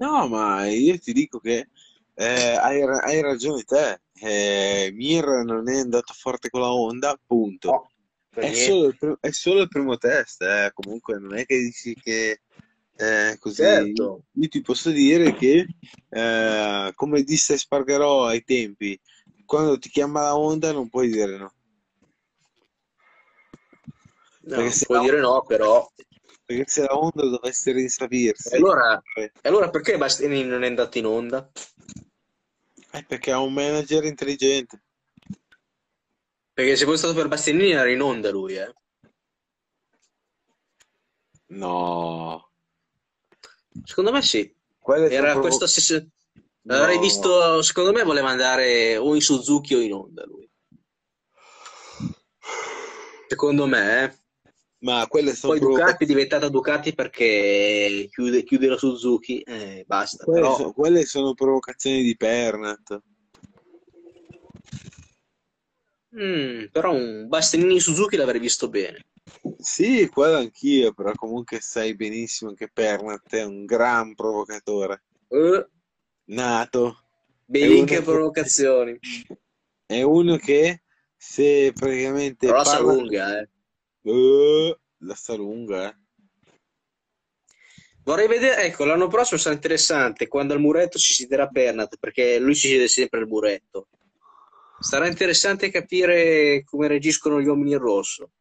[0.02, 1.68] No, ma io ti dico che
[2.16, 2.26] eh,
[2.60, 4.02] hai, ra- hai ragione te.
[4.14, 7.92] Eh, Mir non è andato forte con la Honda, punto.
[8.30, 10.72] Per È solo il, pri- è solo il primo test, eh.
[10.74, 12.42] Comunque non è che dici che
[12.96, 13.62] eh, così.
[13.62, 14.24] Certo.
[14.34, 15.68] Io ti posso dire che,
[16.10, 19.00] eh, come disse Spargarò ai tempi,
[19.46, 21.54] quando ti chiama la Honda non puoi dire no.
[24.44, 25.92] No, Perché non puoi no- dire no, però.
[26.52, 30.68] Perché se la Honda dovesse rinsavrirsi, E allora, eh, e allora perché Bastianini non è
[30.68, 31.50] andato in onda?
[32.92, 34.84] è perché ha un manager intelligente.
[36.54, 38.74] Perché se fosse stato per Bastianini era in onda lui, eh.
[41.48, 42.50] No,
[43.86, 44.54] Secondo me sì.
[44.80, 45.96] quelle Era provo- questo stesso...
[46.64, 46.76] No.
[46.76, 50.48] L'avrei visto, secondo me voleva andare o in Suzuki o in Honda lui.
[53.28, 54.20] Secondo me, eh.
[54.82, 60.24] Ma quelle sono Poi Ducati è diventata Ducati perché chiude, chiude la Suzuki e basta.
[60.24, 63.02] quelle Però sono, quelle sono provocazioni di Pernat.
[66.20, 69.06] Mm, però un Bastianini Suzuki l'avrei visto bene.
[69.60, 75.04] Sì, quello anch'io, però comunque sai benissimo che Pernat è un gran provocatore.
[75.28, 75.68] Eh,
[76.26, 77.04] Nato.
[77.46, 78.98] Uno che- provocazioni.
[79.86, 80.82] È uno che
[81.16, 82.94] se praticamente Però parla...
[82.94, 83.50] lunga, eh.
[84.04, 85.96] Eh, la sta lunga, eh.
[88.04, 92.56] Vorrei vedere, ecco, l'anno prossimo sarà interessante quando al muretto ci siederà Pernat, perché lui
[92.56, 93.90] ci siede sempre al muretto.
[94.80, 98.32] Sarà interessante capire come reagiscono gli uomini in rosso.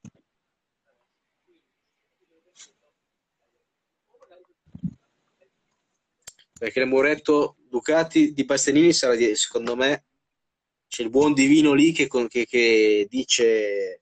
[6.60, 10.04] perché il muretto Ducati di Bastianini sarà, secondo me,
[10.86, 13.99] c'è il buon divino lì che, che- che dice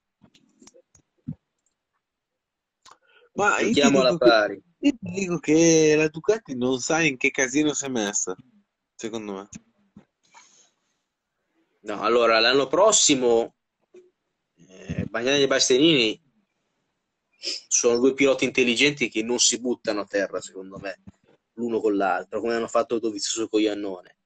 [3.38, 4.62] Ma io alla dico che, pari.
[4.80, 8.34] io dico che la Ducati non sa in che casino si è messa,
[8.96, 9.48] secondo me.
[11.82, 13.54] No, allora l'anno prossimo
[14.56, 16.20] eh, Bagnani e Bastianini
[17.68, 21.00] sono due piloti intelligenti che non si buttano a terra, secondo me,
[21.52, 24.16] l'uno con l'altro, come hanno fatto Dovizioso con Iannone.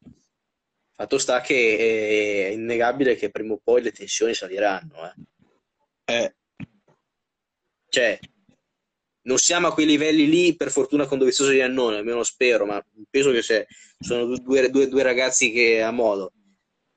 [0.94, 5.04] Fatto sta che è innegabile che prima o poi le tensioni saliranno.
[5.04, 5.14] eh.
[6.04, 6.36] Eh,
[7.90, 8.18] Cioè,
[9.22, 12.84] non siamo a quei livelli lì, per fortuna con Dovizioso e Iannone, almeno spero, ma
[13.08, 13.66] penso che se-
[13.98, 16.32] sono due, due- due ragazzi che a modo.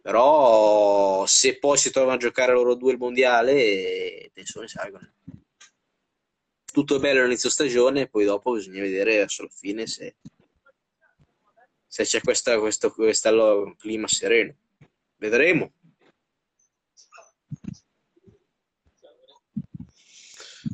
[0.02, 5.12] Però se poi si trovano a giocare loro due il mondiale, le tensioni salgono.
[6.72, 10.16] Tutto bello all'inizio stagione, poi dopo bisogna vedere verso la fine se,
[11.88, 12.52] se c'è questo
[13.78, 14.56] clima sereno.
[15.18, 15.72] Vedremo.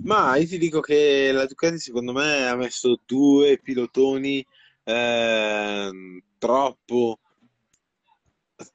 [0.03, 4.45] Ma io ti dico che la Ducati secondo me ha messo due pilotoni
[4.83, 7.19] ehm, troppo,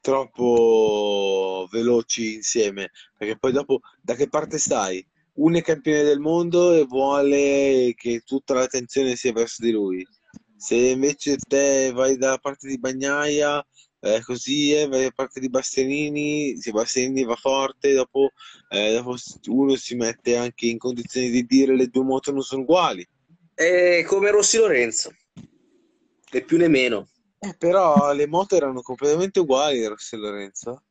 [0.01, 5.05] troppo veloci insieme, perché poi dopo da che parte stai?
[5.33, 10.05] Uno è campione del mondo e vuole che tutta l'attenzione sia verso di lui.
[10.55, 13.63] Se invece te vai dalla parte di Bagnaia,
[14.15, 18.31] eh, così dalla parte di Bastianini, se Bastianini va forte, dopo,
[18.69, 19.15] eh, dopo
[19.47, 23.07] uno si mette anche in condizione di dire le due moto non sono uguali.
[23.53, 25.13] È come Rossi Lorenzo,
[26.31, 27.09] né più né meno.
[27.39, 30.83] Eh, però le moto erano completamente uguali, Rossi Lorenzo.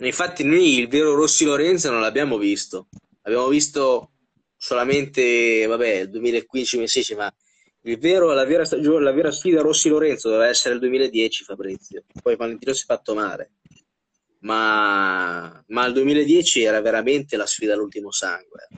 [0.00, 2.88] Infatti noi il vero Rossi Lorenzo non l'abbiamo visto.
[3.22, 4.10] Abbiamo visto
[4.56, 7.34] solamente, vabbè, il 2015-2016, ma
[7.98, 12.04] vero, la vera stagione, la vera sfida Rossi Lorenzo doveva essere il 2010, Fabrizio.
[12.22, 13.52] Poi Valentino si è fatto male.
[14.40, 18.68] Ma, ma il 2010 era veramente la sfida all'ultimo sangue.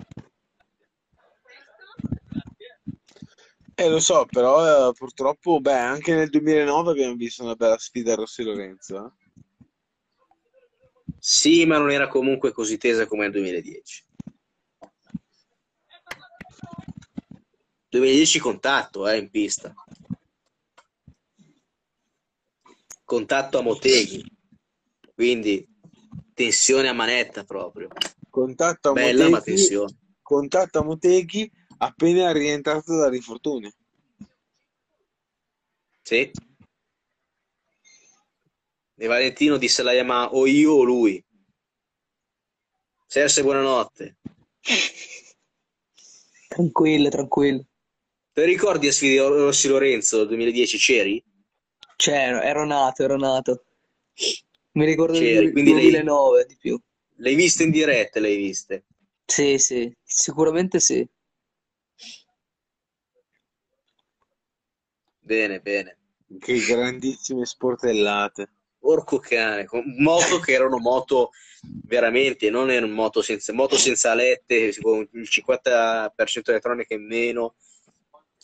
[3.79, 8.15] Eh, lo so, però eh, purtroppo, beh, anche nel 2009 abbiamo visto una bella sfida
[8.15, 9.05] Rossi Lorenzo.
[9.07, 9.25] eh.
[11.19, 14.06] Sì, ma non era comunque così tesa come il 2010.
[17.89, 19.75] 2010 contatto, eh, in pista.
[23.05, 24.25] Contatto a Moteghi.
[25.15, 25.67] Quindi
[26.35, 27.89] tensione a manetta proprio.
[28.29, 29.97] Contatto a Bella ma Motegi, tensione.
[30.21, 33.73] contatto a Motegi appena rientrato dall'infortunio.
[36.03, 36.31] Sì.
[38.99, 41.23] E Valentino disse alla Yamaha o io o lui.
[43.07, 44.17] Serse, buonanotte.
[46.49, 47.65] Tranquillo, tranquillo.
[48.37, 50.77] Te ricordi a sfide Rossi Lorenzo 2010?
[50.77, 51.25] C'eri?
[51.97, 53.65] C'ero, ero nato, ero nato.
[54.73, 56.79] Mi ricordo C'eri, del quindi lei- 2009 di più.
[57.17, 58.21] Le hai viste in diretta?
[58.21, 58.85] Le hai viste?
[59.25, 61.03] Sì, sì, sicuramente sì.
[65.19, 65.97] Bene, bene.
[66.39, 68.51] Che grandissime sportellate.
[68.79, 71.31] Porco cane, con moto che erano moto
[71.87, 77.55] veramente, non erano moto senza, moto senza alette, con il 50% elettronica in meno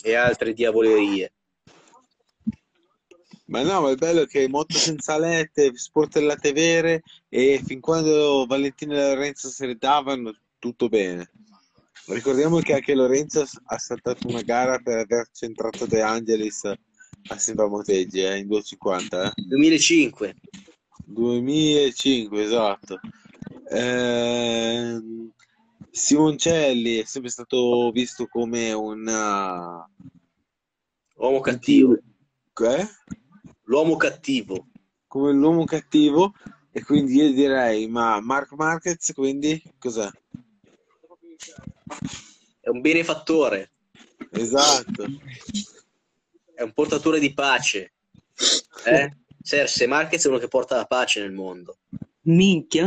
[0.03, 1.33] e altre diavolerie.
[3.47, 8.47] Ma no, ma il bello è che moto senza lette, sportellate vere e fin quando
[8.47, 11.31] Valentino e Lorenzo se le davano, tutto bene.
[12.07, 17.69] Ricordiamo che anche Lorenzo ha saltato una gara per aver centrato De Angelis a Silva
[17.69, 19.33] Motegi eh, in 250, eh.
[19.47, 20.35] 2005,
[21.05, 23.01] 2005, esatto.
[23.71, 25.31] Ehm,
[25.95, 29.87] Simoncelli è sempre stato visto come una...
[31.17, 32.89] uomo cattivo, eh?
[33.65, 34.69] l'uomo cattivo.
[35.07, 36.33] come l'uomo cattivo
[36.71, 40.09] e quindi io direi ma Mark Marquez quindi cos'è?
[42.59, 43.73] È un benefattore,
[44.31, 45.05] Esatto.
[46.55, 47.93] è un portatore di pace.
[48.87, 49.17] Eh?
[49.43, 51.81] Serse Marquez è uno che porta la pace nel mondo.
[52.23, 52.87] Minchia.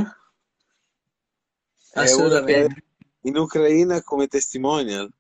[1.92, 2.85] È uno Assolutamente.
[3.26, 5.12] In Ucraina come testimonial.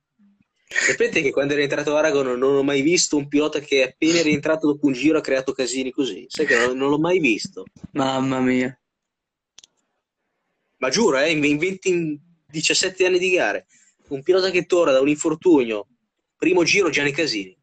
[0.67, 4.67] Sapete che quando era entrato Aragon non ho mai visto un pilota che appena rientrato
[4.67, 6.25] dopo un giro ha creato casini così.
[6.27, 7.65] Sai che non, non l'ho mai visto.
[7.91, 8.77] Mamma mia.
[10.77, 13.67] Ma giuro, eh, in in 20, in 17 anni di gare,
[14.09, 15.87] un pilota che torna da un infortunio,
[16.37, 17.57] primo giro Gianni Casini.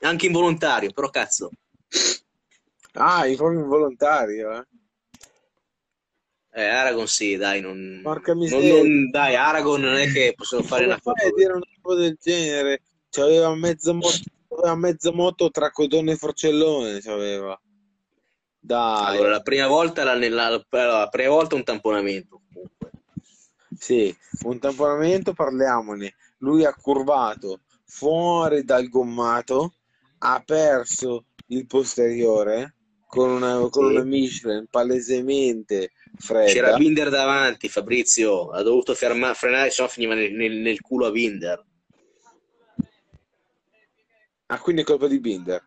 [0.00, 1.50] Anche involontario, però cazzo.
[2.92, 4.66] Ah, è proprio involontario, eh.
[6.58, 8.82] Eh, Aragon sì, dai, non, Porca non- miseria.
[8.82, 11.26] non- dai, Aragon non è che possono fare una fai foto.
[11.28, 12.82] a dire una cosa del genere?
[13.10, 14.18] C'aveva mezza moto,
[14.48, 17.58] c'aveva mezza moto tra codone e forcellone, c'aveva.
[18.60, 22.40] Dai, Allora, la prima volta, la, nella- la prima volta un tamponamento.
[22.52, 22.90] comunque.
[23.78, 24.14] sì,
[24.44, 26.14] un tamponamento, parliamone.
[26.38, 29.74] Lui ha curvato fuori dal gommato,
[30.18, 32.74] ha perso il posteriore
[33.06, 33.94] con una, con Sì.
[33.94, 36.76] una Michelin palesemente C'era fredda.
[36.76, 38.50] Binder davanti, Fabrizio.
[38.50, 41.64] Ha dovuto ferma- frenare, se no finiva nel, nel- nel culo a Binder.
[44.46, 45.66] Ah, quindi è colpa di Binder.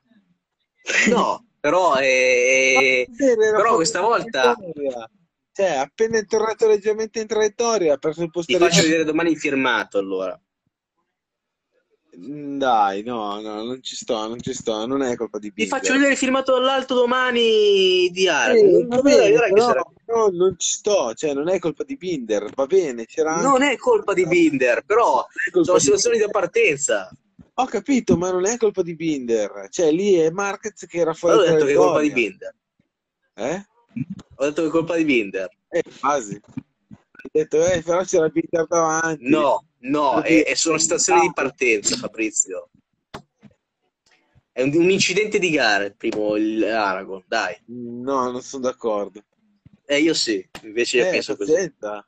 [1.09, 4.55] No, però, eh, Binder era però questa volta.
[5.53, 8.69] Cioè, appena è tornato leggermente in traiettoria, ha perso il ti posteriore.
[8.69, 10.39] faccio vedere domani il firmato allora.
[12.17, 15.53] Mm, Dai, no, no, non ci sto, non ci sto, non è colpa di Ti
[15.53, 15.79] Binder.
[15.79, 18.25] faccio vedere il filmato dall'alto domani di.
[18.25, 22.65] Eh, bene, però, sarà- però non ci sto, cioè non è colpa di Binder, va
[22.65, 23.47] bene, c'era anche...
[23.47, 27.09] Non è colpa di Binder, però non sono situazioni di partenza.
[27.55, 31.35] Ho capito, ma non è colpa di Binder, cioè lì è Marquez che era fuori
[31.35, 32.11] Allora ho detto che è colpa di.
[32.11, 32.55] Binder.
[33.35, 33.65] Eh?
[34.35, 35.49] Ho detto che è colpa di Binder.
[35.69, 36.41] Eh, quasi.
[36.43, 39.29] Hai detto, eh, però c'era Binder davanti.
[39.29, 42.69] No, no, è, è- sono situazioni di partenza, Fabrizio.
[44.53, 47.55] È un, un incidente di gara il primo il Aragon, dai.
[47.67, 49.23] No, non sono d'accordo.
[49.85, 51.51] Eh, io sì, invece io Eh, penso così.
[51.51, 52.05] pazienza.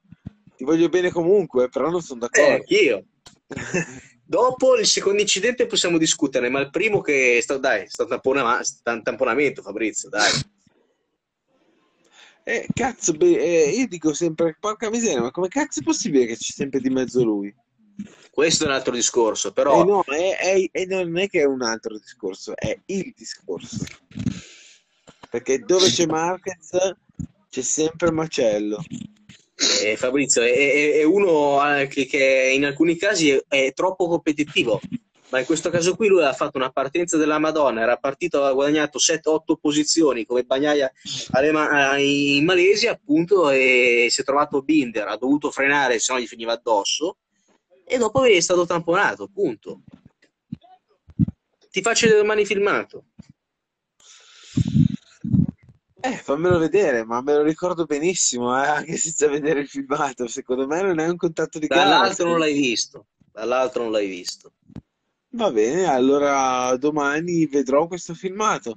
[0.56, 2.54] Ti voglio bene comunque, però non sono Eh, d'accordo.
[2.56, 3.06] anch'io.
[4.26, 8.14] Dopo il secondo incidente possiamo discuterne, ma il primo che è stato, dai, è stato
[8.14, 10.32] un tamponamento, Fabrizio, dai.
[12.45, 16.36] Eh, cazzo, beh, eh, io dico sempre, porca miseria, ma come cazzo è possibile che
[16.36, 17.53] c'è sempre di mezzo lui?
[18.32, 21.61] Questo è un altro discorso, Eh però no, è, è- non è che è un
[21.61, 23.86] altro discorso, è il discorso.
[25.30, 26.70] Perché dove c'è Marquez
[27.49, 28.84] c'è sempre macello.
[29.84, 34.82] eh, Fabrizio è, è- è uno eh, che, che in alcuni casi è troppo competitivo,
[35.34, 38.53] ma in questo caso qui lui ha fatto una partenza della Madonna, era partito, aveva
[38.53, 40.91] guadagnato 7-8 posizioni come Bagnaia
[41.51, 46.27] Ma- in Malesia, appunto, e si è trovato Binder, ha dovuto frenare, se no gli
[46.27, 47.18] finiva addosso,
[47.84, 49.81] e dopo è stato tamponato, punto.
[51.72, 53.05] Ti faccio vedere domani filmato.
[55.99, 60.27] Eh, fammelo vedere, ma me lo ricordo benissimo, eh, anche senza vedere il filmato.
[60.27, 61.89] Secondo me non è un contatto di gara.
[61.89, 64.51] Dall'altro non l'hai visto, dall'altro non l'hai visto.
[65.35, 68.76] Va bene, allora domani vedrò questo filmato.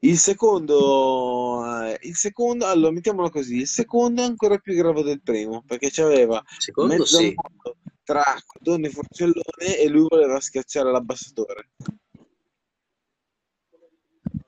[0.00, 5.20] Il secondo, eh, il secondo, allora mettiamolo così, il secondo è ancora più grave del
[5.22, 7.34] primo, perché c'aveva Secondo mezza sì.
[7.34, 11.70] moto tra codone e forcellone e lui voleva schiacciare l'abbassatore.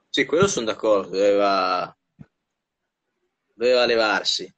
[0.09, 1.95] Sì, quello sono d'accordo, doveva,
[3.53, 4.53] doveva levarsi.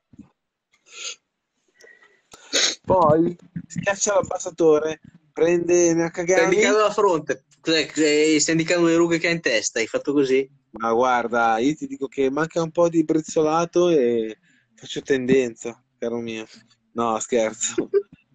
[2.84, 3.36] Poi
[3.66, 5.00] schiaccia l'abbassatore,
[5.36, 9.80] prende Stai Nakagami, indicando la fronte, che- stai indicando le rughe che hai in testa,
[9.80, 10.48] hai fatto così?
[10.78, 14.38] ma guarda, io ti dico che manca un po' di brizzolato e
[14.74, 16.46] faccio tendenza, caro mio.
[16.92, 17.90] No, scherzo.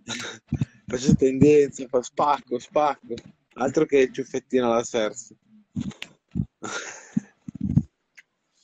[0.91, 3.13] Faccio tendenza, fa- spacco, spacco.
[3.53, 5.33] Altro che il ciuffettino alla Sers.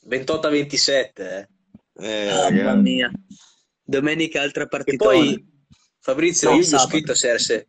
[0.02, 1.48] 28 a 27,
[1.94, 2.06] eh.
[2.06, 2.80] Eh, Mamma ragazzi.
[2.82, 3.10] mia.
[3.82, 5.12] Domenica altra E partitona.
[5.12, 5.46] poi,
[6.00, 7.66] Fabrizio, No, io gli ho scritto a Serse,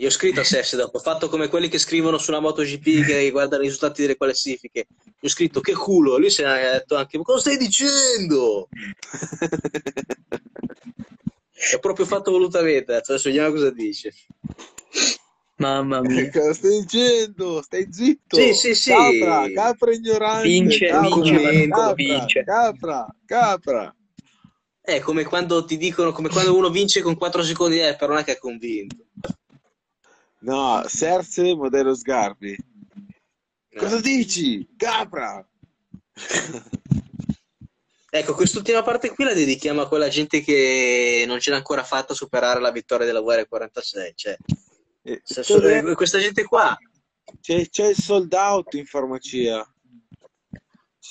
[0.00, 3.30] io ho scritto a Serse dopo, ho fatto come quelli che scrivono sulla MotoGP che
[3.32, 4.86] guardano i risultati delle classifiche,
[5.20, 8.68] gli ho scritto che culo, lui si è detto anche, ma cosa stai dicendo?
[11.72, 14.14] L'ho proprio fatto volutamente, adesso vediamo cosa dice.
[15.56, 16.30] Mamma mia.
[16.30, 17.60] Cosa stai dicendo?
[17.60, 18.36] Stai zitto.
[18.36, 18.90] Sì, sì, sì.
[18.92, 20.48] Capra, capra ignorante.
[20.48, 22.44] Vince, capra, vince, capra, vince.
[22.44, 23.94] capra, capra.
[24.80, 28.22] È come quando ti dicono, come quando uno vince con 4 secondi, eh, però non
[28.22, 29.04] è che è convinto.
[30.42, 32.56] No, Serse modello Sgarbi.
[33.72, 33.80] No.
[33.80, 34.66] Cosa dici?
[34.76, 35.46] Capra.
[38.12, 42.12] Ecco, quest'ultima parte qui la dedichiamo a quella gente che non ce l'ha ancora fatta
[42.12, 44.12] superare la vittoria della VR46.
[44.16, 44.36] Cioè,
[45.02, 45.84] Eh, se- cos'è?
[45.90, 46.76] eh, questa gente qua,
[47.40, 49.64] C'è, c'è il sold out in farmacia.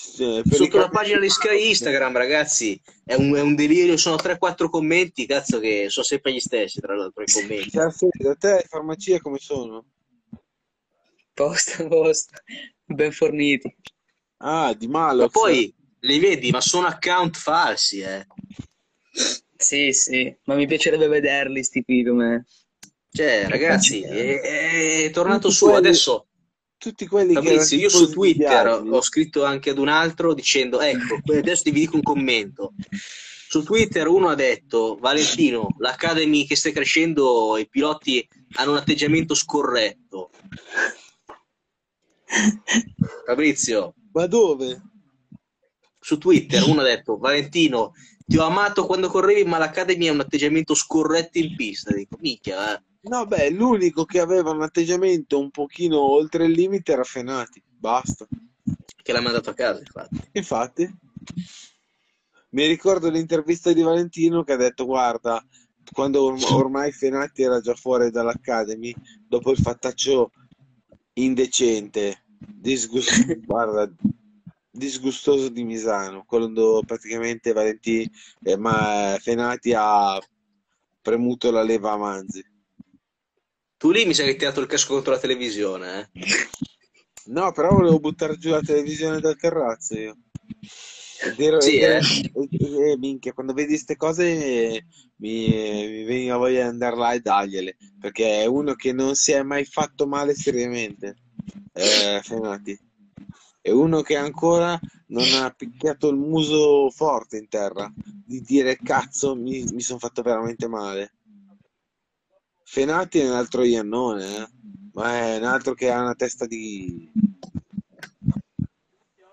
[0.02, 3.98] I sotto la pagina di Sky Instagram, ragazzi, è un, è un delirio.
[3.98, 7.70] Sono 3-4 commenti, cazzo, che sono sempre gli stessi, tra l'altro, i commenti.
[7.70, 9.86] Serse, da te le farmacie come sono?
[11.34, 12.42] Posta, posta.
[12.86, 13.76] Ben forniti.
[14.38, 15.32] Ah, di Ma Malox.
[15.32, 18.26] poi li vedi, ma sono account falsi, eh.
[19.58, 20.34] Sì, sì.
[20.46, 22.46] Ma mi piacerebbe vederli, sti qui come...
[23.12, 26.29] Cioè, ragazzi, è, è tornato su adesso.
[26.80, 30.80] Tutti quelli che Fabrizio, erano io su Twitter ho scritto anche ad un altro dicendo,
[30.80, 32.74] ecco, adesso ti dico un commento.
[33.50, 39.36] su Twitter uno ha detto Valentino, l'Academy che sta crescendo, i piloti hanno un atteggiamento
[39.36, 40.30] scorretto.
[43.26, 44.82] Fabrizio, Ma dove?
[46.00, 47.92] su Twitter uno ha detto Valentino,
[48.26, 51.94] ti ho amato quando correvi, ma l'Academy ha un atteggiamento scorretto in pista.
[51.94, 52.84] Dico, minchia, eh.
[53.02, 57.64] No, beh, l'unico che aveva un atteggiamento un pochino oltre il limite era Fenati.
[57.66, 58.28] Basta.
[59.02, 60.30] che l'ha mandato a casa, infatti.
[60.34, 60.98] Infatti,
[62.50, 65.44] mi ricordo l'intervista di Valentino che ha detto: Guarda,
[65.92, 68.94] quando or- ormai Fenati era già fuori dall'Academy,
[69.28, 70.32] dopo il fattaccio
[71.14, 73.90] indecente, disgust- guarda,
[74.70, 78.10] disgustoso di Misano, quando praticamente Valentino,
[78.44, 80.20] eh, ma Fenati ha
[81.02, 82.44] premuto la leva a Manzi.
[83.80, 86.10] Tu lì mi sa che ti hai dato il casco contro la televisione, eh?
[87.28, 90.18] No, però volevo buttare giù la televisione dal terrazzo io.
[91.22, 92.02] Ed ero- Sì, ed ero- eh?
[92.34, 94.24] e- e- minchia, quando vedi queste cose
[95.18, 99.32] mi, mi veniva voglia di andare là e dargliele, perché è uno che non si
[99.34, 101.18] è mai fatto male seriamente,
[101.74, 102.80] eh, Fenati.
[103.62, 107.92] È uno che ancora non ha picchiato il muso forte in terra,
[108.24, 111.16] di dire cazzo mi, mi sono fatto veramente male.
[112.72, 114.48] Fenati è un altro Iannone, eh,
[114.94, 117.10] ma è un altro che ha una testa di,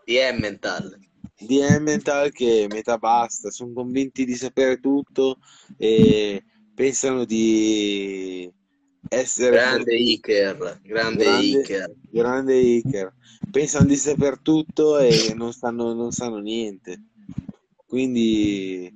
[0.06, 0.98] Di Emmental.
[1.38, 5.36] di Emmental che metà basta, sono convinti di sapere tutto
[5.76, 6.42] e
[6.74, 8.50] pensano di
[9.10, 11.94] essere Grande Iker, grande Grande- Iker.
[12.10, 13.14] grande Iker.
[13.50, 17.02] Pensano di sapere tutto e non sanno, non sanno niente.
[17.86, 18.90] Quindi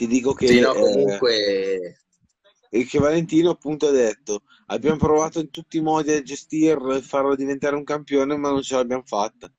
[0.00, 2.00] ti dico che, Sì, no, eh, comunque...
[2.70, 7.02] e che Valentino appunto ha detto abbiamo provato in tutti i modi a gestirlo e
[7.02, 9.52] farlo diventare un campione ma non ce l'abbiamo fatta.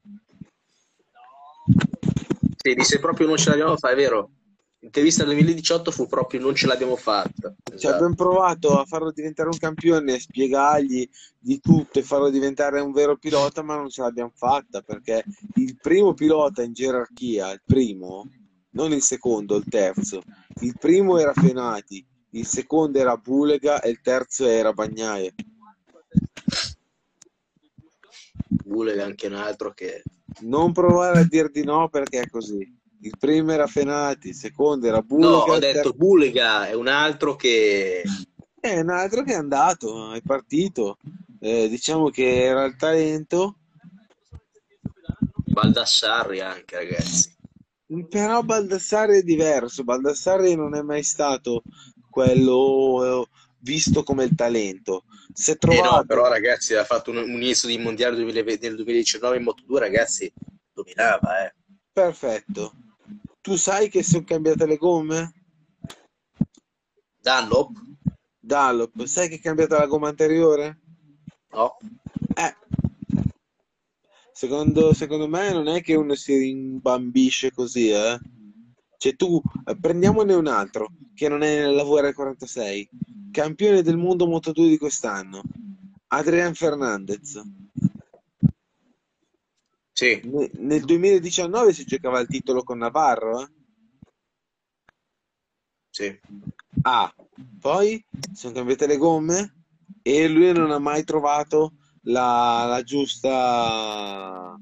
[2.57, 4.31] Sì, disse proprio non ce l'abbiamo fatta, è vero.
[4.79, 7.53] L'intervista del 2018 fu proprio non ce l'abbiamo fatta.
[7.63, 7.93] Cioè, Esatto.
[7.93, 11.07] abbiamo provato a farlo diventare un campione, spiegargli
[11.37, 15.23] di tutto e farlo diventare un vero pilota, ma non ce l'abbiamo fatta perché
[15.53, 18.27] il primo pilota in gerarchia, il primo,
[18.71, 20.21] non il secondo, il terzo,
[20.61, 25.33] il primo era Fenati, il secondo era Bulega e il terzo era Bagnaia.
[28.47, 30.03] Buleg è anche un altro che...
[30.41, 32.79] Non provare a dir di no perché è così.
[33.01, 35.93] Il primo era Fenati, il secondo era No, Bulega, ho il detto terzo...
[35.93, 38.03] Bulega è un altro che...
[38.59, 40.97] è un altro che è andato, è partito.
[41.39, 43.57] Eh, diciamo che era il talento,
[45.51, 47.35] Baldassarri anche, ragazzi.
[48.09, 51.63] Però Baldassarri è diverso, Baldassarri non è mai stato
[52.09, 53.27] quello eh,
[53.59, 55.03] visto come il talento.
[55.33, 58.75] Si è Eh no, però ragazzi, ha fatto un, un inizio di mondiale 2020 nel
[58.75, 60.31] 2019 in Moto2, ragazzi,
[60.73, 61.53] dominava, eh.
[61.91, 62.73] perfetto.
[63.41, 65.33] Tu sai che sono cambiate le gomme?
[67.17, 67.71] Dunlop?
[68.39, 70.79] Dunlop, sai che è cambiata la gomma anteriore?
[71.49, 71.77] No.
[72.35, 72.55] Eh,
[74.41, 78.19] secondo, secondo me non è che uno si rimbambisce così, eh.
[78.97, 82.89] Cioè tu, eh, prendiamone un altro, che non è nella VR46,
[83.31, 85.43] campione del mondo Moto2 di quest'anno,
[86.07, 87.39] Adrian Fernandez.
[89.91, 93.47] Sì, Ne- Nel 2019 si giocava il titolo con Navarro, eh?
[95.91, 96.19] sì.
[96.81, 97.13] Ah,
[97.59, 98.03] poi
[98.33, 99.53] sono cambiate le gomme
[100.01, 101.73] e lui non ha mai trovato
[102.03, 104.55] la, la giusta,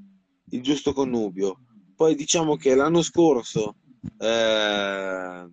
[0.49, 1.59] il giusto connubio.
[1.95, 3.75] Poi diciamo che l'anno scorso
[4.17, 5.47] eh,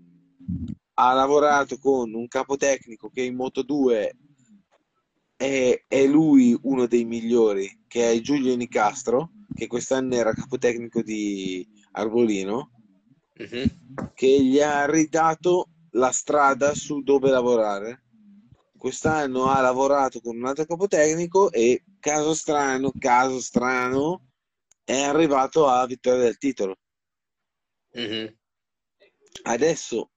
[0.99, 4.17] ha lavorato con un capo tecnico che in Moto 2
[5.37, 11.03] è, è lui uno dei migliori, che è Giulio Nicastro, che quest'anno era capo tecnico
[11.03, 12.71] di Arbolino
[13.39, 14.11] Mhm.
[14.15, 18.06] che gli ha ridato la strada su dove lavorare.
[18.77, 24.23] Quest'anno ha lavorato con un altro capotecnico e caso strano, caso strano,
[24.85, 26.77] è arrivato a vittoria del titolo.
[27.95, 28.37] Mhm.
[29.43, 30.11] Adesso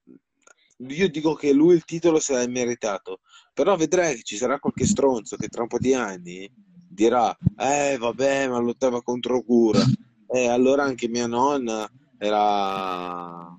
[0.77, 3.19] io dico che lui il titolo se l'ha meritato,
[3.53, 6.49] però vedrai che ci sarà qualche stronzo che tra un po' di anni
[6.88, 9.84] dirà: Eh, vabbè, ma lottava contro Cura.
[10.31, 13.57] E allora anche mia nonna era.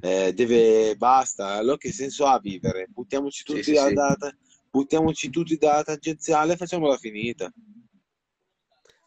[0.00, 2.86] Eh, deve basta, allora che senso ha vivere?
[2.88, 3.94] Buttiamoci tutti sì, dalla sì.
[3.94, 4.36] data,
[4.70, 7.46] buttiamoci tutti dalla tangenziale e facciamola finita.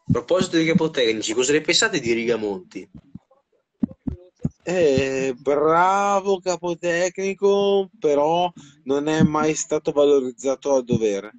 [0.08, 2.88] A proposito di capotecnici, cosa ne pensate di Rigamonti?
[4.62, 8.52] Eh, bravo capotecnico, però
[8.84, 11.32] non è mai stato valorizzato a dovere.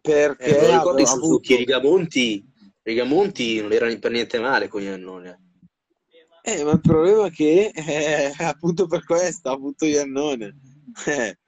[0.00, 2.44] Perché Eh, ricordo i Suzuki, Rigamonti,
[2.82, 5.34] Rigamonti non era per niente male con gli annoni.
[6.48, 10.56] Eh, ma il problema è che eh, appunto per questo ha avuto Iannone.
[11.04, 11.38] Eh,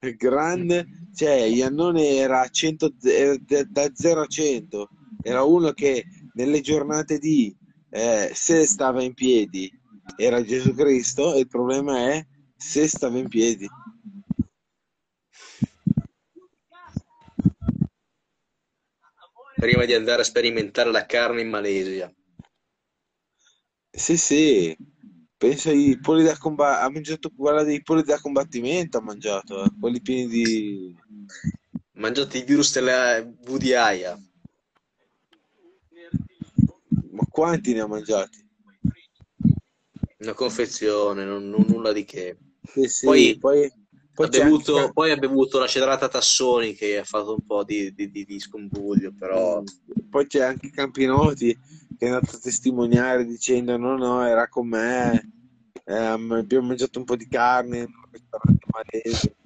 [0.00, 4.88] è grande, cioè Iannone era a 100, era da da 0 a 100,
[5.22, 6.04] era uno che
[6.34, 7.56] nelle giornate di
[7.90, 9.70] eh, se stava in piedi
[10.16, 12.26] era Gesù Cristo e il problema è
[12.56, 13.68] se stava in piedi.
[19.54, 22.12] Prima di andare a sperimentare la carne in Malesia.
[23.90, 24.76] Sì, sì,
[25.36, 29.70] pensa ai polli da combattimento, ha mangiato quella dei polli da combattimento, ha mangiato, eh,
[29.78, 30.96] quelli pieni di...
[31.92, 34.26] Mangiate il virus della VDI.
[37.10, 38.46] Ma quanti ne ha mangiati?
[40.18, 42.36] Una confezione, non, non nulla di che.
[42.62, 43.72] Sì, sì, Poi, poi,
[44.26, 44.92] poi ha bevuto, anche...
[44.92, 48.40] poi ha bevuto la cedrata Tassoni che ha fatto un po' di, di, di, di
[48.40, 49.62] scombuglio, però
[50.10, 51.56] Poi c'è anche Campinotti
[51.96, 55.32] che è andato a testimoniare dicendo no, no, era con me,
[55.84, 59.36] ehm, abbiamo mangiato un po' di carne in un ristorante malese.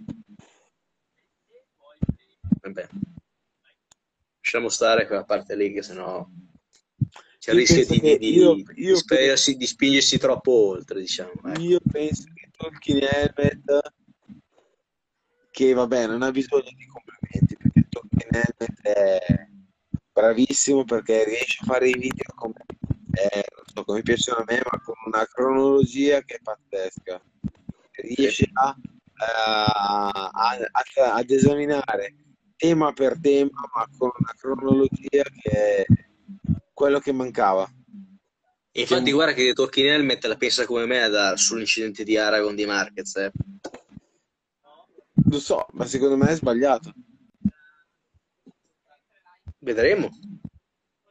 [2.63, 2.89] vabbè.
[4.41, 6.27] Lasciamo stare quella parte lì, che sennò
[7.39, 11.01] c'è il Io rischio di, di, io, di, di io, spingersi, di spingersi troppo oltre,
[11.01, 11.33] diciamo.
[11.45, 11.61] ecco.
[11.61, 13.81] io penso che Tolkien Helmet,
[15.67, 18.43] che vabbè, non ha bisogno di complimenti perché Tolkien
[18.83, 19.47] è
[20.13, 22.55] bravissimo perché riesce a fare i video come,
[23.13, 27.23] eh, so, come piacciono a me, ma con una cronologia che è pazzesca.
[27.93, 28.75] Riesce a,
[29.37, 32.15] a- a- ad esaminare
[32.57, 35.85] tema per tema, ma con una cronologia che è
[36.73, 37.69] quello che mancava.
[38.75, 42.65] E infatti, guarda che Tolkien Helmet la pensa come me da- sull'incidente di Aragon di
[42.65, 43.17] Marquez.
[43.17, 43.31] eh.
[45.33, 46.93] Lo so, ma secondo me è sbagliato.
[49.61, 50.11] Vedremo.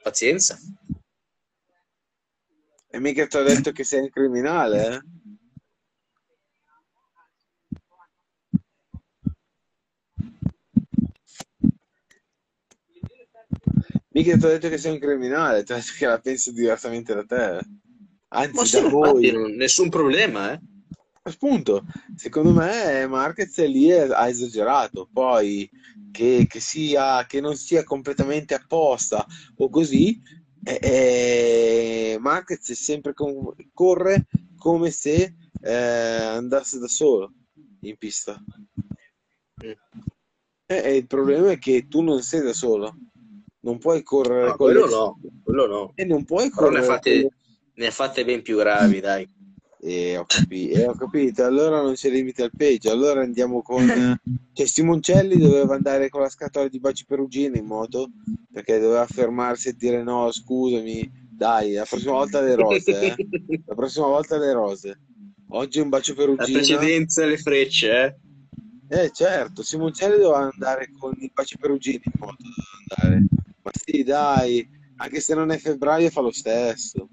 [0.04, 0.58] Pazienza.
[2.96, 5.02] E mica ti ho detto che sei un criminale, eh?
[14.14, 17.14] Mica ti ho detto che sei un criminale, ti ho detto che la penso diversamente
[17.14, 17.60] da te.
[18.34, 19.32] Anzi, Ma sì, da voi.
[19.32, 20.60] non- nessun problema, eh.
[21.24, 21.86] Appunto,
[22.16, 25.08] secondo me Marquez lì ha esagerato.
[25.12, 25.70] Poi
[26.12, 29.26] che, che sia, che non sia completamente apposta
[29.58, 30.20] o così,
[30.64, 34.26] eh, eh, Marquez è sempre com- corre
[34.58, 37.32] come se eh, andasse da solo
[37.82, 38.44] in pista.
[39.64, 39.72] Mm.
[40.66, 42.96] Eh, e il problema è che tu non sei da solo,
[43.62, 44.92] non puoi correre No, con quello le...
[44.92, 45.92] no, quello no.
[45.96, 47.30] E non puoi Però ne ha correre con
[47.74, 49.41] ne ha fatte ben più gravi, dai.
[49.84, 52.92] E ho capito, e ho capito, allora non c'è limite al peggio.
[52.92, 53.80] Allora andiamo con.
[54.54, 58.10] Cioè, Simoncelli doveva andare con la scatola di baci perugine in moto
[58.52, 63.16] perché doveva fermarsi e dire no, scusami, dai, la prossima volta le rose, eh.
[63.66, 65.00] La prossima volta le rose.
[65.48, 66.58] Oggi un bacio La perugina.
[66.58, 67.92] precedenza e le frecce,
[68.90, 69.04] eh.
[69.04, 72.36] Eh, certo, Simoncelli doveva andare con i baci perugini in moto.
[72.44, 73.26] doveva andare.
[73.64, 77.08] Ma sì, dai, anche se non è febbraio fa lo stesso.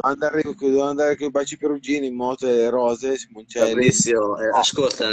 [0.00, 3.68] Devo andare, devo andare con i baci perugini in moto e le rose, Simoncelli.
[3.68, 5.08] Fabrizio, eh, ascolta,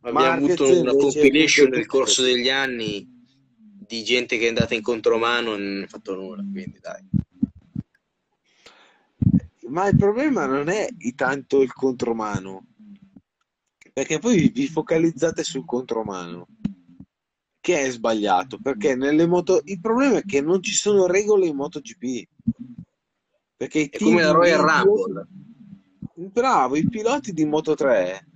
[0.00, 3.08] abbiamo Marquez avuto una compilation nel corso degli anni
[3.86, 7.08] di gente che è andata in contromano e non ha fatto nulla, quindi dai.
[9.68, 12.66] Ma il problema non è tanto il contromano,
[13.92, 16.48] perché poi vi focalizzate sul contromano,
[17.60, 19.60] che è sbagliato, perché nelle moto...
[19.64, 22.28] Il problema è che non ci sono regole in MotoGP,
[23.56, 25.26] perché i È come la Royal Rumble.
[26.14, 28.26] Bravo, i piloti di Moto 3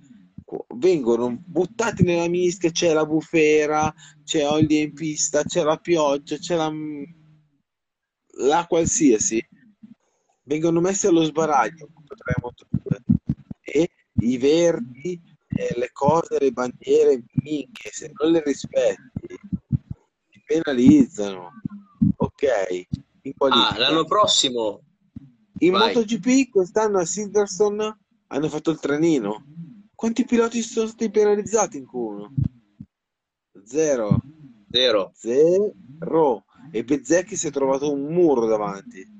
[0.75, 3.93] vengono buttati nella mischia, c'è la bufera,
[4.23, 6.71] c'è olio in pista, c'è la pioggia, c'è la,
[8.45, 9.45] la qualsiasi.
[10.43, 13.03] Vengono messi allo sbaraglio Moto 3 e Moto 2
[13.61, 13.89] e
[14.21, 19.37] i verdi, le cose, le bandiere, minchie, se non le rispetti
[20.29, 21.51] ti penalizzano.
[22.17, 22.87] Ok,
[23.49, 24.81] Ah, l'anno prossimo
[25.59, 25.93] In Vai.
[25.93, 29.43] MotoGP quest'anno a Silverstone hanno fatto il trenino.
[29.93, 32.27] Quanti piloti sono stati penalizzati in Q1?
[33.65, 34.21] Zero.
[34.71, 35.11] zero.
[35.15, 36.45] Zero.
[36.71, 39.17] E Bezzecchi si è trovato un muro davanti.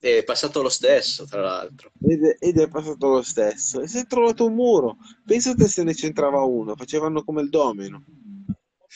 [0.00, 1.92] È passato lo stesso, tra l'altro.
[2.00, 3.80] Ed è, ed è passato lo stesso.
[3.80, 4.96] E si è trovato un muro.
[5.24, 6.74] Pensate se ne c'entrava uno.
[6.74, 8.04] Facevano come il domino.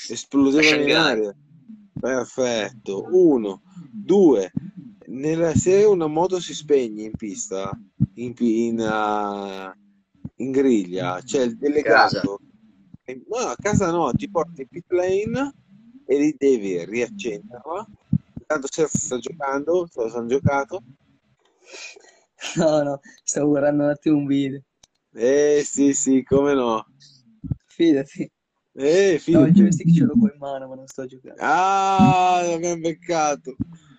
[0.09, 1.37] Esplodevano in aria.
[2.01, 3.07] Perfetto.
[3.13, 3.63] Uno.
[3.93, 4.51] Due.
[5.13, 7.71] Nella, se una moto si spegne in pista,
[8.15, 9.77] in, in, ah,
[10.37, 12.39] in griglia, c'è il delegato.
[13.29, 15.53] No, a casa no, ti porti in pit lane
[16.07, 17.87] e li devi riaccenderla.
[18.47, 20.83] Tanto se sta giocando, se lo hanno giocato,
[22.57, 24.63] No, no, stavo guardando un attimo un video.
[25.15, 26.87] Eh sì, sì, come no.
[27.67, 28.31] Fidati.
[28.75, 29.53] Eh, No, il fidati.
[29.53, 31.37] joystick ce l'ho qua in mano, ma non sto giocando.
[31.41, 33.55] Ah, l'abbiamo beccato.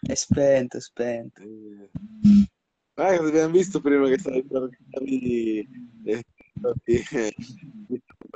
[0.05, 1.41] È spento, è spento.
[1.41, 1.89] Eh.
[2.95, 4.69] Che abbiamo visto prima che stavi per
[5.01, 5.67] di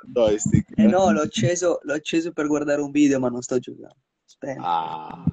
[0.05, 0.71] joystick.
[0.77, 3.97] Eh no, l'ho acceso, l'ho acceso per guardare un video, ma non sto giocando.
[4.25, 4.61] Spento.
[4.63, 5.23] Ah,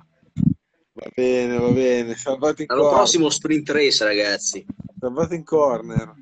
[0.93, 2.15] va bene, va bene.
[2.17, 2.99] Salvato in L'anno corner.
[2.99, 4.67] prossimo sprint race, ragazzi.
[4.99, 6.15] Salvato in corner.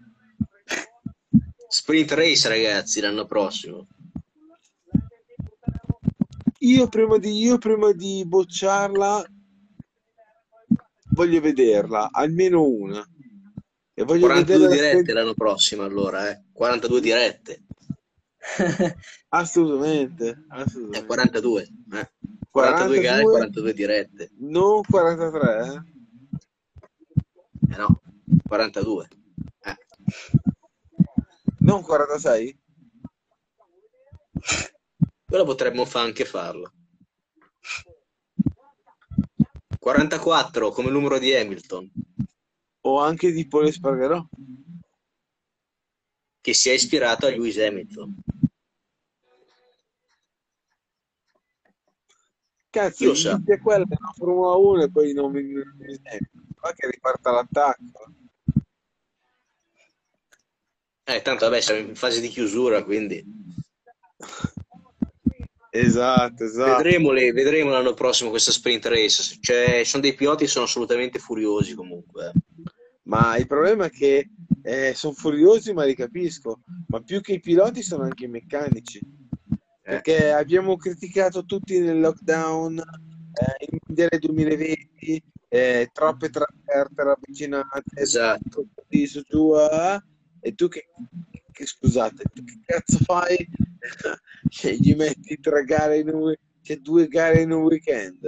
[1.68, 3.86] Sprint race, ragazzi, l'anno prossimo.
[6.58, 9.26] Io prima di, io prima di bocciarla
[11.12, 13.06] voglio vederla, almeno una.
[13.94, 16.44] E voglio 42 vedere dirette l'anno prossimo, allora, eh.
[16.52, 17.62] 42 dirette.
[19.28, 21.06] assolutamente, Eh, assolutamente.
[21.06, 21.62] 42.
[21.92, 22.10] Eh.
[22.50, 24.30] 42 gare, 42 dirette.
[24.38, 25.82] non 43, eh?
[27.72, 28.02] Eh no,
[28.46, 29.08] 42.
[29.62, 29.76] Eh.
[31.60, 32.60] Non 46?
[35.24, 36.72] Quello potremmo fa- anche farlo.
[39.82, 41.90] 44 come numero di Hamilton,
[42.82, 44.24] O anche di Paul Espargarò?
[46.40, 48.14] che si è ispirato a Lewis Hamilton.
[52.70, 53.32] Cazzo, lo sa?
[53.32, 55.52] inizia quella della Formula 1 e poi non mi...
[56.54, 58.12] Qua che riparta l'attacco.
[61.04, 63.20] Eh, tanto vabbè, siamo in fase di chiusura, quindi
[65.74, 66.82] Esatto, esatto.
[66.82, 69.38] vedremo, le- vedremo l'anno prossimo questa sprint race.
[69.40, 72.26] Cioè, ci sono dei piloti che sono assolutamente furiosi comunque.
[72.26, 72.40] eh.
[73.04, 74.28] Ma il problema è che
[74.94, 76.60] sono furiosi, ma li capisco.
[76.88, 78.98] Ma più che i piloti sono anche i meccanici.
[78.98, 79.56] Eh.
[79.82, 88.66] Perché abbiamo criticato tutti nel lockdown, eh, il mondiale 2020, eh, troppe trasferte ravvicinate, Esatto.
[89.06, 90.00] su giù, eh,
[90.40, 90.86] e tu che,
[91.52, 93.36] che- scusate, che cazzo fai?
[94.48, 98.20] Che gli metti tre gare in un, c'è due gare in un weekend?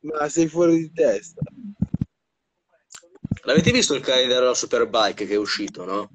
[0.00, 1.42] Ma sei fuori di testa.
[3.44, 6.10] L'avete visto il calendario della Superbike che è uscito, no?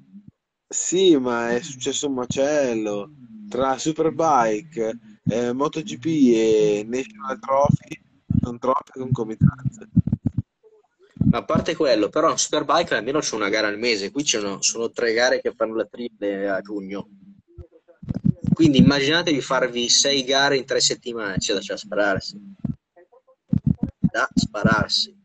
[0.68, 3.10] Sì, ma è successo un macello
[3.48, 8.02] tra Superbike, eh, MotoGP e National Trophy,
[8.40, 9.88] sono troppe concomitanze.
[11.30, 14.38] Ma a parte quello, però in Superbike almeno c'è una gara al mese, qui ci
[14.38, 17.08] sono, tre gare che fanno la triple a giugno.
[18.52, 22.38] Quindi immaginatevi farvi sei gare in tre settimane, c'è da c'è da spararsi.
[24.00, 25.16] Da spararsi.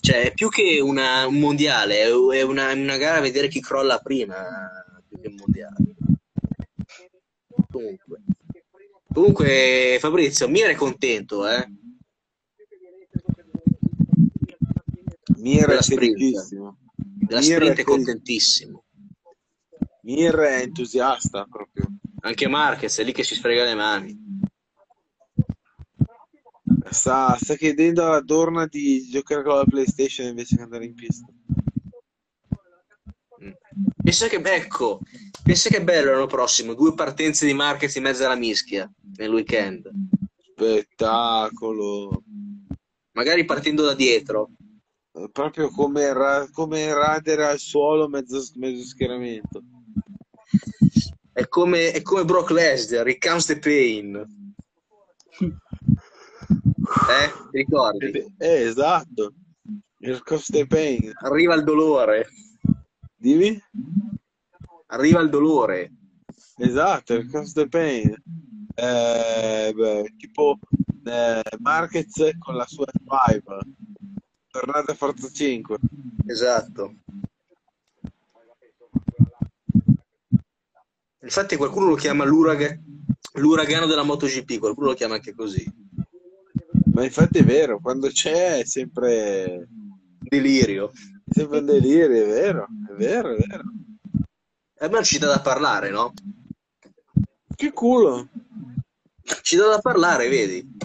[0.00, 3.98] Cioè, è più che una- un mondiale, è una, una gara a vedere chi crolla
[3.98, 4.34] prima,
[5.06, 5.76] più che un mondiale.
[7.70, 8.20] Comunque.
[9.12, 11.66] Comunque, Fabrizio, Mir è contento, eh?
[15.38, 16.48] Mir è sprint.
[16.94, 18.84] Della Mir sprint è è contentissimo.
[20.02, 21.86] Mir è entusiasta proprio.
[22.20, 24.26] Anche Marquez è lì che si sfrega le mani.
[26.90, 31.26] Sta, sta chiedendo alla Dorna di giocare con la PlayStation invece che andare in pista.
[33.44, 33.52] Mm.
[34.02, 35.00] Pensa che becco,
[35.44, 39.90] pensa che bello l'anno prossimo, due partenze di Marquez in mezzo alla mischia nel weekend.
[40.54, 42.22] Spettacolo.
[43.12, 44.50] Magari partendo da dietro.
[45.18, 49.62] Eh, Proprio come, ra- come radere al suolo mezzo, mezzo schieramento.
[51.32, 54.46] È come, è come Brock Lesnar, it comes the pain.
[57.10, 58.10] Eh, ti ricordi?
[58.38, 59.34] Eh, esatto.
[59.98, 61.12] Il cost the pain.
[61.22, 62.28] Arriva il dolore,
[63.16, 63.60] Dimmi?
[64.86, 65.92] arriva il dolore.
[66.56, 68.14] Esatto, il cost the pain.
[68.74, 70.58] Eh, beh, tipo
[71.04, 72.86] eh, Marquez con la sua
[73.26, 73.58] 5.
[74.58, 75.78] Tornata a Forza 5.
[76.26, 76.94] Esatto.
[81.20, 82.76] Infatti qualcuno lo chiama l'uraga-
[83.34, 85.64] l'uragano della MotoGP, qualcuno lo chiama anche così.
[86.92, 89.68] Ma infatti è vero, quando c'è è sempre,
[90.18, 90.90] Delirio.
[90.90, 93.62] è sempre un delirio, è vero, è vero, è vero.
[94.80, 96.12] E a me ci dà da parlare, no?
[97.54, 98.28] Che culo,
[99.42, 100.76] Ci dà da parlare, vedi?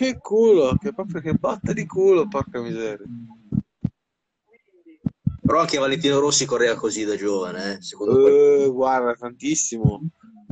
[0.00, 3.04] Che culo, che proprio che botta di culo, porca miseria.
[5.42, 7.82] Però anche Valentino Rossi correva così da giovane, eh?
[7.82, 8.30] Secondo me.
[8.30, 10.00] Eh, guarda, tantissimo.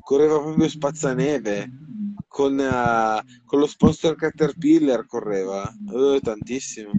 [0.02, 1.70] Correva proprio spazzaneve.
[2.26, 5.66] Con, eh, con lo sponsor Caterpillar correva.
[5.94, 6.90] Eh, tantissimo.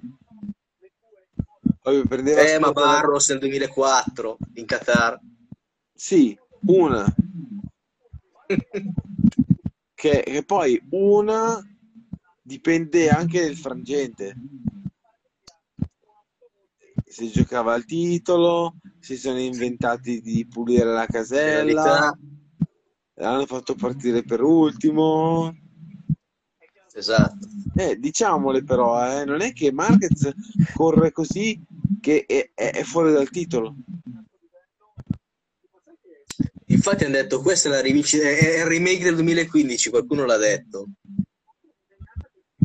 [1.81, 5.19] Poi prendeva Eh, ma Barros nel 2004 in Qatar.
[5.93, 7.05] Sì, una.
[9.93, 11.61] Che, che poi una
[12.49, 14.35] dipende anche dal frangente.
[17.05, 22.17] Se giocava al titolo, si sono inventati di pulire la casella,
[23.13, 25.55] l'hanno fatto partire per ultimo.
[26.91, 27.47] Esatto.
[27.76, 30.31] Eh, diciamole però, eh, non è che Marquez
[30.73, 31.61] corre così
[32.01, 33.76] che è, è- fuori dal titolo.
[36.65, 40.88] Infatti hanno detto questa è la rivincita, è il remake del 2015, qualcuno l'ha detto.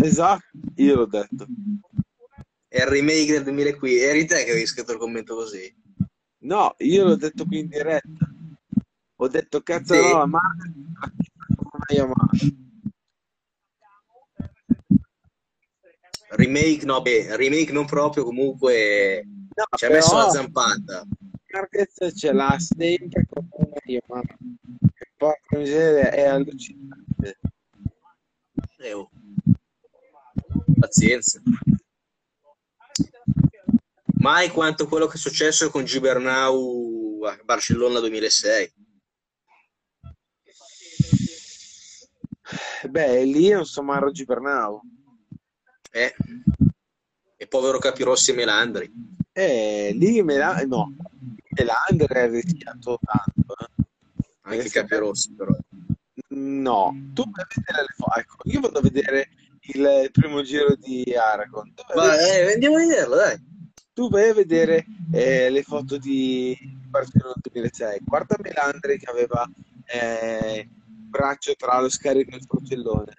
[0.00, 0.44] Esatto,
[0.76, 1.46] io l'ho detto.
[2.68, 4.02] È il remake del 2015.
[4.02, 5.72] Eri te che avevi scritto il commento così.
[6.38, 8.28] No, io l'ho detto qui in diretta.
[9.16, 10.00] Ho detto cazzo Sì.
[10.00, 10.40] no, non
[11.78, 12.28] ha Yamaha.
[16.30, 21.06] Remake, no, beh, remake non proprio, comunque No, ci ha messo la zampata.
[21.52, 23.46] Marquez ce l'ha sempre con
[23.84, 24.22] Yamaha.
[24.22, 27.38] Che Porca miseria, è allucinante.
[28.78, 29.08] Eh, oh.
[30.84, 31.40] Pazienza.
[34.18, 38.72] Mai quanto quello che è successo con Gibernau a Barcellona 2006.
[42.90, 44.80] Beh, lì è un somaro Gibernau.
[45.90, 46.14] Eh.
[47.36, 48.92] E povero Capirossi e Melandri.
[49.32, 50.94] Eh, lì Mela- no,
[51.56, 53.54] Melander è rischiato tanto.
[53.58, 53.84] eh.
[54.42, 55.56] Anche Capirossi, però.
[56.28, 58.18] No, tu vai a vedere le foto.
[58.18, 59.28] Ecco, io vado a vedere
[59.72, 61.72] il, primo giro di Aragon.
[61.94, 63.36] Ma eh, andiamo a vederlo, dai.
[63.92, 66.56] tu vai a vedere eh, le foto di
[66.88, 68.00] Barcellona 2006.
[68.04, 69.48] Guarda Melandri che aveva
[69.86, 73.14] eh, il braccio tra lo scarico e il porcellone.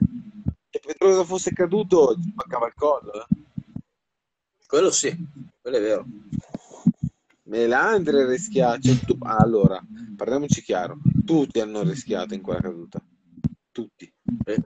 [0.69, 3.13] Se Pedrosa fosse caduto, gli spaccava il collo.
[3.13, 3.27] eh.
[4.67, 5.15] Quello sì,
[5.61, 6.05] quello è vero.
[7.43, 9.79] Melandri cioè, tu- allora,
[10.15, 10.97] parliamoci chiaro.
[11.25, 13.01] Tutti hanno rischiato in quella caduta.
[13.71, 14.11] Tutti.
[14.45, 14.63] Eh.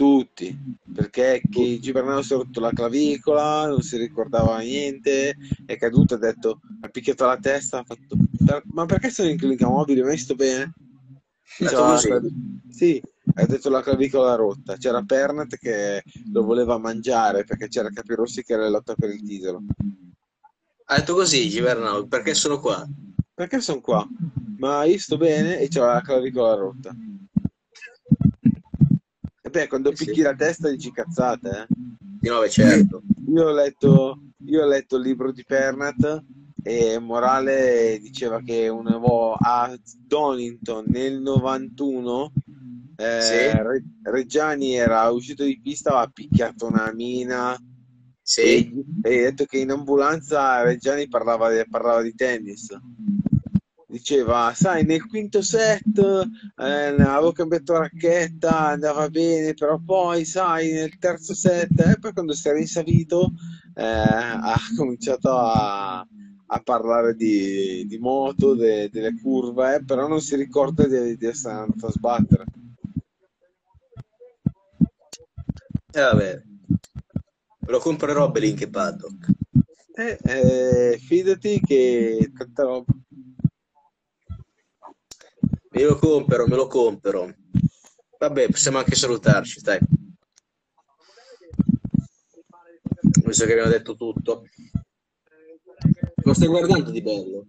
[0.00, 0.58] Tutti.
[0.94, 5.36] Perché chi Gibernau si è rotto la clavicola, non si ricordava niente,
[5.66, 9.36] è caduto, ha detto, ha picchiato la testa, ha fatto, "Per- ma perché sono in
[9.36, 10.02] clinica mobile?
[10.02, 10.72] Mi sto bene?
[11.58, 12.06] C'era così.
[12.06, 12.32] clavi-
[12.70, 13.02] Sì,
[13.34, 14.78] ha detto la clavicola rotta.
[14.78, 16.02] C'era Pernat che
[16.32, 19.60] lo voleva mangiare perché c'era Capirossi che era in lotta per il titolo.
[20.86, 22.88] Ha detto così, Gibernau, perché sono qua?
[23.34, 24.08] Perché sono qua?
[24.56, 26.96] Ma io sto bene e c'ho la clavicola rotta.
[29.50, 30.04] E beh, quando Eh sì.
[30.04, 31.66] picchi la testa dici cazzate, eh.
[32.20, 33.02] Di nove, certo.
[33.34, 36.22] Io ho letto, io ho letto il libro di Pernat
[36.62, 42.32] e Morale diceva che una vo- a Donington nel 91
[42.96, 43.34] eh, Sì.
[43.60, 47.58] Re- Reggiani era uscito di pista, aveva picchiato una mina
[48.22, 52.68] Sì, e, e ha detto che in ambulanza Reggiani parlava, parlava di tennis.
[53.90, 60.96] Diceva, sai, nel quinto set eh, avevo cambiato racchetta, andava bene, però poi, sai, nel
[60.98, 63.32] terzo set, e poi quando si era rinsavito,
[63.74, 70.20] eh, ha cominciato a, a parlare di, di moto, de- delle curve, eh, però non
[70.20, 72.44] si ricorda di, di essere andato a sbattere.
[75.92, 76.42] e vabbè.
[77.58, 79.28] Me lo comprerò Belink e Paddock.
[79.94, 82.92] Eh, eh, fidati che tanta roba.
[85.80, 87.34] Me lo compro, me lo compro.
[88.18, 89.78] Vabbè, possiamo anche salutarci, dai.
[93.24, 94.44] Visto che abbiamo detto tutto.
[96.22, 97.46] Lo stai guardando di bello?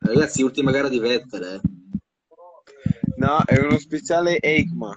[0.00, 1.60] Ragazzi, ultima gara di Vettel, eh.
[3.14, 4.92] No, è uno speciale EICMA.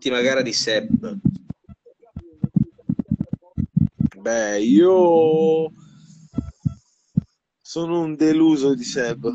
[0.00, 1.12] Ultima gara di Sepp.
[4.16, 5.70] Beh, io
[7.60, 9.30] sono un deluso di Seb.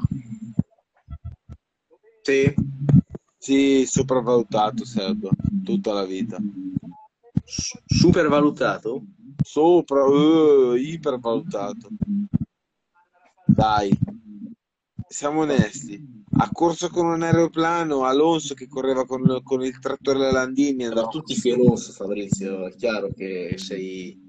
[2.24, 2.52] Sì.
[3.38, 5.30] Sì, sopravvalutato Seb,
[5.64, 6.40] tutta la vita.
[7.44, 9.04] S- super valutato?
[9.44, 11.90] Sopra, eh, ipervalutato.
[13.46, 13.96] Dai,
[15.08, 16.15] siamo onesti.
[16.38, 20.84] Ha corso con un aeroplano, Alonso che correva con, con il trattore Landini.
[20.84, 24.22] Ma andava- tutti Alonso, Fabrizio, è chiaro che sei...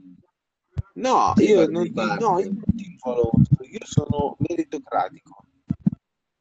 [0.95, 2.63] No, Sì, io non, no, io non
[3.01, 5.45] Alonso, io sono meritocratico.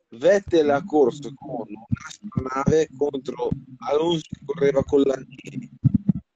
[0.10, 5.70] Vettel ha corso con un'astronave contro Alonso che correva con Landini,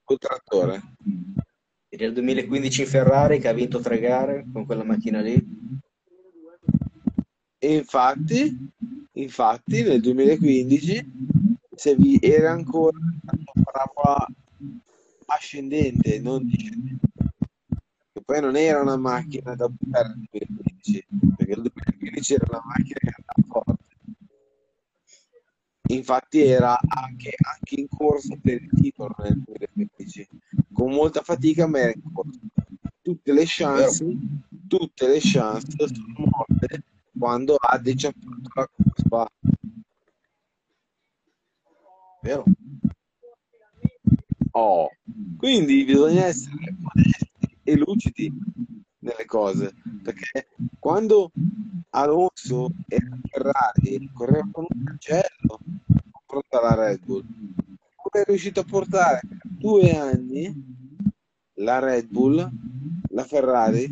[0.04, 0.82] col trattore.
[1.88, 5.58] E nel 2015 in Ferrari che ha vinto tre gare con quella macchina lì.
[7.62, 8.72] E infatti,
[9.22, 11.28] infatti nel 2015
[11.76, 14.28] se vi era ancora una parabola
[15.28, 17.08] ascendente, non discendente.
[18.26, 21.06] poi non era una macchina da buttare nel 2015,
[21.38, 23.88] perché il 2015 era una macchina che andava forte.
[25.88, 30.28] Infatti era anche, anche in corsa per il titolo nel 2015,
[30.74, 32.40] con molta fatica, ma era in corsa.
[33.02, 34.06] Tutte le chance,
[34.68, 36.84] tutte le chance sono morte
[37.18, 38.18] quando ha deciato
[38.54, 38.70] la
[39.10, 39.28] Spa.
[42.22, 42.44] Vero?
[44.52, 44.90] Oh.
[45.38, 48.32] Quindi bisogna essere modesti e lucidi
[49.00, 49.74] nelle cose,
[50.04, 51.32] perché quando
[51.92, 55.60] Alonso era Ferrari correva con un cancello
[56.28, 57.24] pronta la Red Bull,
[57.96, 60.54] come è riuscito a portare per due anni
[61.56, 62.48] la Red Bull,
[63.10, 63.92] la Ferrari,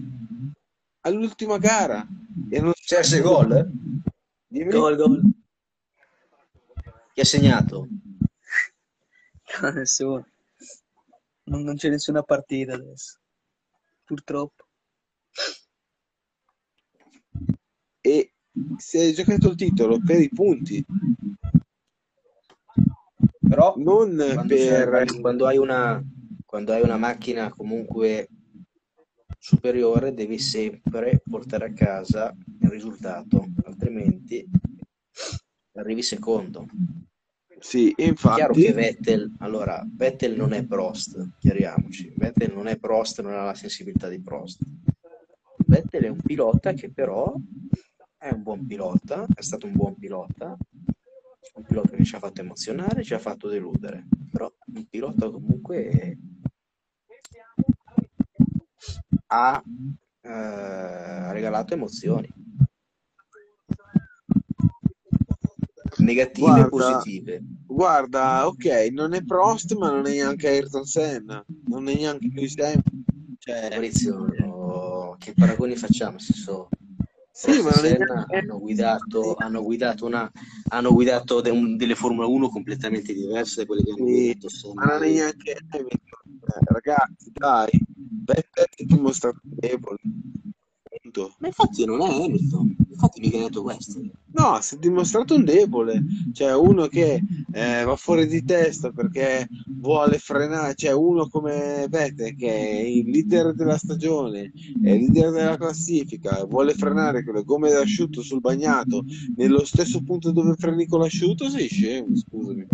[1.02, 2.06] all'ultima gara
[2.49, 3.86] e non si Cerse gol?
[4.48, 4.72] Dimmi.
[4.72, 5.22] Gol, gol.
[7.14, 7.88] Chi ha segnato?
[9.74, 10.26] Nessuno.
[11.44, 13.19] Non, non c'è nessuna partita adesso.
[14.03, 14.65] Purtroppo.
[18.02, 18.32] e
[18.78, 20.84] si è giocato il titolo per i punti,
[23.40, 26.02] Però non quando, per quando- quando hai una,
[26.45, 28.30] quando hai una macchina comunque
[29.48, 34.45] superiore, devi sempre portare a casa il risultato, altrimenti
[35.76, 36.65] arrivi secondo.
[37.57, 42.78] sì, È chiaro infatti che Vettel, allora, Vettel non è Prost, chiariamoci, Vettel non è
[42.78, 44.61] Prost, non ha la sensibilità di Prost.
[45.65, 47.34] Vettel è un pilota che però
[48.18, 50.57] è un buon pilota, è stato un buon pilota,
[51.53, 56.18] un pilota che ci ha fatto emozionare, ci ha fatto deludere, però un pilota comunque
[59.28, 59.64] ha
[60.22, 62.34] eh, regalato emozioni
[65.99, 67.41] negative Guarda, e positive.
[67.66, 72.56] guarda, ok, non è Prost, ma non è neanche Ayrton Senna, non è neanche Lewis
[72.58, 73.06] Hamilton.
[73.40, 76.12] Cioè, Maurizio, no, che paragoni facciamo?
[76.12, 76.70] Nel senso,
[77.32, 77.98] sì, ma non è
[78.36, 80.30] hanno guidato, hanno guidato, una,
[80.70, 84.74] hanno guidato de- un- delle Formula 1 completamente diverse da quelle che hanno Sì, guidato
[84.74, 86.40] ma non è neanche Hamilton.
[86.41, 87.70] Eh, ragazzi, dai,
[88.28, 89.99] Vettel è dimostrato debole.
[91.02, 91.36] Punto.
[91.40, 94.02] Ma infatti non è Hamilton, infatti mica ha detto questo.
[94.34, 97.22] No, si è dimostrato un debole, cioè uno che
[97.54, 99.48] eh, va fuori di testa perché
[99.80, 104.52] vuole frenare, cioè uno come Vettel che è il leader della stagione,
[104.84, 109.06] è il leader della classifica, vuole frenare con le gomme d'asciutto sul bagnato
[109.36, 112.68] nello stesso punto dove freni con l'asciutto, sei scemo, scusami.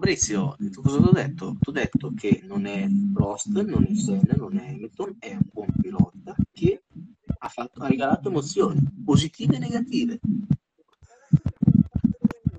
[0.00, 1.56] Fabrizio, tu cosa ti ho detto?
[1.60, 5.42] Ti ho detto che non è Prost, non è Senna, non è Hamilton, è un
[5.52, 6.82] buon pilota che
[7.36, 10.18] ha, fatto- ha regalato emozioni positive e negative.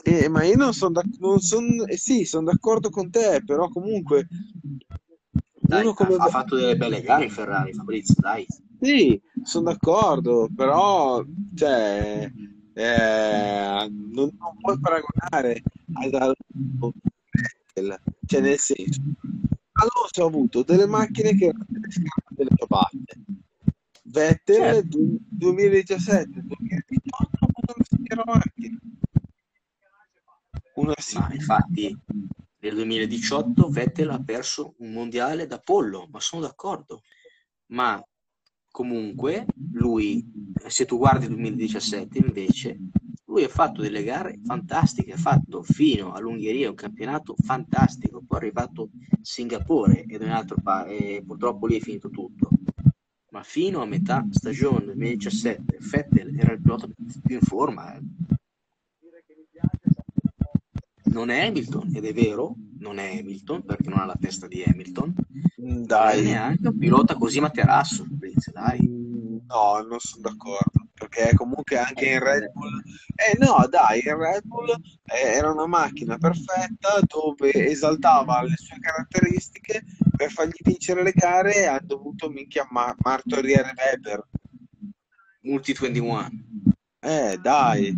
[0.04, 4.28] Eh, ma io non sono d'accordo, eh, sì, sono d'accordo con te, però comunque
[5.60, 8.46] Dai, uno ha, come ha fatto delle belle gare il Ferrari, Fabrizio, dai.
[8.80, 12.32] Sì, sono d'accordo, però cioè,
[12.74, 15.64] eh, non, non puoi paragonare
[15.94, 16.34] ad.
[18.26, 19.02] Cioè nel senso,
[19.74, 23.20] Alonso ha avuto delle macchine che erano delle scarpe delle ciabatte.
[24.04, 24.98] Vettel Certo.
[24.98, 28.80] du- 2017, 2018 ha avuto una signora macchina.
[30.74, 31.98] Una Ma infatti
[32.60, 37.04] nel 2018 Vettel ha perso un mondiale da pollo, ma sono d'accordo.
[37.68, 38.04] Ma
[38.70, 40.24] comunque lui,
[40.68, 42.78] se tu guardi il 2017 invece,
[43.32, 48.42] lui ha fatto delle gare fantastiche, ha fatto fino all'Ungheria un campionato fantastico, poi è
[48.42, 52.50] arrivato a Singapore ed un altro pa- e purtroppo lì è finito tutto.
[53.32, 56.88] Ma fino a metà stagione 2017 Vettel era il pilota
[57.24, 57.96] più in forma.
[57.96, 58.02] eh.
[61.06, 64.64] Non è Hamilton, ed è vero, non è Hamilton perché non ha la testa di
[64.64, 65.14] Hamilton,
[65.58, 68.80] non è Dai, neanche un pilota così materasso, Fabrizio, dai.
[69.48, 72.82] No, non sono d'accordo, perché comunque anche in Red Bull,
[73.16, 78.78] eh no, dai, in Red Bull eh, era una macchina perfetta dove esaltava le sue
[78.80, 79.84] caratteristiche
[80.16, 84.28] per fargli vincere le gare ha dovuto minchia ma- martoriare Weber.
[85.42, 86.30] Multi 21.
[87.00, 87.98] Eh, dai,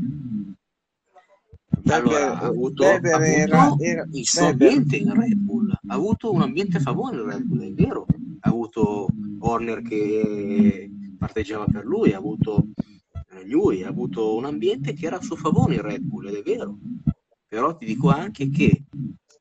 [1.84, 5.72] Weber, Allora, ha avuto, Weber ha era, era il suo Weber, ambiente in Red Bull,
[5.72, 8.06] ha avuto un ambiente a favore in Red Bull, è vero.
[8.46, 9.08] Ha avuto
[9.40, 10.90] Horner che
[11.24, 12.68] parteggiava per lui, ha avuto
[13.32, 16.36] eh, Newey, ha avuto un ambiente che era a suo favore in Red Bull, ed
[16.36, 16.78] è vero.
[17.48, 18.84] Però ti dico anche che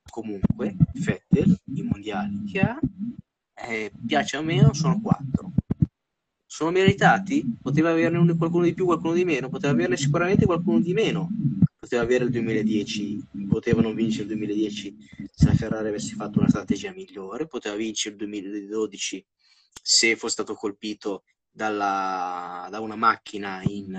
[0.08, 2.78] comunque Vettel, i mondiali che ha,
[3.66, 5.52] eh, piace o meno, sono quattro.
[6.46, 7.44] Sono meritati?
[7.60, 11.30] Poteva averne uno- qualcuno di più, qualcuno di meno, poteva averne sicuramente qualcuno di meno.
[11.80, 14.96] Poteva avere il 2010, poteva non vincere il 2010
[15.34, 19.26] se la Ferrari avesse fatto una strategia migliore, poteva vincere il 2012
[19.82, 23.92] se fosse stato colpito dalla- da una macchina in,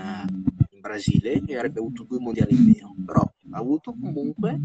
[0.72, 2.96] in Brasile e avrebbe avuto due mondiali in meno.
[3.06, 4.60] Però ha avuto comunque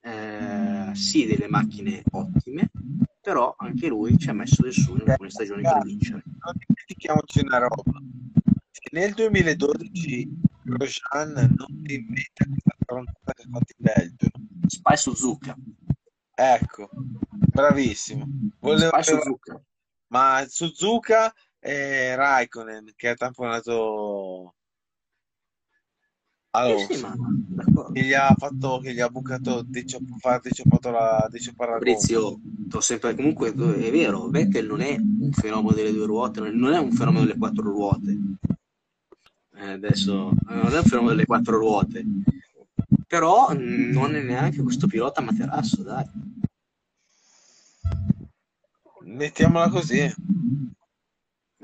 [0.00, 2.70] eh, sì delle macchine ottime,
[3.20, 6.22] però anche lui ci ha messo del suo in alcune stagioni per vincere.
[6.26, 8.00] Non dimentichiamoci una roba.
[8.70, 10.28] Se nel 2012
[10.62, 14.28] Grosjean non inventa questa stronzata che fatto in Belgio.
[14.66, 15.56] Spy Suzuka.
[16.38, 16.90] Ecco,
[17.30, 18.28] bravissimo.
[18.60, 19.60] Volevo- Spy Suzuka.
[20.08, 24.54] Ma Suzuka e Raikkonen che ha tamponato
[26.52, 26.94] Eh Alonso.
[26.94, 27.14] sì, ma
[27.92, 31.54] che gli ha fatto che gli ha bucato dicioppato la gomma.
[31.54, 36.72] Fabrizio, t'ho sempre comunque è vero, Vettel non è un fenomeno delle due ruote, non
[36.72, 38.16] è- un fenomeno delle quattro ruote.
[39.54, 42.04] Eh, adesso eh, non è un fenomeno delle quattro ruote.
[43.06, 46.04] Però mh, non è neanche questo pilota materasso, dai.
[49.04, 50.12] Mettiamola così.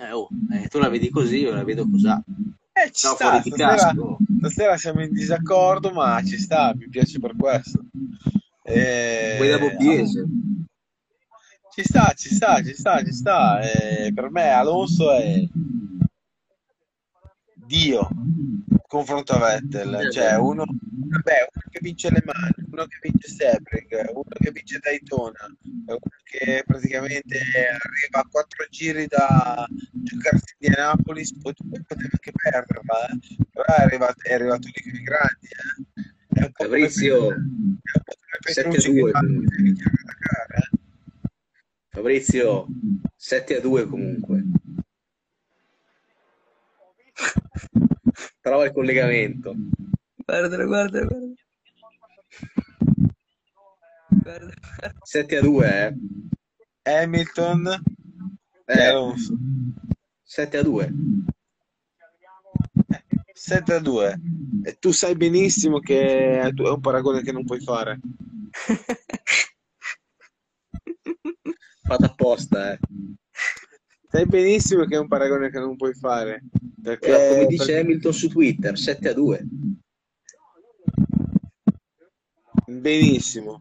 [0.02, 2.08] Eh, oh, eh, tu la vedi così, io la vedo così.
[2.08, 3.94] Eh, ci No, sta, stasera,
[4.38, 7.84] stasera siamo in disaccordo, ma ci sta, mi piace per questo.
[8.64, 10.26] Eh, Vuoi da bobbiese?
[11.74, 13.60] Ci sta, ci sta, ci sta, ci sta.
[13.60, 15.40] Eh, per me Alonso è
[17.72, 18.06] Dio
[18.86, 24.10] confronto a Vettel, cioè uno, vabbè, uno che vince le mani, uno che vince Sebring,
[24.10, 25.46] uno che vince Daytona,
[25.86, 33.36] uno che praticamente arriva a quattro giri da giocarsi di Indianapolis, poteva anche perderla, eh.
[33.50, 35.48] però è arrivato, è arrivato lì con i grandi.
[35.48, 36.40] Eh.
[36.40, 39.56] È un po' Fabrizio, Petru- è un po' come Petrucci 7-2 che fa comunque.
[39.56, 40.78] che vince la gara, eh.
[41.88, 42.66] Fabrizio,
[43.16, 44.44] 7 a 2 comunque.
[48.40, 49.54] Trova il collegamento.
[50.24, 51.34] Guardalo, guarda, guarda.
[54.08, 54.98] Guarda, guarda.
[55.02, 55.94] 7 a 2, eh?
[56.84, 57.82] Hamilton
[58.64, 59.36] Eh, Alonso
[60.24, 60.92] 7 a 2.
[63.34, 64.20] 7 a 2
[64.64, 67.98] e tu sai benissimo che è un paragone che non puoi fare
[71.84, 72.78] Fatto apposta, eh.
[74.08, 76.42] sai benissimo che è un paragone che non puoi fare
[76.82, 79.44] perché, Eh, come dice perché- Hamilton su Twitter, 7 a 2.
[82.66, 83.60] benissimo.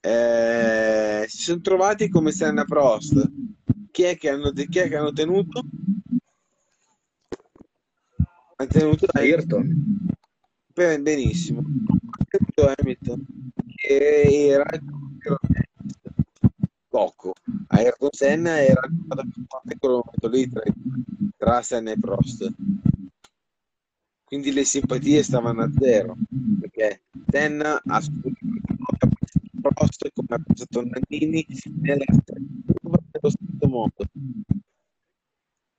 [0.00, 3.30] Eh, si sono trovati come Senna Prost.
[3.90, 5.62] Chi è che hanno, chi è che hanno tenuto?
[8.56, 10.06] hanno tenuto Ayrton.
[10.72, 11.62] Ben- benissimo.
[12.28, 13.24] Detto Hamilton.
[13.74, 14.64] Che era
[16.88, 17.34] poco
[17.76, 20.62] Ayrton Senna era più forte in quel momento lì tra,
[21.36, 22.52] tra Senna e Prost.
[24.24, 26.16] Quindi le simpatie stavano a zero
[26.60, 28.36] perché Senna ha subito
[29.60, 31.46] Prost come ha pensato Nannini
[31.80, 34.04] nella curva nello stesso modo.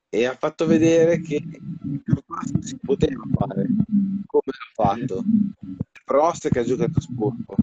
[0.10, 3.68] E ha fatto vedere che il passo si poteva fare
[4.26, 5.24] come l'ha fatto
[6.04, 7.56] Prost che ha giocato spurco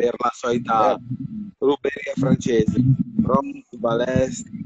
[0.00, 0.98] per la età
[1.58, 2.82] ruberia francese.
[3.22, 4.64] Prost, Balesti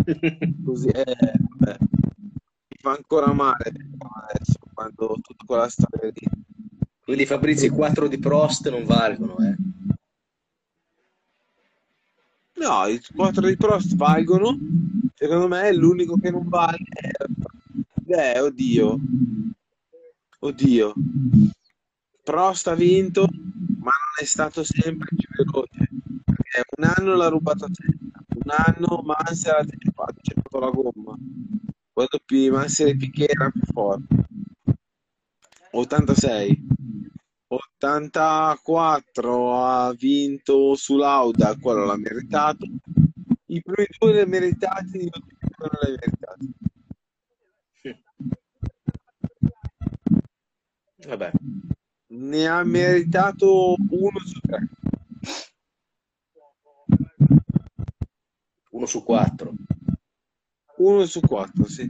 [0.64, 1.76] così eh, vabbè.
[1.80, 3.70] mi fa ancora male
[4.28, 6.26] adesso quando tutta quella storia lì
[7.02, 9.56] Quindi Fabrizio, i 4 di Prost non valgono, eh.
[12.54, 14.56] no i 4 di Prost valgono.
[15.14, 16.78] Secondo me l'unico che non vale
[18.06, 18.98] è eh, oddio.
[20.42, 20.94] Oddio
[22.22, 23.26] Prost ha vinto
[23.80, 25.88] ma non è stato sempre più veloce
[26.24, 28.10] perché un anno l'ha rubato a Senna
[28.42, 31.14] un anno Mansell ha fatto la gomma.
[31.92, 32.18] Dopo
[32.50, 34.16] Mansell e Piquet era più forte
[35.72, 36.66] 86
[37.48, 42.66] 84 ha vinto su Lauda quello l'ha meritato.
[43.46, 46.52] I primi due li ha meritati gli ultimi due non li ha meritati.
[51.08, 51.30] Vabbè.
[52.12, 54.68] Ne ha meritato uno su tre.
[58.70, 59.52] 1 su 4.
[60.78, 61.88] uno su quattro sì.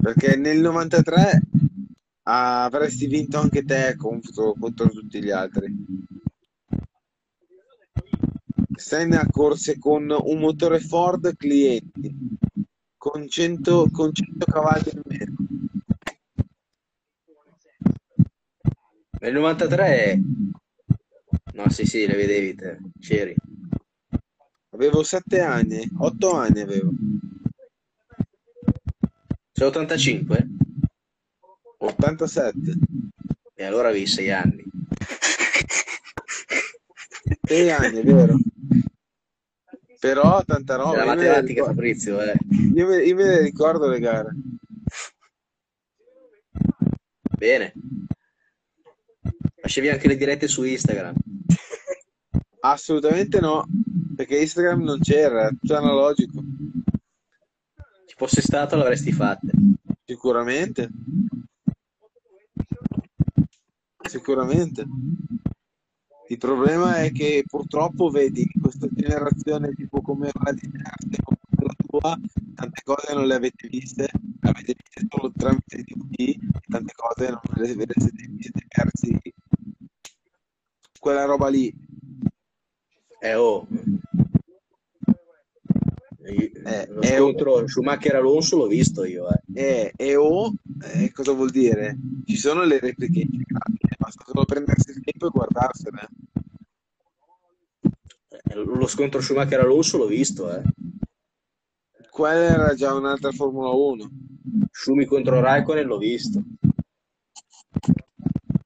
[0.00, 1.42] Perché nel 93
[2.22, 5.74] avresti vinto anche te contro, contro tutti gli altri.
[8.76, 12.14] Senna corse con un motore Ford clienti
[12.96, 15.47] con 100, con 100 cavalli in meno
[19.20, 20.20] Nel 93
[21.54, 22.78] No, sì, sì, le vedevi te.
[23.00, 23.34] C'eri.
[24.70, 26.90] avevo 7 anni 8 anni avevo
[29.52, 30.46] Sei 85?
[31.78, 32.78] 87
[33.54, 34.64] E allora avevi 6 anni.
[37.42, 38.38] 6 anni vero
[39.98, 40.98] Però tanta roba.
[40.98, 42.36] Le matematica, Fabrizio, eh.
[42.72, 44.30] io me, io me le ricordo le gare.
[47.36, 47.72] Bene.
[49.68, 51.14] Facevi anche le dirette su Instagram.
[52.60, 53.66] Assolutamente no,
[54.16, 56.42] perché Instagram non c'era, era tutto analogico.
[58.06, 59.52] Ci fosse stato l'avresti fatte.
[60.06, 60.88] Sicuramente.
[64.08, 64.86] Sicuramente.
[66.28, 71.74] Il problema è che purtroppo vedi questa generazione tipo come la di te, come la
[71.76, 72.18] tua,
[72.54, 74.08] tante cose non le avete viste,
[74.40, 76.38] le avete viste solo tramite DVD,
[76.68, 79.36] tante cose non le, ve le siete, vi siete persi
[80.98, 81.72] quella roba lì.
[83.20, 83.66] Eh oh.
[86.30, 89.40] Eh, Lo è scontro Schumacher Alonso l'ho visto io, eh.
[89.54, 90.52] E, e o
[90.82, 91.96] eh, cosa vuol dire?
[92.26, 93.26] Ci sono le repliche
[93.98, 96.08] basta solo prendersi il tempo e guardarsene.
[98.30, 100.62] Eh, Lo scontro Schumacher Alonso l'ho visto, eh.
[102.10, 104.10] Quella era già un'altra Formula 1.
[104.70, 106.42] Schumi contro Raikkonen l'ho visto.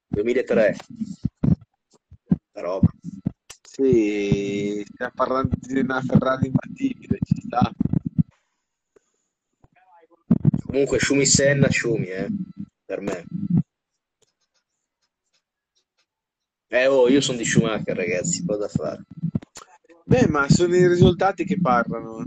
[0.08, 0.76] 2003.
[2.62, 2.88] Roba.
[3.62, 7.70] Sì, stiamo parlando di una Ferrari imbattibile, ci sta.
[10.66, 12.28] Comunque Schumi Senna, Schumi, eh.
[12.84, 13.24] Per me.
[16.68, 19.04] Eh oh, io sono di Schumacher, ragazzi, cosa fare?
[20.04, 22.24] Beh, ma sono i risultati che parlano.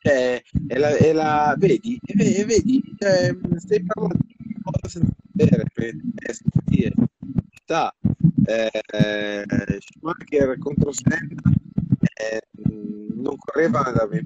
[0.00, 4.70] Cioè, è la, è la- vedi, e ve- e vedi, cioè, stai parlando di una
[4.70, 5.94] cosa senza sapere, per eh,
[6.64, 6.92] dire.
[7.50, 7.94] Ci sta.
[8.48, 9.44] Eh, eh,
[9.78, 11.42] Schumacher contro Senna
[12.14, 14.24] eh, non correva da fare,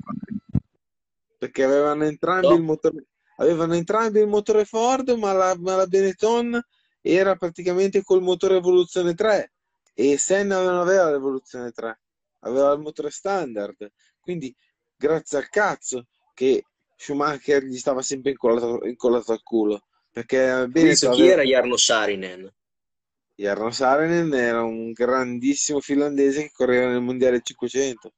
[1.39, 2.55] perché avevano entrambi No.
[2.55, 3.07] il motore,
[3.39, 6.57] avevano entrambi il motore Ford, ma la, ma la Benetton
[7.01, 9.53] era praticamente col motore Evoluzione 3
[9.93, 12.01] e Senna non aveva l'Evoluzione 3,
[12.43, 13.91] aveva il motore standard.
[14.21, 14.55] Quindi,
[14.95, 19.83] grazie al cazzo che Schumacher gli stava sempre incollato, incollato al culo,
[20.13, 21.33] perché Benetton chi aveva...
[21.33, 22.49] era Jarno Sarinen?
[23.35, 28.13] Jarno Saarinen era un grandissimo finlandese che correva nel mondiale 500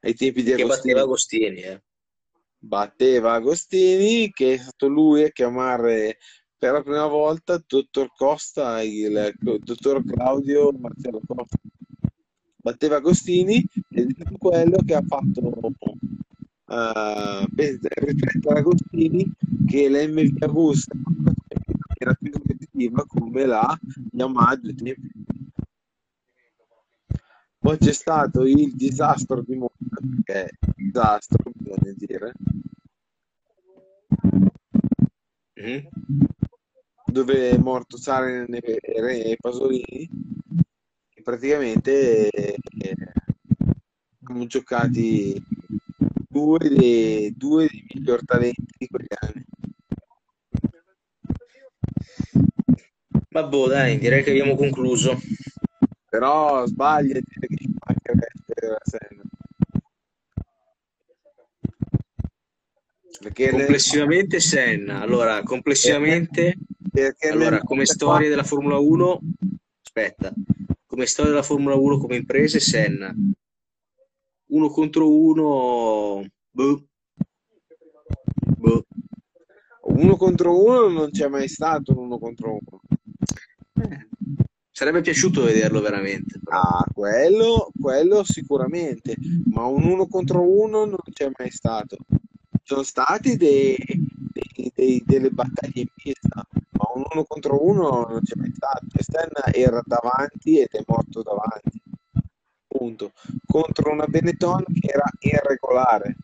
[0.00, 1.44] ai tempi di Che batteva Agostini.
[1.50, 1.82] Agostini, eh.
[2.58, 6.18] Batteva Agostini, che è stato lui a chiamare
[6.56, 11.58] per la prima volta dottor Costa, il, dottor Claudio Marcello Costa.
[12.56, 15.72] Batteva Agostini ed è quello che ha fatto
[16.68, 19.30] eh, riflettere Agostini
[19.66, 20.94] che l'MV Agusta
[22.04, 23.78] era più competitiva come la
[24.12, 25.10] Yamaha a due tempi.
[27.58, 32.32] Poi c'è stato il disastro di Monza, che è un disastro, bisogna dire,
[35.54, 35.88] Mhm.
[37.06, 40.10] dove è morto Sarinen e, Pasolini,
[41.14, 42.56] e praticamente eh,
[44.20, 45.42] abbiamo giocati
[46.28, 49.44] due dei, due dei miglior talenti di quegli anni.
[53.30, 55.18] Vabbè, dai, direi che abbiamo concluso.
[56.08, 59.22] Però sbaglia dire che Schumacher è superiore a Senna.
[63.20, 65.00] Perché le- Complessivamente Senna.
[65.00, 66.56] Allora, complessivamente,
[66.92, 69.20] perché allora, come 94 storia della Formula 1,
[69.82, 70.32] aspetta,
[70.86, 73.12] come storia della Formula 1 come imprese, Senna.
[74.46, 76.84] Uno contro uno, boh.
[78.58, 78.84] Boh.
[79.86, 82.80] Uno contro uno non c'è mai stato un uno contro uno.
[83.86, 84.08] Eh,
[84.70, 86.38] Sarebbe piaciuto vederlo veramente.
[86.42, 86.58] però.
[86.60, 89.14] Ah, quello, quello sicuramente,
[89.52, 91.96] ma un uno contro uno non c'è mai stato.
[92.62, 93.76] Sono stati dei-
[94.32, 98.86] dei- dei- delle battaglie in pista, ma un uno contro uno non c'è mai stato.
[98.98, 101.80] Senna era davanti ed è morto davanti.
[102.66, 103.12] Punto.
[103.46, 106.16] Contro una Benetton che era irregolare.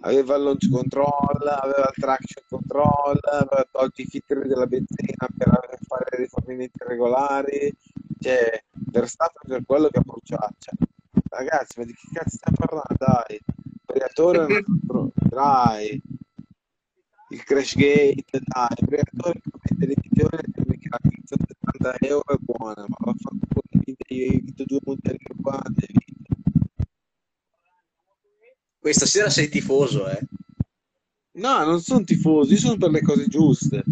[0.00, 5.78] Aveva il launch control, aveva il traction control, aveva tolto i filtri della benzina per
[5.86, 7.74] fare rifornimenti regolari.
[8.20, 10.54] Cioè, Verstappen per quello che ha bruciato.
[10.58, 10.74] Cioè,
[11.30, 12.96] ragazzi, ma di che cazzo stiamo parlando?
[12.96, 16.02] Dai, il Briatore è un altro- dai,
[17.30, 20.42] il crash gate, dai, il Briatore promette l'edizione
[20.78, 25.18] che la pizza da 70 euro è buona, ma vaffanculo, vinto- hai vinto due hai
[25.88, 26.17] vinto.
[28.88, 30.18] Questa sera sei tifoso, eh?
[31.32, 33.84] No, non sono tifoso, io sono per le cose giuste.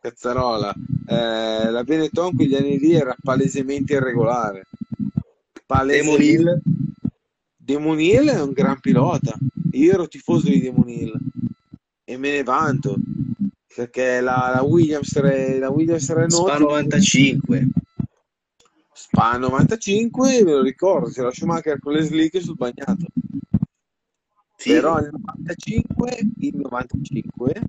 [0.00, 0.74] Cazzarola.
[1.06, 4.66] Eh, la Benetton quegli anni lì era palesemente irregolare.
[7.56, 9.38] Damon Hill è un gran pilota.
[9.74, 11.16] Io ero tifoso di Damon Hill
[12.02, 12.96] e me ne vanto
[13.72, 15.20] perché la, la Williams,
[15.60, 17.68] la Williams Spa Renault 95.
[18.92, 23.06] Spa 95, me lo ricordo, c'era Schumacher con le slick sul bagnato.
[24.62, 24.70] Sì.
[24.70, 27.62] Però il 95, il 95,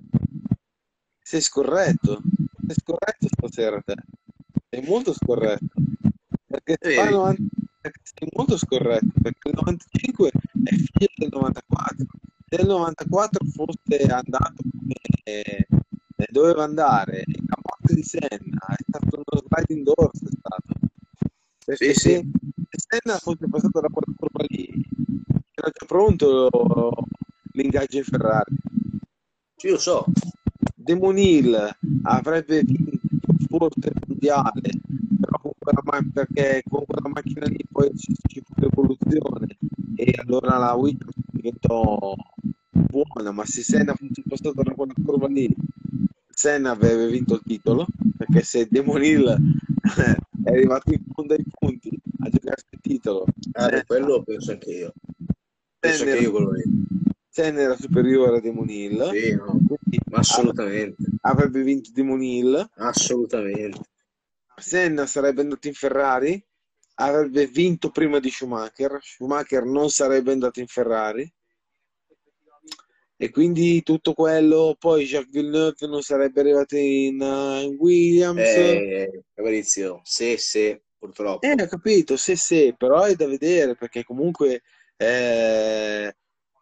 [1.20, 2.22] sei scorretto.
[2.66, 3.94] Sei scorretto stasera te.
[4.70, 5.74] Sei molto scorretto.
[6.46, 6.94] Perché, Vedi?
[6.94, 7.42] Spa 90
[7.80, 12.06] perché sei molto scorretto, perché il 95 è figlio del 94.
[12.48, 14.94] Se il 94 fosse andato come
[15.24, 15.66] eh,
[16.30, 20.74] doveva andare, la morte di Senna è stato uno sliding doors, è stato.
[21.64, 22.30] Perché Sì, se, sì.
[22.70, 24.86] se Senna fosse passato da quella curva lì,
[25.70, 26.48] già pronto
[27.52, 28.54] l'ingaggio in Ferrari.
[29.62, 30.04] Lo so.
[30.74, 32.98] Demon Hill avrebbe vinto
[33.48, 34.60] forse il mondiale,
[35.20, 39.56] però con quella, ma- perché con quella macchina lì poi ci, ci fu l'evoluzione
[39.96, 42.14] e allora la Williams diventò
[42.70, 45.48] buona, ma se Senna fosse passato da quella curva lì,
[46.28, 47.86] Senna avrebbe vinto il titolo,
[48.18, 49.34] perché se Demon Hill
[49.96, 50.16] è
[50.50, 54.92] arrivato in fondo ai punti a giocarsi il titolo, Ah, Senna- quello penso anche io.
[55.88, 56.48] Anche era.
[57.28, 59.60] Senna era superiore a Demon Hill, Sì, no,
[60.12, 61.02] assolutamente.
[61.22, 62.70] avrebbe vinto Demon Hill.
[62.76, 63.80] Assolutamente.
[64.56, 66.40] Senna sarebbe andato in Ferrari,
[66.94, 71.32] avrebbe vinto prima di Schumacher, Schumacher non sarebbe andato in Ferrari
[73.16, 78.48] e quindi tutto quello, poi Jacques Villeneuve non sarebbe arrivato in, uh, in Williams.
[78.48, 81.46] Eh, Fabrizio, sì, sì, purtroppo.
[81.46, 84.62] Eh, ho capito, sì, sì, però è da vedere perché comunque
[84.96, 86.16] eh,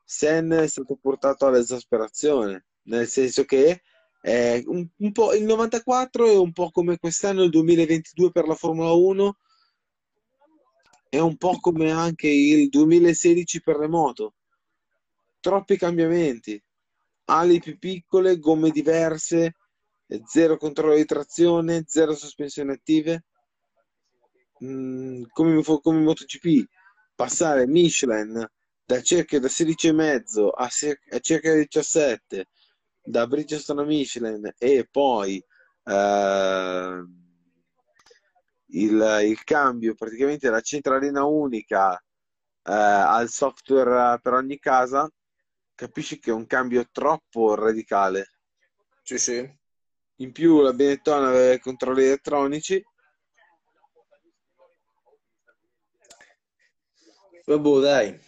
[0.04, 3.82] Sen è stato portato all'esasperazione, nel senso che
[4.20, 8.54] eh, un, un po' il 94 è un po' come quest'anno il 2022 per la
[8.54, 9.36] Formula 1,
[11.08, 14.34] è un po' come anche il 2016 per le moto.
[15.40, 16.62] Troppi cambiamenti,
[17.24, 19.56] ali più piccole, gomme diverse,
[20.24, 23.24] zero controllo di trazione, zero sospensioni attive.
[24.64, 26.68] Mm, come, come MotoGP,
[27.22, 28.44] passare Michelin
[28.84, 32.48] da cerchio da 16,5 a, a cerca 17,
[33.00, 35.42] da Bridgestone a Michelin e poi
[35.84, 37.04] eh,
[38.66, 45.08] il, il cambio, praticamente la centralina unica eh, al software per ogni casa,
[45.76, 48.32] capisci che è un cambio troppo radicale.
[49.02, 49.60] Sì, sì.
[50.16, 52.84] In più la Benetton aveva i controlli elettronici.
[57.44, 58.18] Vabbè, dai,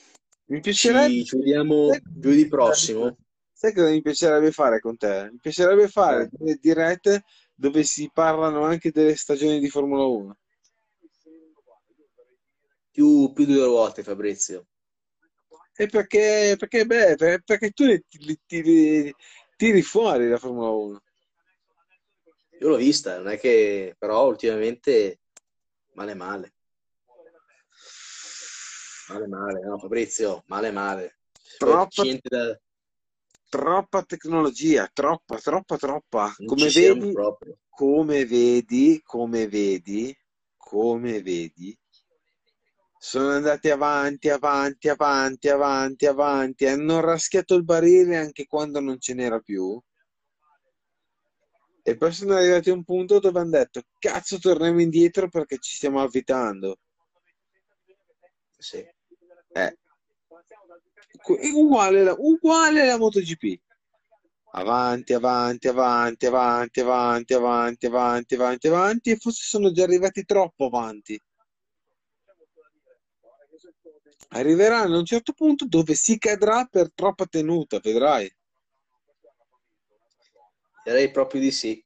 [0.47, 1.09] Mi piacerebbe.
[1.09, 3.17] ci, ci vediamo Sai- giovedì prossimo.
[3.53, 5.29] Sai cosa mi piacerebbe fare con te?
[5.31, 6.29] Mi piacerebbe fare Eh.
[6.33, 7.25] delle dirette
[7.55, 10.37] dove si parlano anche delle stagioni di Formula 1.
[12.91, 14.67] Più, più due volte, Fabrizio.
[15.77, 19.15] E perché, perché, beh, per- perché tu ne tiri, tiri-
[19.57, 21.03] tiri fuori la Formula 1.
[22.61, 25.21] Io l'ho vista, non è che però ultimamente
[25.95, 26.54] male male.
[29.09, 31.19] Male male, no Fabrizio, male male.
[31.59, 32.59] Troppa, da...
[33.49, 36.35] troppa tecnologia, troppa, troppa, troppa.
[36.45, 37.13] Come vedi,
[37.69, 40.17] come vedi, come vedi,
[40.57, 41.79] come vedi,
[43.05, 49.13] sono andati avanti, avanti, avanti, avanti, avanti, hanno raschiato il barile anche quando non ce
[49.13, 49.79] n'era più.
[51.83, 55.77] E poi sono arrivati a un punto dove hanno detto, cazzo, torniamo indietro perché ci
[55.77, 56.79] stiamo avvitando.
[58.57, 58.83] Sì.
[59.57, 59.79] Eh,
[61.39, 63.61] è uguale, la- uguale la MotoGP.
[64.57, 70.67] Avanti, avanti, avanti, avanti, avanti, avanti, avanti, avanti, avanti, e forse sono già arrivati troppo
[70.67, 71.21] avanti.
[74.31, 78.33] Arriveranno a un certo punto dove si cadrà per troppa tenuta, vedrai.
[80.85, 81.85] Direi proprio di sì.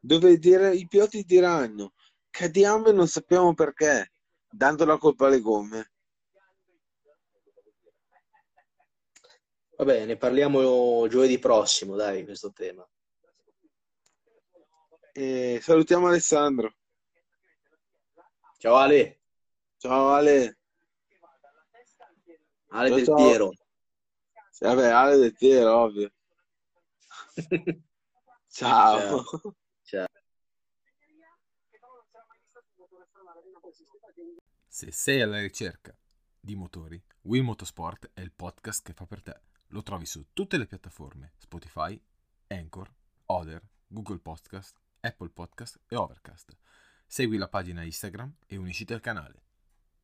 [0.00, 1.92] Dove dire- i piloti diranno,
[2.30, 4.12] cadiamo e non sappiamo perché,
[4.48, 5.92] dando la colpa alle gomme.
[9.76, 12.88] Vabbè, ne parliamo giovedì prossimo, dai, questo tema.
[15.12, 16.74] E salutiamo Alessandro.
[18.58, 19.20] Ciao Ale,
[19.84, 20.56] Ciao Ale.
[22.68, 23.16] Ale Ciao, del ciao.
[23.16, 23.52] Piero.
[24.60, 26.10] Vabbè, Ale del Piero, ovvio.
[28.48, 29.24] Ciao.
[29.82, 30.06] Ciao.
[34.66, 35.94] Se sei alla ricerca
[36.40, 39.38] di motori, Will Motorsport è il podcast che fa per te.
[39.68, 42.00] Lo trovi su tutte le piattaforme Spotify,
[42.48, 42.92] Anchor,
[43.26, 46.56] Other, Google Podcast, Apple Podcast e Overcast.
[47.06, 49.42] Segui la pagina Instagram e unisciti al canale.